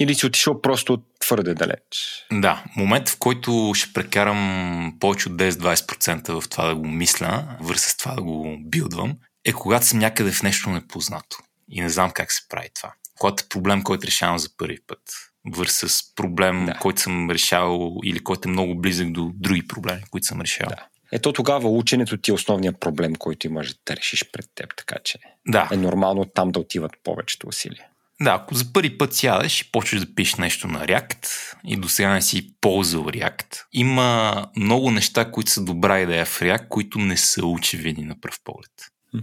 Или 0.00 0.14
си 0.14 0.26
отишъл 0.26 0.60
просто 0.60 1.02
твърде 1.20 1.54
далеч. 1.54 2.24
Да, 2.32 2.64
момент 2.76 3.08
в 3.08 3.18
който 3.18 3.72
ще 3.74 3.92
прекарам 3.92 4.96
повече 5.00 5.28
от 5.28 5.34
10-20% 5.34 6.40
в 6.40 6.48
това 6.48 6.66
да 6.66 6.74
го 6.74 6.88
мисля, 6.88 7.56
върса 7.60 7.88
с 7.88 7.96
това 7.96 8.14
да 8.14 8.22
го 8.22 8.56
билдвам, 8.60 9.16
е 9.44 9.52
когато 9.52 9.86
съм 9.86 9.98
някъде 9.98 10.32
в 10.32 10.42
нещо 10.42 10.70
непознато 10.70 11.36
и 11.70 11.80
не 11.80 11.88
знам 11.88 12.10
как 12.10 12.32
се 12.32 12.48
прави 12.48 12.68
това. 12.74 12.92
Когато 13.18 13.44
е 13.44 13.48
проблем, 13.48 13.82
който 13.82 14.06
решавам 14.06 14.38
за 14.38 14.48
първи 14.56 14.78
път, 14.86 15.00
върса 15.46 15.88
с 15.88 16.14
проблем, 16.14 16.66
да. 16.66 16.74
който 16.74 17.00
съм 17.00 17.30
решавал 17.30 17.96
или 18.04 18.18
който 18.18 18.48
е 18.48 18.52
много 18.52 18.74
близък 18.74 19.12
до 19.12 19.30
други 19.34 19.66
проблеми, 19.66 20.02
които 20.10 20.26
съм 20.26 20.40
решавал. 20.40 20.76
Да. 20.76 20.86
Ето 21.12 21.32
тогава 21.32 21.68
ученето 21.68 22.16
ти 22.16 22.30
е 22.30 22.34
основният 22.34 22.80
проблем, 22.80 23.14
който 23.14 23.46
имаш 23.46 23.74
да 23.86 23.96
решиш 23.96 24.24
пред 24.32 24.46
теб, 24.54 24.76
така 24.76 24.96
че 25.04 25.18
да. 25.46 25.68
е 25.72 25.76
нормално 25.76 26.24
там 26.24 26.50
да 26.50 26.60
отиват 26.60 26.92
повечето 27.04 27.48
усилия. 27.48 27.86
Да, 28.22 28.30
ако 28.30 28.54
за 28.54 28.72
първи 28.72 28.98
път 28.98 29.14
сядаш 29.14 29.60
и 29.60 29.72
почваш 29.72 30.00
да 30.00 30.14
пишеш 30.14 30.34
нещо 30.34 30.68
на 30.68 30.86
React 30.86 31.26
и 31.64 31.76
до 31.76 31.88
сега 31.88 32.14
не 32.14 32.22
си 32.22 32.54
ползвал 32.60 33.04
React, 33.04 33.64
има 33.72 34.46
много 34.56 34.90
неща, 34.90 35.30
които 35.30 35.50
са 35.50 35.64
добра 35.64 36.00
идея 36.00 36.26
в 36.26 36.40
React, 36.40 36.68
които 36.68 36.98
не 36.98 37.16
са 37.16 37.46
очевидни 37.46 38.04
на 38.04 38.20
пръв 38.20 38.40
поглед. 38.44 38.70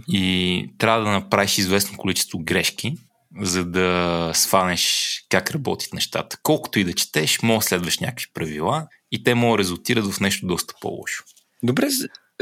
И 0.08 0.70
трябва 0.78 1.04
да 1.04 1.10
направиш 1.10 1.58
известно 1.58 1.98
количество 1.98 2.38
грешки, 2.38 2.94
за 3.40 3.64
да 3.64 4.30
сванеш 4.34 5.16
как 5.28 5.50
работят 5.50 5.92
нещата. 5.92 6.38
Колкото 6.42 6.78
и 6.78 6.84
да 6.84 6.92
четеш, 6.92 7.42
може 7.42 7.58
да 7.58 7.68
следваш 7.68 7.98
някакви 7.98 8.26
правила 8.34 8.86
и 9.12 9.24
те 9.24 9.34
могат 9.34 9.58
да 9.58 9.58
резултират 9.58 10.12
в 10.12 10.20
нещо 10.20 10.46
доста 10.46 10.74
по-лошо. 10.80 11.24
Добре, 11.62 11.86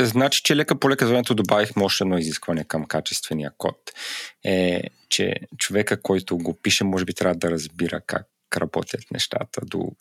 значи, 0.01 0.43
че 0.45 0.57
лека 0.57 0.79
по 0.79 0.91
лека 0.91 1.07
времето 1.07 1.35
добавихме 1.35 1.85
още 1.85 2.05
едно 2.05 2.19
изискване 2.19 2.65
към 2.65 2.85
качествения 2.85 3.51
код. 3.59 3.77
Е, 4.45 4.83
че 5.09 5.35
човека, 5.59 6.03
който 6.03 6.39
го 6.39 6.59
пише, 6.63 6.85
може 6.85 7.05
би 7.05 7.15
трябва 7.15 7.35
да 7.35 7.51
разбира 7.51 8.01
как 8.07 8.27
работят 8.57 9.01
нещата 9.11 9.61
до 9.65 9.93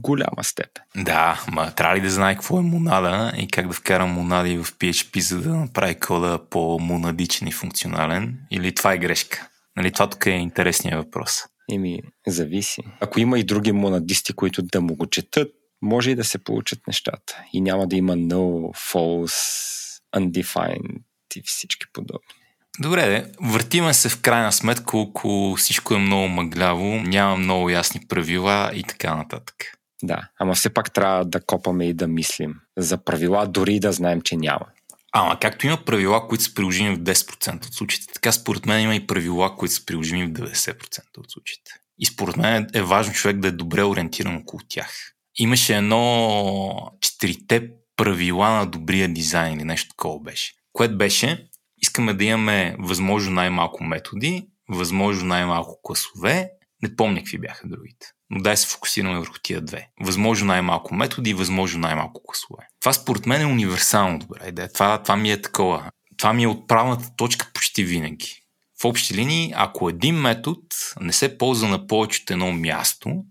голяма 0.00 0.44
степен. 0.44 0.82
Да, 0.96 1.44
ма 1.48 1.74
трябва 1.74 1.96
ли 1.96 2.00
да 2.00 2.10
знае 2.10 2.34
какво 2.34 2.58
е 2.58 2.62
монада 2.62 3.32
и 3.38 3.48
как 3.48 3.68
да 3.68 3.74
вкара 3.74 4.06
монади 4.06 4.58
в 4.58 4.64
PHP, 4.64 5.20
за 5.20 5.40
да 5.40 5.48
направи 5.48 5.94
кода 5.94 6.40
по-монадичен 6.50 7.48
и 7.48 7.52
функционален? 7.52 8.38
Или 8.50 8.74
това 8.74 8.92
е 8.92 8.98
грешка? 8.98 9.48
Нали, 9.76 9.92
това 9.92 10.10
тук 10.10 10.26
е 10.26 10.30
интересният 10.30 11.04
въпрос. 11.04 11.42
Еми, 11.72 12.02
зависи. 12.26 12.82
Ако 13.00 13.20
има 13.20 13.38
и 13.38 13.44
други 13.44 13.72
монадисти, 13.72 14.32
които 14.32 14.62
да 14.62 14.80
му 14.80 14.96
го 14.96 15.06
четат, 15.06 15.48
може 15.82 16.10
и 16.10 16.14
да 16.14 16.24
се 16.24 16.44
получат 16.44 16.86
нещата. 16.86 17.42
И 17.52 17.60
няма 17.60 17.86
да 17.86 17.96
има 17.96 18.12
no, 18.12 18.74
false, 18.92 20.00
undefined 20.16 21.02
и 21.36 21.42
всички 21.44 21.86
подобни. 21.92 22.34
Добре, 22.80 23.08
де. 23.08 23.32
въртиме 23.40 23.94
се 23.94 24.08
в 24.08 24.20
крайна 24.20 24.52
сметка, 24.52 24.98
ако 25.08 25.54
всичко 25.58 25.94
е 25.94 25.98
много 25.98 26.28
мъгляво, 26.28 26.84
няма 26.84 27.36
много 27.36 27.70
ясни 27.70 28.00
правила 28.08 28.70
и 28.74 28.82
така 28.82 29.16
нататък. 29.16 29.56
Да, 30.02 30.28
ама 30.38 30.54
все 30.54 30.74
пак 30.74 30.92
трябва 30.92 31.24
да 31.24 31.40
копаме 31.40 31.88
и 31.88 31.94
да 31.94 32.08
мислим 32.08 32.54
за 32.76 33.04
правила, 33.04 33.46
дори 33.46 33.80
да 33.80 33.92
знаем, 33.92 34.20
че 34.20 34.36
няма. 34.36 34.66
Ама 35.12 35.38
както 35.40 35.66
има 35.66 35.84
правила, 35.84 36.28
които 36.28 36.44
са 36.44 36.54
приложими 36.54 36.96
в 36.96 36.98
10% 36.98 37.66
от 37.66 37.74
случаите, 37.74 38.12
така 38.14 38.32
според 38.32 38.66
мен 38.66 38.82
има 38.82 38.94
и 38.94 39.06
правила, 39.06 39.56
които 39.56 39.74
са 39.74 39.84
приложими 39.84 40.26
в 40.26 40.30
90% 40.30 41.18
от 41.18 41.30
случаите. 41.30 41.72
И 41.98 42.06
според 42.06 42.36
мен 42.36 42.66
е 42.74 42.82
важно 42.82 43.14
човек 43.14 43.36
да 43.36 43.48
е 43.48 43.52
добре 43.52 43.84
ориентиран 43.84 44.36
около 44.36 44.60
тях. 44.68 45.12
Имаше 45.36 45.76
едно 45.76 46.92
четирите 47.00 47.68
правила 47.96 48.50
на 48.50 48.66
добрия 48.66 49.08
дизайн 49.08 49.54
или 49.54 49.64
нещо 49.64 49.88
такова 49.88 50.20
беше. 50.20 50.52
Което 50.72 50.98
беше, 50.98 51.46
искаме 51.78 52.14
да 52.14 52.24
имаме 52.24 52.76
възможно 52.78 53.34
най-малко 53.34 53.84
методи, 53.84 54.46
възможно 54.68 55.28
най-малко 55.28 55.80
класове, 55.82 56.50
не 56.82 56.96
помня 56.96 57.18
какви 57.18 57.38
бяха 57.38 57.68
другите. 57.68 58.06
Но 58.30 58.42
дай 58.42 58.56
се 58.56 58.66
фокусираме 58.66 59.18
върху 59.18 59.38
тия 59.42 59.60
две. 59.60 59.88
Възможно 60.00 60.46
най-малко 60.46 60.94
методи 60.94 61.30
и 61.30 61.34
възможно 61.34 61.80
най-малко 61.80 62.22
класове. 62.24 62.66
Това 62.80 62.92
според 62.92 63.26
мен 63.26 63.40
е 63.40 63.46
универсално 63.46 64.18
добра 64.18 64.48
идея. 64.48 64.72
Това, 64.72 65.02
това 65.02 65.16
ми 65.16 65.32
е 65.32 65.42
такова. 65.42 65.90
Това 66.16 66.32
ми 66.32 66.42
е 66.42 66.48
отправната 66.48 67.10
точка 67.16 67.50
почти 67.54 67.84
винаги. 67.84 68.42
В 68.82 68.84
общи 68.84 69.14
линии, 69.14 69.52
ако 69.56 69.88
един 69.88 70.14
метод 70.14 70.60
не 71.00 71.12
се 71.12 71.38
ползва 71.38 71.68
на 71.68 71.86
повече 71.86 72.22
от 72.22 72.30
едно 72.30 72.52
място 72.52 73.24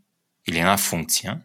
или 0.48 0.60
една 0.60 0.78
функция, 0.78 1.42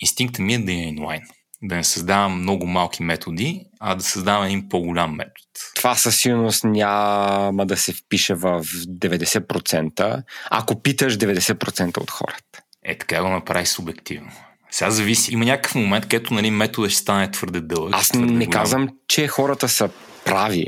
инстинктът 0.00 0.38
ми 0.38 0.54
е 0.54 0.58
да 0.58 0.72
е 0.72 0.74
инлайн 0.74 1.22
да 1.62 1.76
не 1.76 1.84
създавам 1.84 2.40
много 2.40 2.66
малки 2.66 3.02
методи, 3.02 3.64
а 3.80 3.94
да 3.94 4.02
създавам 4.02 4.44
един 4.44 4.68
по-голям 4.68 5.10
метод. 5.10 5.46
Това 5.76 5.94
със 5.94 6.16
сигурност 6.16 6.64
няма 6.64 7.66
да 7.66 7.76
се 7.76 7.92
впише 7.92 8.34
в 8.34 8.64
90%, 8.64 10.22
ако 10.50 10.82
питаш 10.82 11.16
90% 11.16 11.98
от 11.98 12.10
хората. 12.10 12.60
Е, 12.84 12.98
така 12.98 13.22
го 13.22 13.28
направи 13.28 13.66
субективно. 13.66 14.30
Сега 14.70 14.90
зависи. 14.90 15.32
Има 15.32 15.44
някакъв 15.44 15.74
момент, 15.74 16.04
където 16.08 16.34
нали, 16.34 16.50
метода 16.50 16.90
ще 16.90 16.98
стане 16.98 17.30
твърде 17.30 17.60
дълъг. 17.60 17.94
Аз 17.94 18.08
твърде 18.08 18.32
не 18.32 18.46
голям. 18.46 18.50
казвам, 18.50 18.88
че 19.08 19.28
хората 19.28 19.68
са 19.68 19.90
прави. 20.24 20.66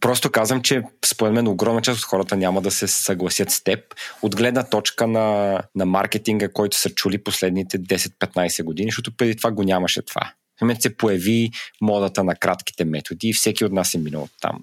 Просто 0.00 0.30
казвам, 0.30 0.62
че 0.62 0.82
според 1.06 1.32
мен 1.32 1.48
огромна 1.48 1.82
част 1.82 1.98
от 1.98 2.04
хората 2.04 2.36
няма 2.36 2.60
да 2.60 2.70
се 2.70 2.88
съгласят 2.88 3.50
с 3.50 3.64
теб 3.64 3.80
от 4.22 4.36
гледна 4.36 4.62
точка 4.62 5.06
на, 5.06 5.58
на 5.74 5.86
маркетинга, 5.86 6.48
който 6.48 6.76
са 6.76 6.90
чули 6.90 7.24
последните 7.24 7.78
10-15 7.78 8.64
години, 8.64 8.90
защото 8.90 9.16
преди 9.16 9.36
това 9.36 9.50
го 9.50 9.62
нямаше 9.62 10.02
това. 10.02 10.32
В 10.58 10.60
момент 10.60 10.82
се 10.82 10.96
появи 10.96 11.50
модата 11.80 12.24
на 12.24 12.34
кратките 12.36 12.84
методи 12.84 13.28
и 13.28 13.32
всеки 13.32 13.64
от 13.64 13.72
нас 13.72 13.94
е 13.94 13.98
минал 13.98 14.28
там, 14.40 14.60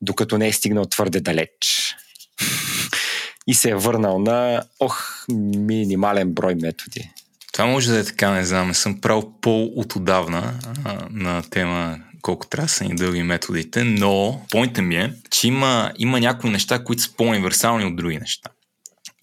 докато 0.00 0.38
не 0.38 0.48
е 0.48 0.52
стигнал 0.52 0.84
твърде 0.84 1.20
далеч. 1.20 1.94
И 3.46 3.54
се 3.54 3.70
е 3.70 3.74
върнал 3.74 4.18
на, 4.18 4.62
ох, 4.80 5.24
минимален 5.28 6.32
брой 6.32 6.54
методи. 6.54 7.10
Това 7.52 7.66
може 7.66 7.90
да 7.90 7.98
е 7.98 8.04
така, 8.04 8.30
не 8.30 8.44
знам, 8.44 8.68
не 8.68 8.74
съм 8.74 9.00
правил 9.00 9.32
по 9.40 9.64
от 9.64 9.96
отдавна 9.96 10.54
на 11.10 11.42
тема 11.50 11.98
колко 12.22 12.46
трябва 12.46 12.66
да 12.66 12.72
са 12.72 12.84
ни 12.84 12.94
дълги 12.94 13.22
методите, 13.22 13.84
но 13.84 14.40
поинтът 14.50 14.84
ми 14.84 14.96
е, 14.96 15.12
че 15.30 15.48
има, 15.48 15.92
има 15.98 16.20
някои 16.20 16.50
неща, 16.50 16.84
които 16.84 17.02
са 17.02 17.16
по-универсални 17.16 17.84
от 17.84 17.96
други 17.96 18.18
неща. 18.18 18.50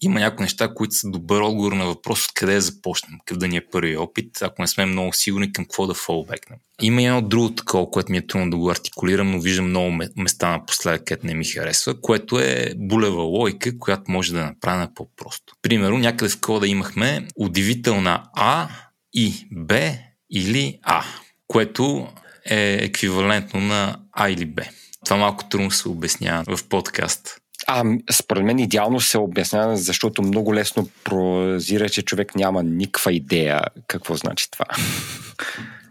Има 0.02 0.20
някои 0.20 0.42
неща, 0.42 0.74
които 0.74 0.94
са 0.94 1.10
добър 1.10 1.40
отговор 1.40 1.72
на 1.72 1.86
въпрос 1.86 2.24
откъде 2.26 2.54
да 2.54 2.60
започнем, 2.60 3.18
какъв 3.18 3.38
да 3.38 3.48
ни 3.48 3.56
е 3.56 3.66
първи 3.72 3.96
опит, 3.96 4.42
ако 4.42 4.62
не 4.62 4.68
сме 4.68 4.86
много 4.86 5.12
сигурни 5.12 5.52
към 5.52 5.64
какво 5.64 5.86
да 5.86 5.94
фолбекнем. 5.94 6.58
Има 6.82 7.02
едно 7.02 7.22
друго 7.22 7.54
такова, 7.54 7.90
което 7.90 8.12
ми 8.12 8.18
е 8.18 8.26
трудно 8.26 8.50
да 8.50 8.56
го 8.56 8.70
артикулирам, 8.70 9.30
но 9.30 9.40
виждам 9.40 9.68
много 9.68 9.98
места 10.16 10.50
напоследък, 10.50 11.04
където 11.04 11.26
не 11.26 11.34
ми 11.34 11.44
харесва, 11.44 12.00
което 12.00 12.38
е 12.38 12.72
булева 12.76 13.22
логика, 13.22 13.78
която 13.78 14.10
може 14.10 14.32
да 14.32 14.44
направим 14.44 14.88
по-просто. 14.94 15.54
Примерно, 15.62 15.98
някъде 15.98 16.30
в 16.30 16.40
кода 16.40 16.68
имахме 16.68 17.26
удивителна 17.36 18.22
А 18.36 18.68
и 19.14 19.48
Б 19.52 19.92
или 20.30 20.78
А, 20.82 21.04
което 21.46 22.08
е 22.44 22.78
еквивалентно 22.80 23.60
на 23.60 23.96
А 24.12 24.30
или 24.30 24.46
Б. 24.46 24.62
Това 25.04 25.16
малко 25.16 25.44
трудно 25.48 25.70
се 25.70 25.88
обяснява 25.88 26.56
в 26.56 26.68
подкаст. 26.68 27.40
А, 27.66 27.84
според 28.12 28.44
мен 28.44 28.58
идеално 28.58 29.00
се 29.00 29.18
обяснява, 29.18 29.76
защото 29.76 30.22
много 30.22 30.54
лесно 30.54 30.88
прозира, 31.04 31.88
че 31.88 32.02
човек 32.02 32.34
няма 32.34 32.62
никаква 32.62 33.12
идея 33.12 33.60
какво 33.86 34.14
значи 34.14 34.50
това. 34.50 34.66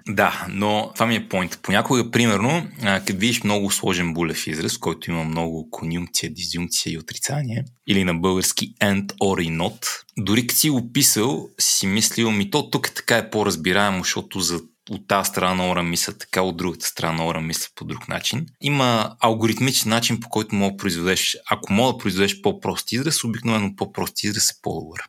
Да, 0.07 0.45
но 0.49 0.91
това 0.93 1.05
ми 1.05 1.15
е 1.15 1.29
поинт. 1.29 1.59
Понякога, 1.61 2.11
примерно, 2.11 2.67
като 2.81 3.13
видиш 3.13 3.43
много 3.43 3.71
сложен 3.71 4.13
булев 4.13 4.47
израз, 4.47 4.77
който 4.77 5.11
има 5.11 5.23
много 5.23 5.67
конюнкция, 5.71 6.33
дизюнкция 6.33 6.93
и 6.93 6.97
отрицание, 6.97 7.65
или 7.87 8.03
на 8.03 8.15
български 8.15 8.73
and 8.81 9.05
or 9.05 9.41
и 9.41 9.51
not, 9.51 9.85
дори 10.17 10.47
като 10.47 10.59
си 10.59 10.69
го 10.69 10.91
писал, 10.93 11.49
си 11.59 11.87
мислил, 11.87 12.31
ми 12.31 12.51
то 12.51 12.69
тук 12.69 12.91
така 12.95 13.17
е 13.17 13.29
по-разбираемо, 13.29 13.99
защото 13.99 14.39
за 14.39 14.59
от 14.89 15.07
тази 15.07 15.27
страна 15.29 15.53
на 15.55 15.69
ора 15.69 15.83
мислят 15.83 16.19
така, 16.19 16.41
от 16.41 16.57
другата 16.57 16.85
страна 16.85 17.13
на 17.17 17.27
ора 17.27 17.41
мислят 17.41 17.71
по 17.75 17.85
друг 17.85 18.07
начин. 18.07 18.45
Има 18.61 19.15
алгоритмичен 19.19 19.89
начин, 19.89 20.19
по 20.19 20.29
който 20.29 20.55
мога 20.55 20.71
да 20.71 20.77
произведеш, 20.77 21.37
ако 21.49 21.73
мога 21.73 21.93
да 21.93 21.97
произведеш 21.97 22.41
по-прост 22.41 22.91
израз, 22.91 23.23
обикновено 23.23 23.75
по-прост 23.75 24.23
израз 24.23 24.49
е 24.51 24.53
по-добър. 24.61 25.01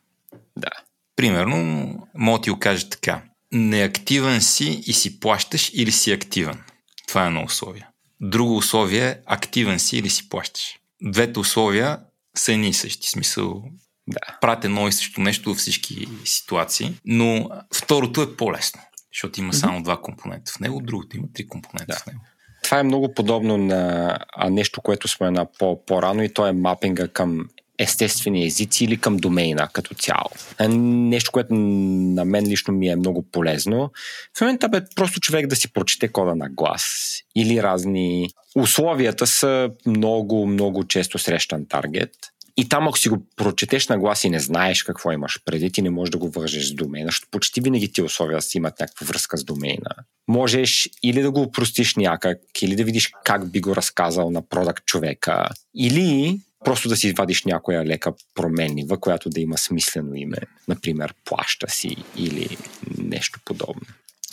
Да. 0.57 0.69
Примерно, 1.15 1.57
мога 2.15 2.39
да 2.39 2.43
ти 2.43 2.49
го 2.49 2.59
кажа 2.59 2.89
така. 2.89 3.21
Неактивен 3.51 4.41
си 4.41 4.83
и 4.85 4.93
си 4.93 5.19
плащаш 5.19 5.71
или 5.73 5.91
си 5.91 6.11
активен. 6.11 6.63
Това 7.07 7.23
е 7.23 7.27
едно 7.27 7.43
условие. 7.43 7.87
Друго 8.21 8.57
условие 8.57 9.07
е 9.07 9.17
активен 9.25 9.79
си 9.79 9.97
или 9.97 10.09
си 10.09 10.29
плащаш. 10.29 10.79
Двете 11.03 11.39
условия 11.39 11.99
са 12.37 12.53
едни 12.53 12.69
и 12.69 12.73
същи. 12.73 13.09
Смисъл, 13.09 13.63
Да. 14.07 14.19
правят 14.41 14.65
едно 14.65 14.87
и 14.87 14.91
също 14.91 15.21
нещо 15.21 15.49
във 15.49 15.57
всички 15.57 16.07
ситуации, 16.25 16.93
но 17.05 17.49
второто 17.73 18.21
е 18.21 18.35
по-лесно, 18.35 18.81
защото 19.13 19.39
има 19.39 19.53
само 19.53 19.83
два 19.83 20.01
компонента 20.01 20.51
в 20.51 20.59
него, 20.59 20.81
другото 20.81 21.17
има 21.17 21.27
три 21.33 21.47
компонента 21.47 21.85
Да. 21.93 21.99
в 21.99 22.05
него. 22.07 22.19
Това 22.63 22.79
е 22.79 22.83
много 22.83 23.13
подобно 23.13 23.57
на 23.57 24.17
нещо, 24.49 24.81
което 24.81 25.07
спомена 25.07 25.45
по, 25.59 25.85
по-рано 25.85 26.23
и 26.23 26.33
то 26.33 26.47
е 26.47 26.51
мапинга 26.51 27.07
към 27.07 27.45
естествени 27.79 28.45
езици 28.45 28.85
или 28.85 28.97
към 28.97 29.17
домейна 29.17 29.67
като 29.73 29.93
цяло. 29.95 30.29
А, 30.57 30.67
Нещо, 30.67 31.31
което 31.31 31.53
на 31.53 32.25
мен 32.25 32.47
лично 32.47 32.73
ми 32.73 32.87
е 32.87 32.95
много 32.95 33.21
полезно. 33.31 33.91
В 34.37 34.41
момента 34.41 34.69
бе 34.69 34.81
просто 34.95 35.19
човек 35.19 35.47
да 35.47 35.55
си 35.55 35.73
прочете 35.73 36.07
кода 36.07 36.35
на 36.35 36.49
глас 36.49 37.13
или 37.35 37.63
разни... 37.63 38.29
Условията 38.55 39.27
са 39.27 39.69
много, 39.85 40.47
много 40.47 40.83
често 40.83 41.19
срещан 41.19 41.65
таргет. 41.65 42.11
И 42.61 42.69
там, 42.69 42.87
ако 42.87 42.97
си 42.97 43.09
го 43.09 43.25
прочетеш 43.35 43.87
на 43.87 43.99
глас 43.99 44.23
и 44.23 44.29
не 44.29 44.39
знаеш 44.39 44.83
какво 44.83 45.11
имаш 45.11 45.39
преди, 45.45 45.71
ти 45.71 45.81
не 45.81 45.89
можеш 45.89 46.11
да 46.11 46.17
го 46.17 46.29
вържеш 46.29 46.67
с 46.67 46.73
домейна, 46.73 47.07
защото 47.07 47.27
почти 47.31 47.61
винаги 47.61 47.91
ти 47.93 48.01
условия 48.01 48.41
си 48.41 48.57
имат 48.57 48.79
някаква 48.79 49.07
връзка 49.07 49.37
с 49.37 49.43
домейна. 49.43 49.89
Можеш 50.27 50.89
или 51.03 51.21
да 51.21 51.31
го 51.31 51.41
упростиш 51.41 51.95
някак, 51.95 52.37
или 52.61 52.75
да 52.75 52.83
видиш 52.83 53.11
как 53.23 53.51
би 53.51 53.59
го 53.61 53.75
разказал 53.75 54.31
на 54.31 54.41
продакт 54.49 54.85
човека, 54.85 55.47
или 55.75 56.39
просто 56.65 56.89
да 56.89 56.95
си 56.95 57.07
извадиш 57.07 57.43
някоя 57.43 57.85
лека 57.85 58.13
променлива, 58.35 58.99
която 58.99 59.29
да 59.29 59.41
има 59.41 59.57
смислено 59.57 60.15
име. 60.15 60.37
Например, 60.67 61.13
плаща 61.25 61.69
си 61.69 61.95
или 62.17 62.57
нещо 62.97 63.39
подобно. 63.45 63.81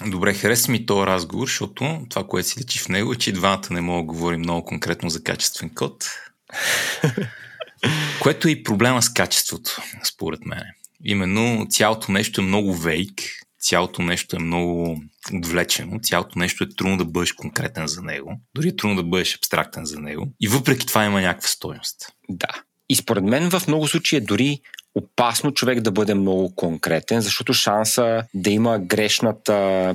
Добре, 0.07 0.35
хареса 0.35 0.71
ми 0.71 0.87
този 0.87 1.07
разговор, 1.07 1.47
защото 1.47 2.07
това, 2.09 2.27
което 2.27 2.49
си 2.49 2.61
лечи 2.61 2.79
в 2.79 2.89
него 2.89 3.13
е, 3.13 3.17
че 3.17 3.33
двамата 3.33 3.69
не 3.71 3.81
мога 3.81 4.03
да 4.03 4.07
говорим 4.07 4.41
много 4.41 4.65
конкретно 4.65 5.11
за 5.11 5.23
качествен 5.23 5.71
код. 5.71 6.11
което 8.23 8.49
е 8.49 8.51
и 8.51 8.63
проблема 8.63 9.03
с 9.03 9.09
качеството, 9.09 9.83
според 10.05 10.41
мен. 10.47 10.63
Именно 11.05 11.67
цялото 11.71 12.13
нещо 12.13 12.41
е 12.41 12.45
много 12.45 12.75
вейк, 12.75 13.23
цялото 13.61 14.03
нещо 14.03 14.37
е 14.37 14.39
много 14.39 15.03
отвлечено, 15.35 16.01
цялото 16.03 16.39
нещо 16.39 16.65
е 16.65 16.69
трудно 16.77 16.97
да 16.97 17.05
бъдеш 17.05 17.33
конкретен 17.33 17.87
за 17.87 18.03
него, 18.03 18.41
дори 18.55 18.69
е 18.69 18.77
трудно 18.77 18.97
да 18.97 19.03
бъдеш 19.03 19.37
абстрактен 19.37 19.85
за 19.85 20.01
него 20.01 20.29
и 20.41 20.49
въпреки 20.49 20.87
това 20.87 21.05
има 21.05 21.21
някаква 21.21 21.49
стойност. 21.49 22.13
Да. 22.29 22.63
И 22.89 22.97
според 22.97 23.25
мен 23.25 23.51
в 23.51 23.63
много 23.69 23.89
случаи 23.89 24.17
е 24.19 24.21
дори 24.21 24.61
опасно 24.95 25.53
човек 25.53 25.81
да 25.81 25.91
бъде 25.91 26.15
много 26.15 26.55
конкретен, 26.55 27.21
защото 27.21 27.55
шанса 27.55 28.25
да 28.35 28.51
има 28.51 28.79
грешната 28.79 29.53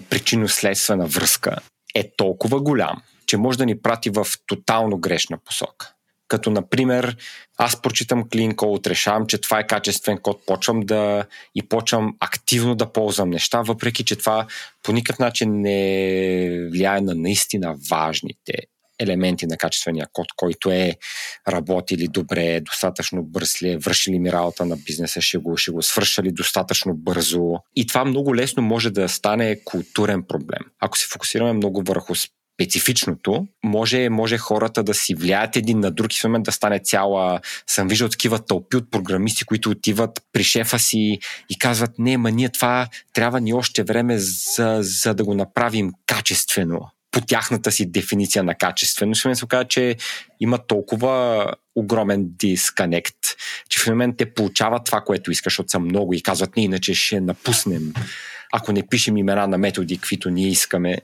причинно-следствена 0.09 1.07
връзка 1.07 1.55
е 1.95 2.11
толкова 2.17 2.61
голям, 2.61 3.01
че 3.25 3.37
може 3.37 3.57
да 3.57 3.65
ни 3.65 3.81
прати 3.81 4.09
в 4.09 4.27
тотално 4.47 4.97
грешна 4.97 5.37
посока. 5.45 5.92
Като, 6.33 6.49
например, 6.49 7.17
аз 7.57 7.81
прочитам 7.81 8.23
Clean 8.23 8.55
Code, 8.55 8.87
решавам, 8.87 9.25
че 9.27 9.37
това 9.37 9.59
е 9.59 9.67
качествен 9.67 10.17
код, 10.17 10.45
почвам 10.45 10.79
да 10.79 11.25
и 11.55 11.63
почвам 11.63 12.15
активно 12.19 12.75
да 12.75 12.91
ползвам 12.91 13.29
неща, 13.29 13.61
въпреки 13.61 14.05
че 14.05 14.15
това 14.15 14.47
по 14.83 14.91
никакъв 14.91 15.19
начин 15.19 15.61
не 15.61 16.69
влияе 16.71 17.01
на 17.01 17.15
наистина 17.15 17.75
важните 17.91 18.53
елементи 18.99 19.47
на 19.47 19.57
качествения 19.57 20.07
код, 20.13 20.27
който 20.35 20.71
е 20.71 20.95
работили 21.49 22.07
добре, 22.07 22.61
достатъчно 22.61 23.23
бърз 23.23 23.61
ли 23.61 23.69
е, 23.69 23.77
вършили 23.77 24.19
ми 24.19 24.31
работа 24.31 24.65
на 24.65 24.77
бизнеса, 24.77 25.21
ще 25.21 25.37
го, 25.37 25.57
ще 25.57 25.71
го 25.71 25.81
свършали 25.81 26.31
достатъчно 26.31 26.93
бързо. 26.95 27.53
И 27.75 27.87
това 27.87 28.05
много 28.05 28.35
лесно 28.35 28.63
може 28.63 28.89
да 28.89 29.09
стане 29.09 29.63
културен 29.65 30.23
проблем. 30.27 30.61
Ако 30.79 30.97
се 30.97 31.07
фокусираме 31.07 31.53
много 31.53 31.83
върху 31.87 32.15
специфичното, 32.53 33.47
може, 33.63 34.09
може 34.09 34.37
хората 34.37 34.83
да 34.83 34.93
си 34.93 35.15
влияят 35.15 35.55
един 35.55 35.79
на 35.79 35.91
друг 35.91 36.15
и 36.15 36.19
в 36.19 36.23
момент 36.23 36.45
да 36.45 36.51
стане 36.51 36.79
цяла... 36.79 37.39
Съм 37.67 37.87
виждал 37.87 38.09
такива 38.09 38.39
тълпи 38.39 38.77
от 38.77 38.91
програмисти, 38.91 39.45
които 39.45 39.69
отиват 39.69 40.21
при 40.33 40.43
шефа 40.43 40.79
си 40.79 41.19
и 41.49 41.59
казват, 41.59 41.91
не, 41.99 42.17
ма 42.17 42.31
ние 42.31 42.49
това 42.49 42.87
трябва 43.13 43.41
ни 43.41 43.53
още 43.53 43.83
време 43.83 44.17
за, 44.17 44.77
за 44.81 45.13
да 45.13 45.23
го 45.23 45.33
направим 45.33 45.91
качествено 46.05 46.89
по 47.13 47.21
тяхната 47.21 47.71
си 47.71 47.91
дефиниция 47.91 48.43
на 48.43 48.55
качествено. 48.55 49.13
Момент 49.25 49.37
се 49.37 49.45
оказа, 49.45 49.65
че 49.65 49.95
има 50.39 50.57
толкова 50.57 51.45
огромен 51.75 52.25
дисконект, 52.25 53.17
че 53.69 53.79
в 53.79 53.87
момент 53.87 54.17
те 54.17 54.33
получават 54.33 54.85
това, 54.85 55.01
което 55.01 55.31
искаш, 55.31 55.53
защото 55.53 55.69
са 55.69 55.79
много 55.79 56.13
и 56.13 56.21
казват, 56.21 56.55
ние 56.55 56.65
иначе 56.65 56.93
ще 56.93 57.21
напуснем, 57.21 57.93
ако 58.53 58.71
не 58.71 58.87
пишем 58.87 59.17
имена 59.17 59.47
на 59.47 59.57
методи, 59.57 59.97
каквито 59.97 60.29
ние 60.29 60.47
искаме. 60.47 60.97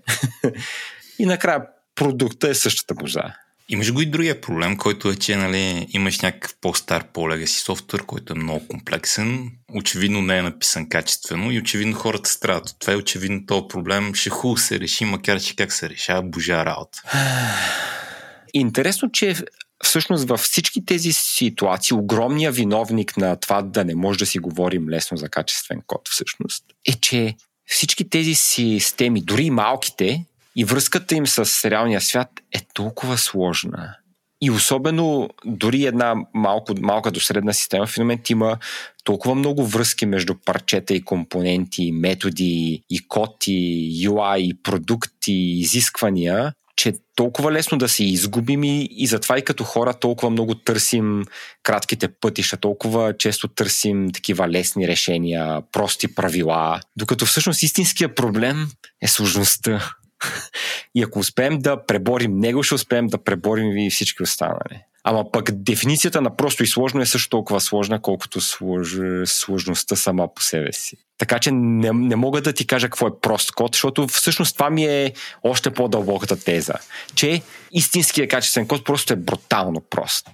и 1.20 1.26
накрая 1.26 1.61
продукта 1.95 2.49
е 2.49 2.53
същата 2.53 2.93
боза. 2.93 3.24
Имаш 3.72 3.93
го 3.93 4.01
и 4.01 4.05
другия 4.05 4.41
проблем, 4.41 4.78
който 4.78 5.09
е, 5.09 5.15
че 5.15 5.36
нали, 5.36 5.88
имаш 5.89 6.20
някакъв 6.20 6.55
по-стар 6.61 7.03
по-легаси 7.13 7.59
софтуер, 7.59 8.05
който 8.05 8.34
е 8.34 8.39
много 8.39 8.67
комплексен, 8.67 9.51
очевидно 9.74 10.22
не 10.22 10.38
е 10.38 10.41
написан 10.41 10.89
качествено 10.89 11.51
и 11.51 11.59
очевидно 11.59 11.95
хората 11.95 12.30
страдат 12.30 12.76
това 12.80 12.93
и 12.93 12.95
очевидно 12.95 13.45
този 13.45 13.67
проблем 13.70 14.13
ще 14.13 14.30
хубаво 14.30 14.57
се 14.57 14.80
реши, 14.80 15.05
макар 15.05 15.41
че 15.41 15.55
как 15.55 15.74
се 15.74 15.89
решава, 15.89 16.24
божа 16.24 16.65
работа. 16.65 17.01
Интересно, 18.53 19.11
че 19.11 19.36
всъщност 19.84 20.30
във 20.30 20.39
всички 20.39 20.86
тези 20.86 21.13
ситуации 21.13 21.97
огромният 21.97 22.55
виновник 22.55 23.17
на 23.17 23.36
това 23.36 23.61
да 23.61 23.86
не 23.86 23.95
може 23.95 24.20
да 24.20 24.26
си 24.26 24.39
говорим 24.39 24.89
лесно 24.89 25.17
за 25.17 25.30
качествен 25.30 25.82
код 25.88 26.09
всъщност 26.09 26.63
е, 26.88 26.93
че 26.93 27.36
всички 27.65 28.09
тези 28.09 28.36
системи, 28.36 29.22
дори 29.22 29.49
малките, 29.49 30.26
и 30.56 30.66
връзката 30.66 31.16
им 31.16 31.28
с 31.28 31.70
реалния 31.70 32.02
свят 32.02 32.30
е 32.56 32.62
толкова 32.74 33.18
сложна. 33.18 33.95
И 34.41 34.52
особено 34.52 35.30
дори 35.45 35.86
една 35.86 36.16
малко, 36.34 36.74
малка 36.82 37.12
до 37.12 37.20
средна 37.20 37.54
система 37.54 37.88
в 37.88 37.97
момент 37.97 38.30
има 38.30 38.58
толкова 39.04 39.36
много 39.36 39.66
връзки 39.66 40.06
между 40.06 40.36
парчета 40.45 40.93
и 40.93 41.02
компоненти, 41.02 41.91
методи 41.91 42.84
и 42.89 43.08
код 43.08 43.36
и 43.47 44.08
UI 44.08 44.38
и 44.38 44.62
продукти 44.64 45.34
и 45.34 45.60
изисквания, 45.60 46.54
че 46.76 46.93
толкова 47.16 47.52
лесно 47.52 47.78
да 47.78 47.89
се 47.89 48.04
изгубим 48.04 48.64
и, 48.64 48.89
и 48.91 49.08
затова 49.08 49.38
и 49.38 49.41
като 49.41 49.64
хора 49.64 49.93
толкова 49.93 50.30
много 50.30 50.56
търсим 50.56 51.24
кратките 51.64 52.08
пътища, 52.08 52.58
толкова 52.58 53.18
често 53.18 53.47
търсим 53.47 54.12
такива 54.12 54.50
лесни 54.50 54.88
решения, 54.88 55.62
прости 55.72 56.16
правила, 56.16 56.80
докато 56.95 57.26
всъщност 57.26 57.64
истинския 57.64 58.16
проблем 58.16 58.68
е 59.02 59.08
сложността. 59.08 59.95
И 60.95 61.03
ако 61.03 61.20
успеем 61.20 61.59
да 61.59 61.86
преборим 61.86 62.39
него, 62.39 62.63
ще 62.63 62.76
успеем 62.76 63.07
да 63.07 63.24
преборим 63.24 63.78
и 63.78 63.89
всички 63.89 64.24
останали. 64.24 64.84
Ама 65.03 65.32
пък 65.32 65.51
дефиницията 65.51 66.22
на 66.22 66.36
просто 66.36 66.63
и 66.63 66.67
сложно 66.67 67.01
е 67.01 67.05
също 67.05 67.30
толкова 67.30 67.61
сложна, 67.61 68.01
колкото 68.01 68.41
слож... 68.41 68.97
сложността 69.26 69.95
сама 69.95 70.34
по 70.34 70.41
себе 70.41 70.74
си. 70.74 70.97
Така 71.17 71.39
че 71.39 71.51
не, 71.51 71.91
не 71.93 72.15
мога 72.15 72.41
да 72.41 72.53
ти 72.53 72.67
кажа 72.67 72.88
какво 72.88 73.07
е 73.07 73.20
прост 73.22 73.51
код, 73.51 73.76
защото 73.76 74.07
всъщност 74.07 74.53
това 74.55 74.70
ми 74.70 74.86
е 74.86 75.13
още 75.43 75.72
по-дълбоката 75.72 76.43
теза, 76.43 76.74
че 77.15 77.41
истинският 77.72 78.30
качествен 78.30 78.67
код 78.67 78.86
просто 78.86 79.13
е 79.13 79.15
брутално 79.15 79.82
прост. 79.89 80.28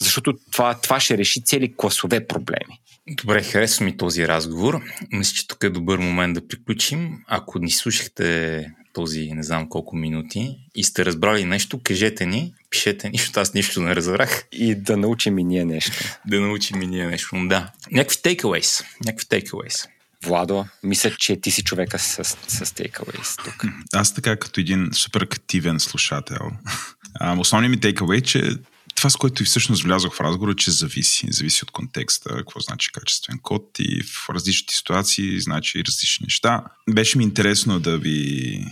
Защото 0.00 0.34
това, 0.52 0.74
това 0.74 1.00
ще 1.00 1.18
реши 1.18 1.44
цели 1.44 1.74
класове 1.76 2.26
проблеми. 2.26 2.80
Добре, 3.08 3.42
харесва 3.42 3.84
ми 3.84 3.96
този 3.96 4.28
разговор. 4.28 4.80
Мисля, 5.12 5.34
че 5.34 5.48
тук 5.48 5.64
е 5.64 5.70
добър 5.70 5.98
момент 5.98 6.34
да 6.34 6.48
приключим. 6.48 7.18
Ако 7.28 7.58
ни 7.58 7.70
слушахте 7.70 8.66
този 8.92 9.32
не 9.32 9.42
знам 9.42 9.68
колко 9.68 9.96
минути 9.96 10.58
и 10.74 10.84
сте 10.84 11.04
разбрали 11.04 11.44
нещо, 11.44 11.80
кажете 11.84 12.26
ни, 12.26 12.54
пишете 12.70 13.10
ни, 13.10 13.18
защото 13.18 13.40
аз 13.40 13.54
нищо 13.54 13.82
не 13.82 13.96
разбрах. 13.96 14.44
И 14.52 14.74
да 14.74 14.96
научим 14.96 15.38
и 15.38 15.44
ние 15.44 15.64
нещо. 15.64 15.92
Да 16.26 16.40
научим 16.40 16.82
и 16.82 16.86
ние 16.86 17.06
нещо. 17.06 17.36
Но 17.36 17.48
да. 17.48 17.70
Някакви 17.92 18.16
takeaways. 18.16 18.84
Някакви 19.04 19.26
takeaways. 19.26 19.88
Владо, 20.24 20.66
мисля, 20.82 21.10
че 21.18 21.40
ти 21.40 21.50
си 21.50 21.64
човека 21.64 21.98
с, 21.98 22.24
с 22.24 22.64
takeaways 22.64 23.44
тук. 23.44 23.64
Аз 23.92 24.14
така 24.14 24.36
като 24.36 24.60
един 24.60 24.90
супер 24.92 25.20
активен 25.20 25.80
слушател. 25.80 26.50
А, 27.14 27.38
основният 27.38 27.70
ми 27.70 27.92
takeaway 27.92 28.18
е, 28.18 28.20
че 28.20 28.56
това, 28.94 29.10
с 29.10 29.16
което 29.16 29.42
и 29.42 29.46
всъщност 29.46 29.82
влязох 29.82 30.14
в 30.14 30.20
разговора, 30.20 30.56
че 30.56 30.70
зависи. 30.70 31.26
Зависи 31.30 31.64
от 31.64 31.70
контекста, 31.70 32.36
какво 32.36 32.60
значи 32.60 32.92
качествен 32.92 33.38
код 33.42 33.76
и 33.78 34.02
в 34.02 34.30
различните 34.30 34.74
ситуации 34.74 35.40
значи 35.40 35.84
различни 35.84 36.24
неща. 36.24 36.64
Беше 36.90 37.18
ми 37.18 37.24
интересно 37.24 37.80
да 37.80 37.98
ви 37.98 38.66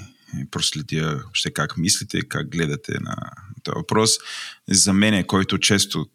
проследя 0.51 1.23
ще 1.33 1.51
как 1.51 1.77
мислите, 1.77 2.23
как 2.29 2.51
гледате 2.51 2.93
на 3.01 3.17
този 3.63 3.75
въпрос. 3.77 4.11
За 4.69 4.93
мен, 4.93 5.25
който 5.25 5.59
често 5.59 6.07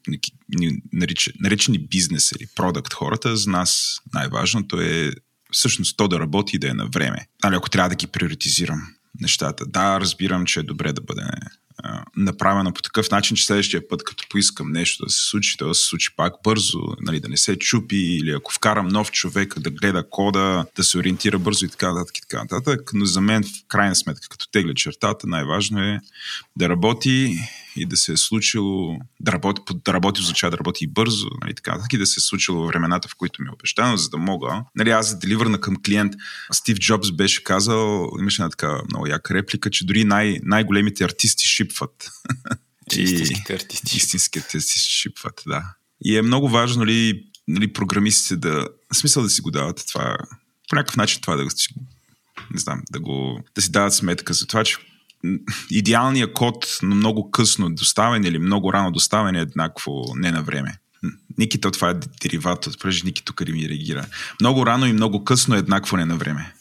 ни 0.49 0.81
нарича, 0.93 1.31
наричани 1.39 1.87
бизнес 1.87 2.31
или 2.31 2.47
продукт 2.55 2.93
хората, 2.93 3.37
за 3.37 3.49
нас 3.49 3.99
най-важното 4.13 4.81
е 4.81 5.11
всъщност 5.51 5.97
то 5.97 6.07
да 6.07 6.19
работи 6.19 6.55
и 6.55 6.59
да 6.59 6.69
е 6.69 6.73
на 6.73 6.85
време. 6.85 7.27
Нали, 7.43 7.55
ако 7.55 7.69
трябва 7.69 7.89
да 7.89 7.95
ги 7.95 8.07
приоритизирам 8.07 8.94
нещата. 9.21 9.65
Да, 9.65 9.99
разбирам, 9.99 10.45
че 10.45 10.59
е 10.59 10.63
добре 10.63 10.93
да 10.93 11.01
бъде 11.01 11.23
направено 12.15 12.73
по 12.73 12.81
такъв 12.81 13.11
начин, 13.11 13.37
че 13.37 13.45
следващия 13.45 13.87
път, 13.87 14.03
като 14.03 14.23
поискам 14.29 14.71
нещо 14.71 15.05
да 15.05 15.11
се 15.11 15.29
случи, 15.29 15.57
да 15.59 15.73
се 15.75 15.87
случи 15.87 16.15
пак 16.15 16.33
бързо, 16.43 16.79
нали, 17.01 17.19
да 17.19 17.29
не 17.29 17.37
се 17.37 17.59
чупи 17.59 17.97
или 17.97 18.31
ако 18.31 18.53
вкарам 18.53 18.87
нов 18.87 19.11
човек 19.11 19.59
да 19.59 19.69
гледа 19.69 20.09
кода, 20.09 20.65
да 20.75 20.83
се 20.83 20.97
ориентира 20.97 21.39
бързо 21.39 21.65
и 21.65 21.69
така 21.69 21.93
нататък 21.93 22.17
и 22.17 22.21
така 22.21 22.41
нататък. 22.41 22.91
Но 22.93 23.05
за 23.05 23.21
мен, 23.21 23.43
в 23.43 23.47
крайна 23.67 23.95
сметка, 23.95 24.27
като 24.29 24.51
тегля 24.51 24.73
чертата, 24.73 25.27
най-важно 25.27 25.79
е 25.79 25.99
да 26.55 26.69
работи 26.69 27.37
и 27.75 27.85
да 27.85 27.97
се 27.97 28.11
е 28.13 28.17
случило, 28.17 28.99
да 29.19 29.31
работи, 29.31 29.61
да 29.85 29.93
работи 29.93 30.21
означава 30.21 30.51
да 30.51 30.57
работи 30.57 30.83
и 30.83 30.87
бързо, 30.87 31.27
нали, 31.41 31.53
така 31.55 31.77
и 31.93 31.97
да 31.97 32.05
се 32.05 32.19
е 32.19 32.21
случило 32.21 32.57
във 32.57 32.67
времената, 32.67 33.07
в 33.07 33.15
които 33.15 33.41
ми 33.41 33.47
е 33.47 33.53
обещано, 33.53 33.97
за 33.97 34.09
да 34.09 34.17
мога. 34.17 34.63
Нали, 34.75 34.89
аз 34.89 35.19
деливърна 35.19 35.61
към 35.61 35.75
клиент. 35.85 36.13
Стив 36.51 36.77
Джобс 36.77 37.11
беше 37.11 37.43
казал, 37.43 38.09
имаше 38.19 38.41
една 38.41 38.49
така 38.49 38.81
много 38.89 39.07
яка 39.07 39.33
реплика, 39.33 39.69
че 39.69 39.85
дори 39.85 40.03
най- 40.03 40.39
най-големите 40.43 41.03
артисти 41.03 41.45
шипват. 41.47 42.11
Истинските 42.95 43.53
артисти. 43.53 43.97
Истинските 43.97 44.39
артисти 44.39 44.79
шипват, 44.79 45.43
да. 45.47 45.63
И 46.05 46.17
е 46.17 46.21
много 46.21 46.49
важно 46.49 46.85
ли, 46.85 47.23
нали, 47.47 47.73
програмистите 47.73 48.35
да, 48.35 48.67
смисъл 48.93 49.23
да 49.23 49.29
си 49.29 49.41
го 49.41 49.51
дават 49.51 49.83
това, 49.87 50.17
по 50.69 50.75
някакъв 50.75 50.97
начин 50.97 51.21
това 51.21 51.35
да 51.35 51.49
си 51.49 51.67
не 52.51 52.59
знам, 52.59 52.81
да, 52.91 52.99
го, 52.99 53.43
да 53.55 53.61
си 53.61 53.71
дават 53.71 53.93
сметка 53.93 54.33
за 54.33 54.47
това, 54.47 54.63
че 54.63 54.77
идеалният 55.71 56.33
код 56.33 56.79
на 56.81 56.95
много 56.95 57.31
късно 57.31 57.69
доставен 57.69 58.23
или 58.23 58.39
много 58.39 58.73
рано 58.73 58.91
доставен 58.91 59.35
е 59.35 59.39
еднакво 59.39 60.05
не 60.15 60.31
на 60.31 60.43
време. 60.43 60.77
Никито 61.37 61.71
това 61.71 61.89
е 61.89 61.93
дериват 61.93 62.67
от 62.67 62.79
прежде 62.79 63.05
Ники 63.05 63.23
тук 63.25 63.41
ми 63.47 63.69
реагира. 63.69 64.05
Много 64.41 64.65
рано 64.65 64.85
и 64.85 64.93
много 64.93 65.23
късно 65.23 65.55
е 65.55 65.59
еднакво 65.59 65.97
не 65.97 66.05
на 66.05 66.17
време. 66.17 66.53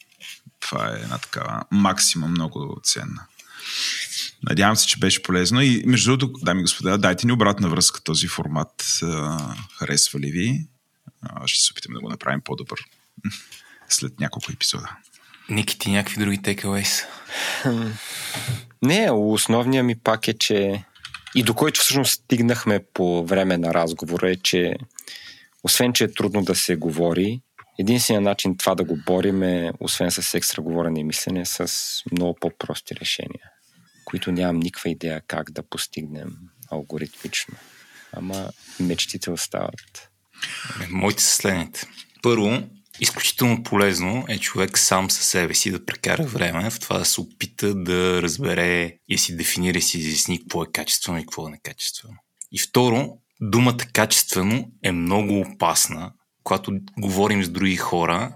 Това 0.61 0.89
е 0.89 1.03
една 1.03 1.19
такава 1.19 1.62
максима 1.71 2.29
много 2.29 2.81
ценна. 2.83 3.27
Надявам 4.43 4.77
се, 4.77 4.87
че 4.87 4.99
беше 4.99 5.23
полезно. 5.23 5.62
И 5.62 5.83
между 5.87 6.17
другото, 6.17 6.45
дами 6.45 6.61
и 6.61 6.65
господа, 6.65 6.99
дайте 6.99 7.27
ни 7.27 7.33
обратна 7.33 7.69
връзка 7.69 8.03
този 8.03 8.29
формат. 8.29 9.01
Харесва 9.79 10.21
ли 10.21 10.31
ви? 10.31 10.67
Ще 11.47 11.65
се 11.65 11.73
опитаме 11.73 11.95
да 11.95 12.01
го 12.01 12.09
направим 12.09 12.41
по-добър 12.45 12.81
след 13.89 14.21
няколко 14.21 14.53
епизода. 14.53 14.97
Ники, 15.49 15.78
ти 15.78 15.90
някакви 15.90 16.20
други 16.20 16.38
takeaways? 16.38 17.07
Не, 18.82 19.11
основният 19.11 19.86
ми 19.86 19.97
пак 19.99 20.28
е, 20.28 20.38
че 20.38 20.84
и 21.34 21.42
до 21.42 21.55
който 21.55 21.80
всъщност 21.80 22.12
стигнахме 22.12 22.84
по 22.95 23.26
време 23.26 23.59
на 23.59 23.74
разговора 23.74 24.30
е, 24.30 24.36
че 24.36 24.74
освен, 25.62 25.92
че 25.92 26.05
е 26.05 26.12
трудно 26.12 26.45
да 26.45 26.55
се 26.55 26.76
говори, 26.76 27.40
единственият 27.78 28.24
начин 28.24 28.57
това 28.57 28.74
да 28.74 28.84
го 28.84 28.99
борим 29.07 29.42
е, 29.42 29.72
освен 29.80 30.11
с 30.11 30.34
екстра 30.34 30.62
говорене 30.62 31.01
и 31.01 31.05
мислене, 31.05 31.47
с 31.47 31.72
много 32.12 32.36
по-прости 32.40 32.95
решения, 33.01 33.51
които 34.05 34.32
нямам 34.32 34.61
никаква 34.61 34.90
идея 34.90 35.22
как 35.26 35.51
да 35.51 35.62
постигнем 35.62 36.32
алгоритмично. 36.70 37.55
Ама 38.12 38.51
мечтите 38.80 39.30
остават. 39.30 40.11
Моите 40.90 41.22
са 41.22 41.30
следните. 41.30 41.86
Първо, 42.22 42.62
изключително 43.01 43.62
полезно 43.62 44.24
е 44.28 44.38
човек 44.38 44.78
сам 44.78 45.11
със 45.11 45.26
себе 45.26 45.55
си 45.55 45.70
да 45.70 45.84
прекара 45.84 46.22
време 46.22 46.70
в 46.70 46.80
това 46.80 46.99
да 46.99 47.05
се 47.05 47.20
опита 47.20 47.74
да 47.74 48.22
разбере 48.22 48.97
и 49.09 49.18
си 49.18 49.36
дефинира 49.36 49.78
и 49.78 49.82
си 49.82 49.99
изясни 49.99 50.40
какво 50.40 50.62
е 50.62 50.72
качествено 50.72 51.18
и 51.18 51.22
какво 51.22 51.49
е 51.49 51.51
некачествено. 51.51 52.14
И 52.53 52.59
второ, 52.59 53.18
думата 53.40 53.78
качествено 53.92 54.70
е 54.82 54.92
много 54.92 55.40
опасна, 55.40 56.12
когато 56.45 56.72
говорим 56.99 57.45
с 57.45 57.49
други 57.49 57.76
хора 57.76 58.32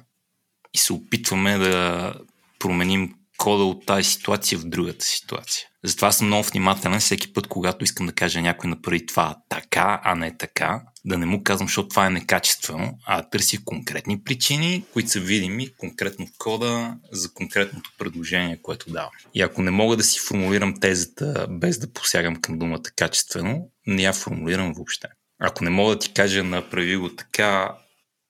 и 0.74 0.78
се 0.78 0.92
опитваме 0.92 1.58
да 1.58 2.14
променим 2.58 3.14
кода 3.36 3.64
от 3.64 3.86
тази 3.86 4.10
ситуация 4.10 4.58
в 4.58 4.64
другата 4.64 5.04
ситуация. 5.04 5.66
Затова 5.84 6.12
съм 6.12 6.26
много 6.26 6.48
внимателен 6.48 7.00
всеки 7.00 7.32
път, 7.32 7.46
когато 7.46 7.84
искам 7.84 8.06
да 8.06 8.12
кажа 8.12 8.40
някой 8.40 8.70
направи 8.70 9.06
това 9.06 9.36
така, 9.48 10.00
а 10.04 10.14
не 10.14 10.36
така, 10.36 10.82
да 11.08 11.18
не 11.18 11.26
му 11.26 11.42
казвам, 11.42 11.68
защото 11.68 11.88
това 11.88 12.06
е 12.06 12.10
некачествено, 12.10 12.98
а 13.06 13.22
да 13.22 13.30
търся 13.30 13.56
конкретни 13.64 14.22
причини, 14.22 14.84
които 14.92 15.10
са 15.10 15.20
видими 15.20 15.68
конкретно 15.76 16.26
в 16.26 16.30
кода 16.38 16.96
за 17.12 17.32
конкретното 17.32 17.92
предложение, 17.98 18.58
което 18.62 18.90
давам. 18.90 19.10
И 19.34 19.42
ако 19.42 19.62
не 19.62 19.70
мога 19.70 19.96
да 19.96 20.04
си 20.04 20.20
формулирам 20.20 20.80
тезата 20.80 21.46
без 21.50 21.78
да 21.78 21.92
посягам 21.92 22.36
към 22.36 22.58
думата 22.58 22.82
качествено, 22.96 23.70
не 23.86 24.02
я 24.02 24.12
формулирам 24.12 24.72
въобще. 24.72 25.08
Ако 25.40 25.64
не 25.64 25.70
мога 25.70 25.94
да 25.94 25.98
ти 25.98 26.12
кажа 26.12 26.44
направи 26.44 26.96
го 26.96 27.08
така, 27.08 27.74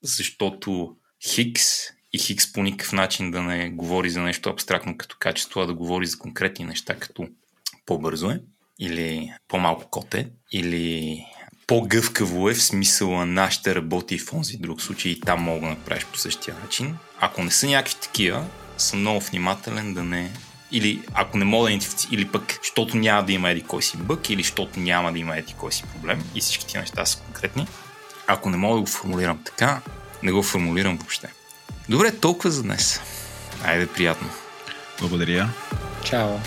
защото 0.02 0.96
Хикс 1.28 1.64
и 2.12 2.18
Хикс 2.18 2.52
по 2.52 2.62
никакъв 2.62 2.92
начин 2.92 3.30
да 3.30 3.42
не 3.42 3.70
говори 3.70 4.10
за 4.10 4.20
нещо 4.20 4.50
абстрактно 4.50 4.96
като 4.96 5.16
качество, 5.18 5.60
а 5.60 5.66
да 5.66 5.74
говори 5.74 6.06
за 6.06 6.18
конкретни 6.18 6.64
неща, 6.64 6.94
като 6.94 7.28
по-бързо 7.86 8.30
е, 8.30 8.40
или 8.78 9.32
по-малко 9.48 9.90
коте, 9.90 10.30
или 10.52 11.24
по-гъвкаво 11.68 12.50
е 12.50 12.54
в 12.54 12.62
смисъла 12.62 13.26
на 13.26 13.50
ще 13.50 13.74
работи 13.74 14.18
в 14.18 14.32
онзи 14.32 14.56
друг 14.56 14.82
случай 14.82 15.12
и 15.12 15.20
там 15.20 15.40
мога 15.40 15.60
да 15.60 15.66
направиш 15.66 16.04
по 16.04 16.18
същия 16.18 16.56
начин. 16.62 16.96
Ако 17.20 17.44
не 17.44 17.50
са 17.50 17.66
някакви 17.66 17.94
такива, 18.02 18.44
съм 18.78 19.00
много 19.00 19.20
внимателен 19.20 19.94
да 19.94 20.02
не 20.02 20.30
или 20.72 21.02
ако 21.14 21.38
не 21.38 21.44
мога 21.44 21.64
да 21.64 21.70
идентифицирам, 21.70 22.14
или 22.14 22.28
пък, 22.28 22.58
защото 22.62 22.96
няма 22.96 23.22
да 23.22 23.32
има 23.32 23.50
еди 23.50 23.62
кой 23.62 23.82
си 23.82 23.96
бък, 23.96 24.30
или 24.30 24.42
защото 24.42 24.80
няма 24.80 25.12
да 25.12 25.18
има 25.18 25.36
еди 25.36 25.54
кой 25.58 25.72
си 25.72 25.82
проблем, 25.82 26.24
и 26.34 26.40
всички 26.40 26.66
тия 26.66 26.80
неща 26.80 27.06
са 27.06 27.18
конкретни. 27.18 27.66
Ако 28.26 28.50
не 28.50 28.56
мога 28.56 28.74
да 28.74 28.80
го 28.80 28.86
формулирам 28.86 29.38
така, 29.44 29.80
не 30.22 30.32
го 30.32 30.42
формулирам 30.42 30.96
въобще. 30.96 31.28
Добре, 31.88 32.12
толкова 32.12 32.50
за 32.50 32.62
днес. 32.62 33.00
Айде, 33.64 33.86
приятно. 33.86 34.28
Благодаря. 35.00 35.48
Чао. 36.04 36.38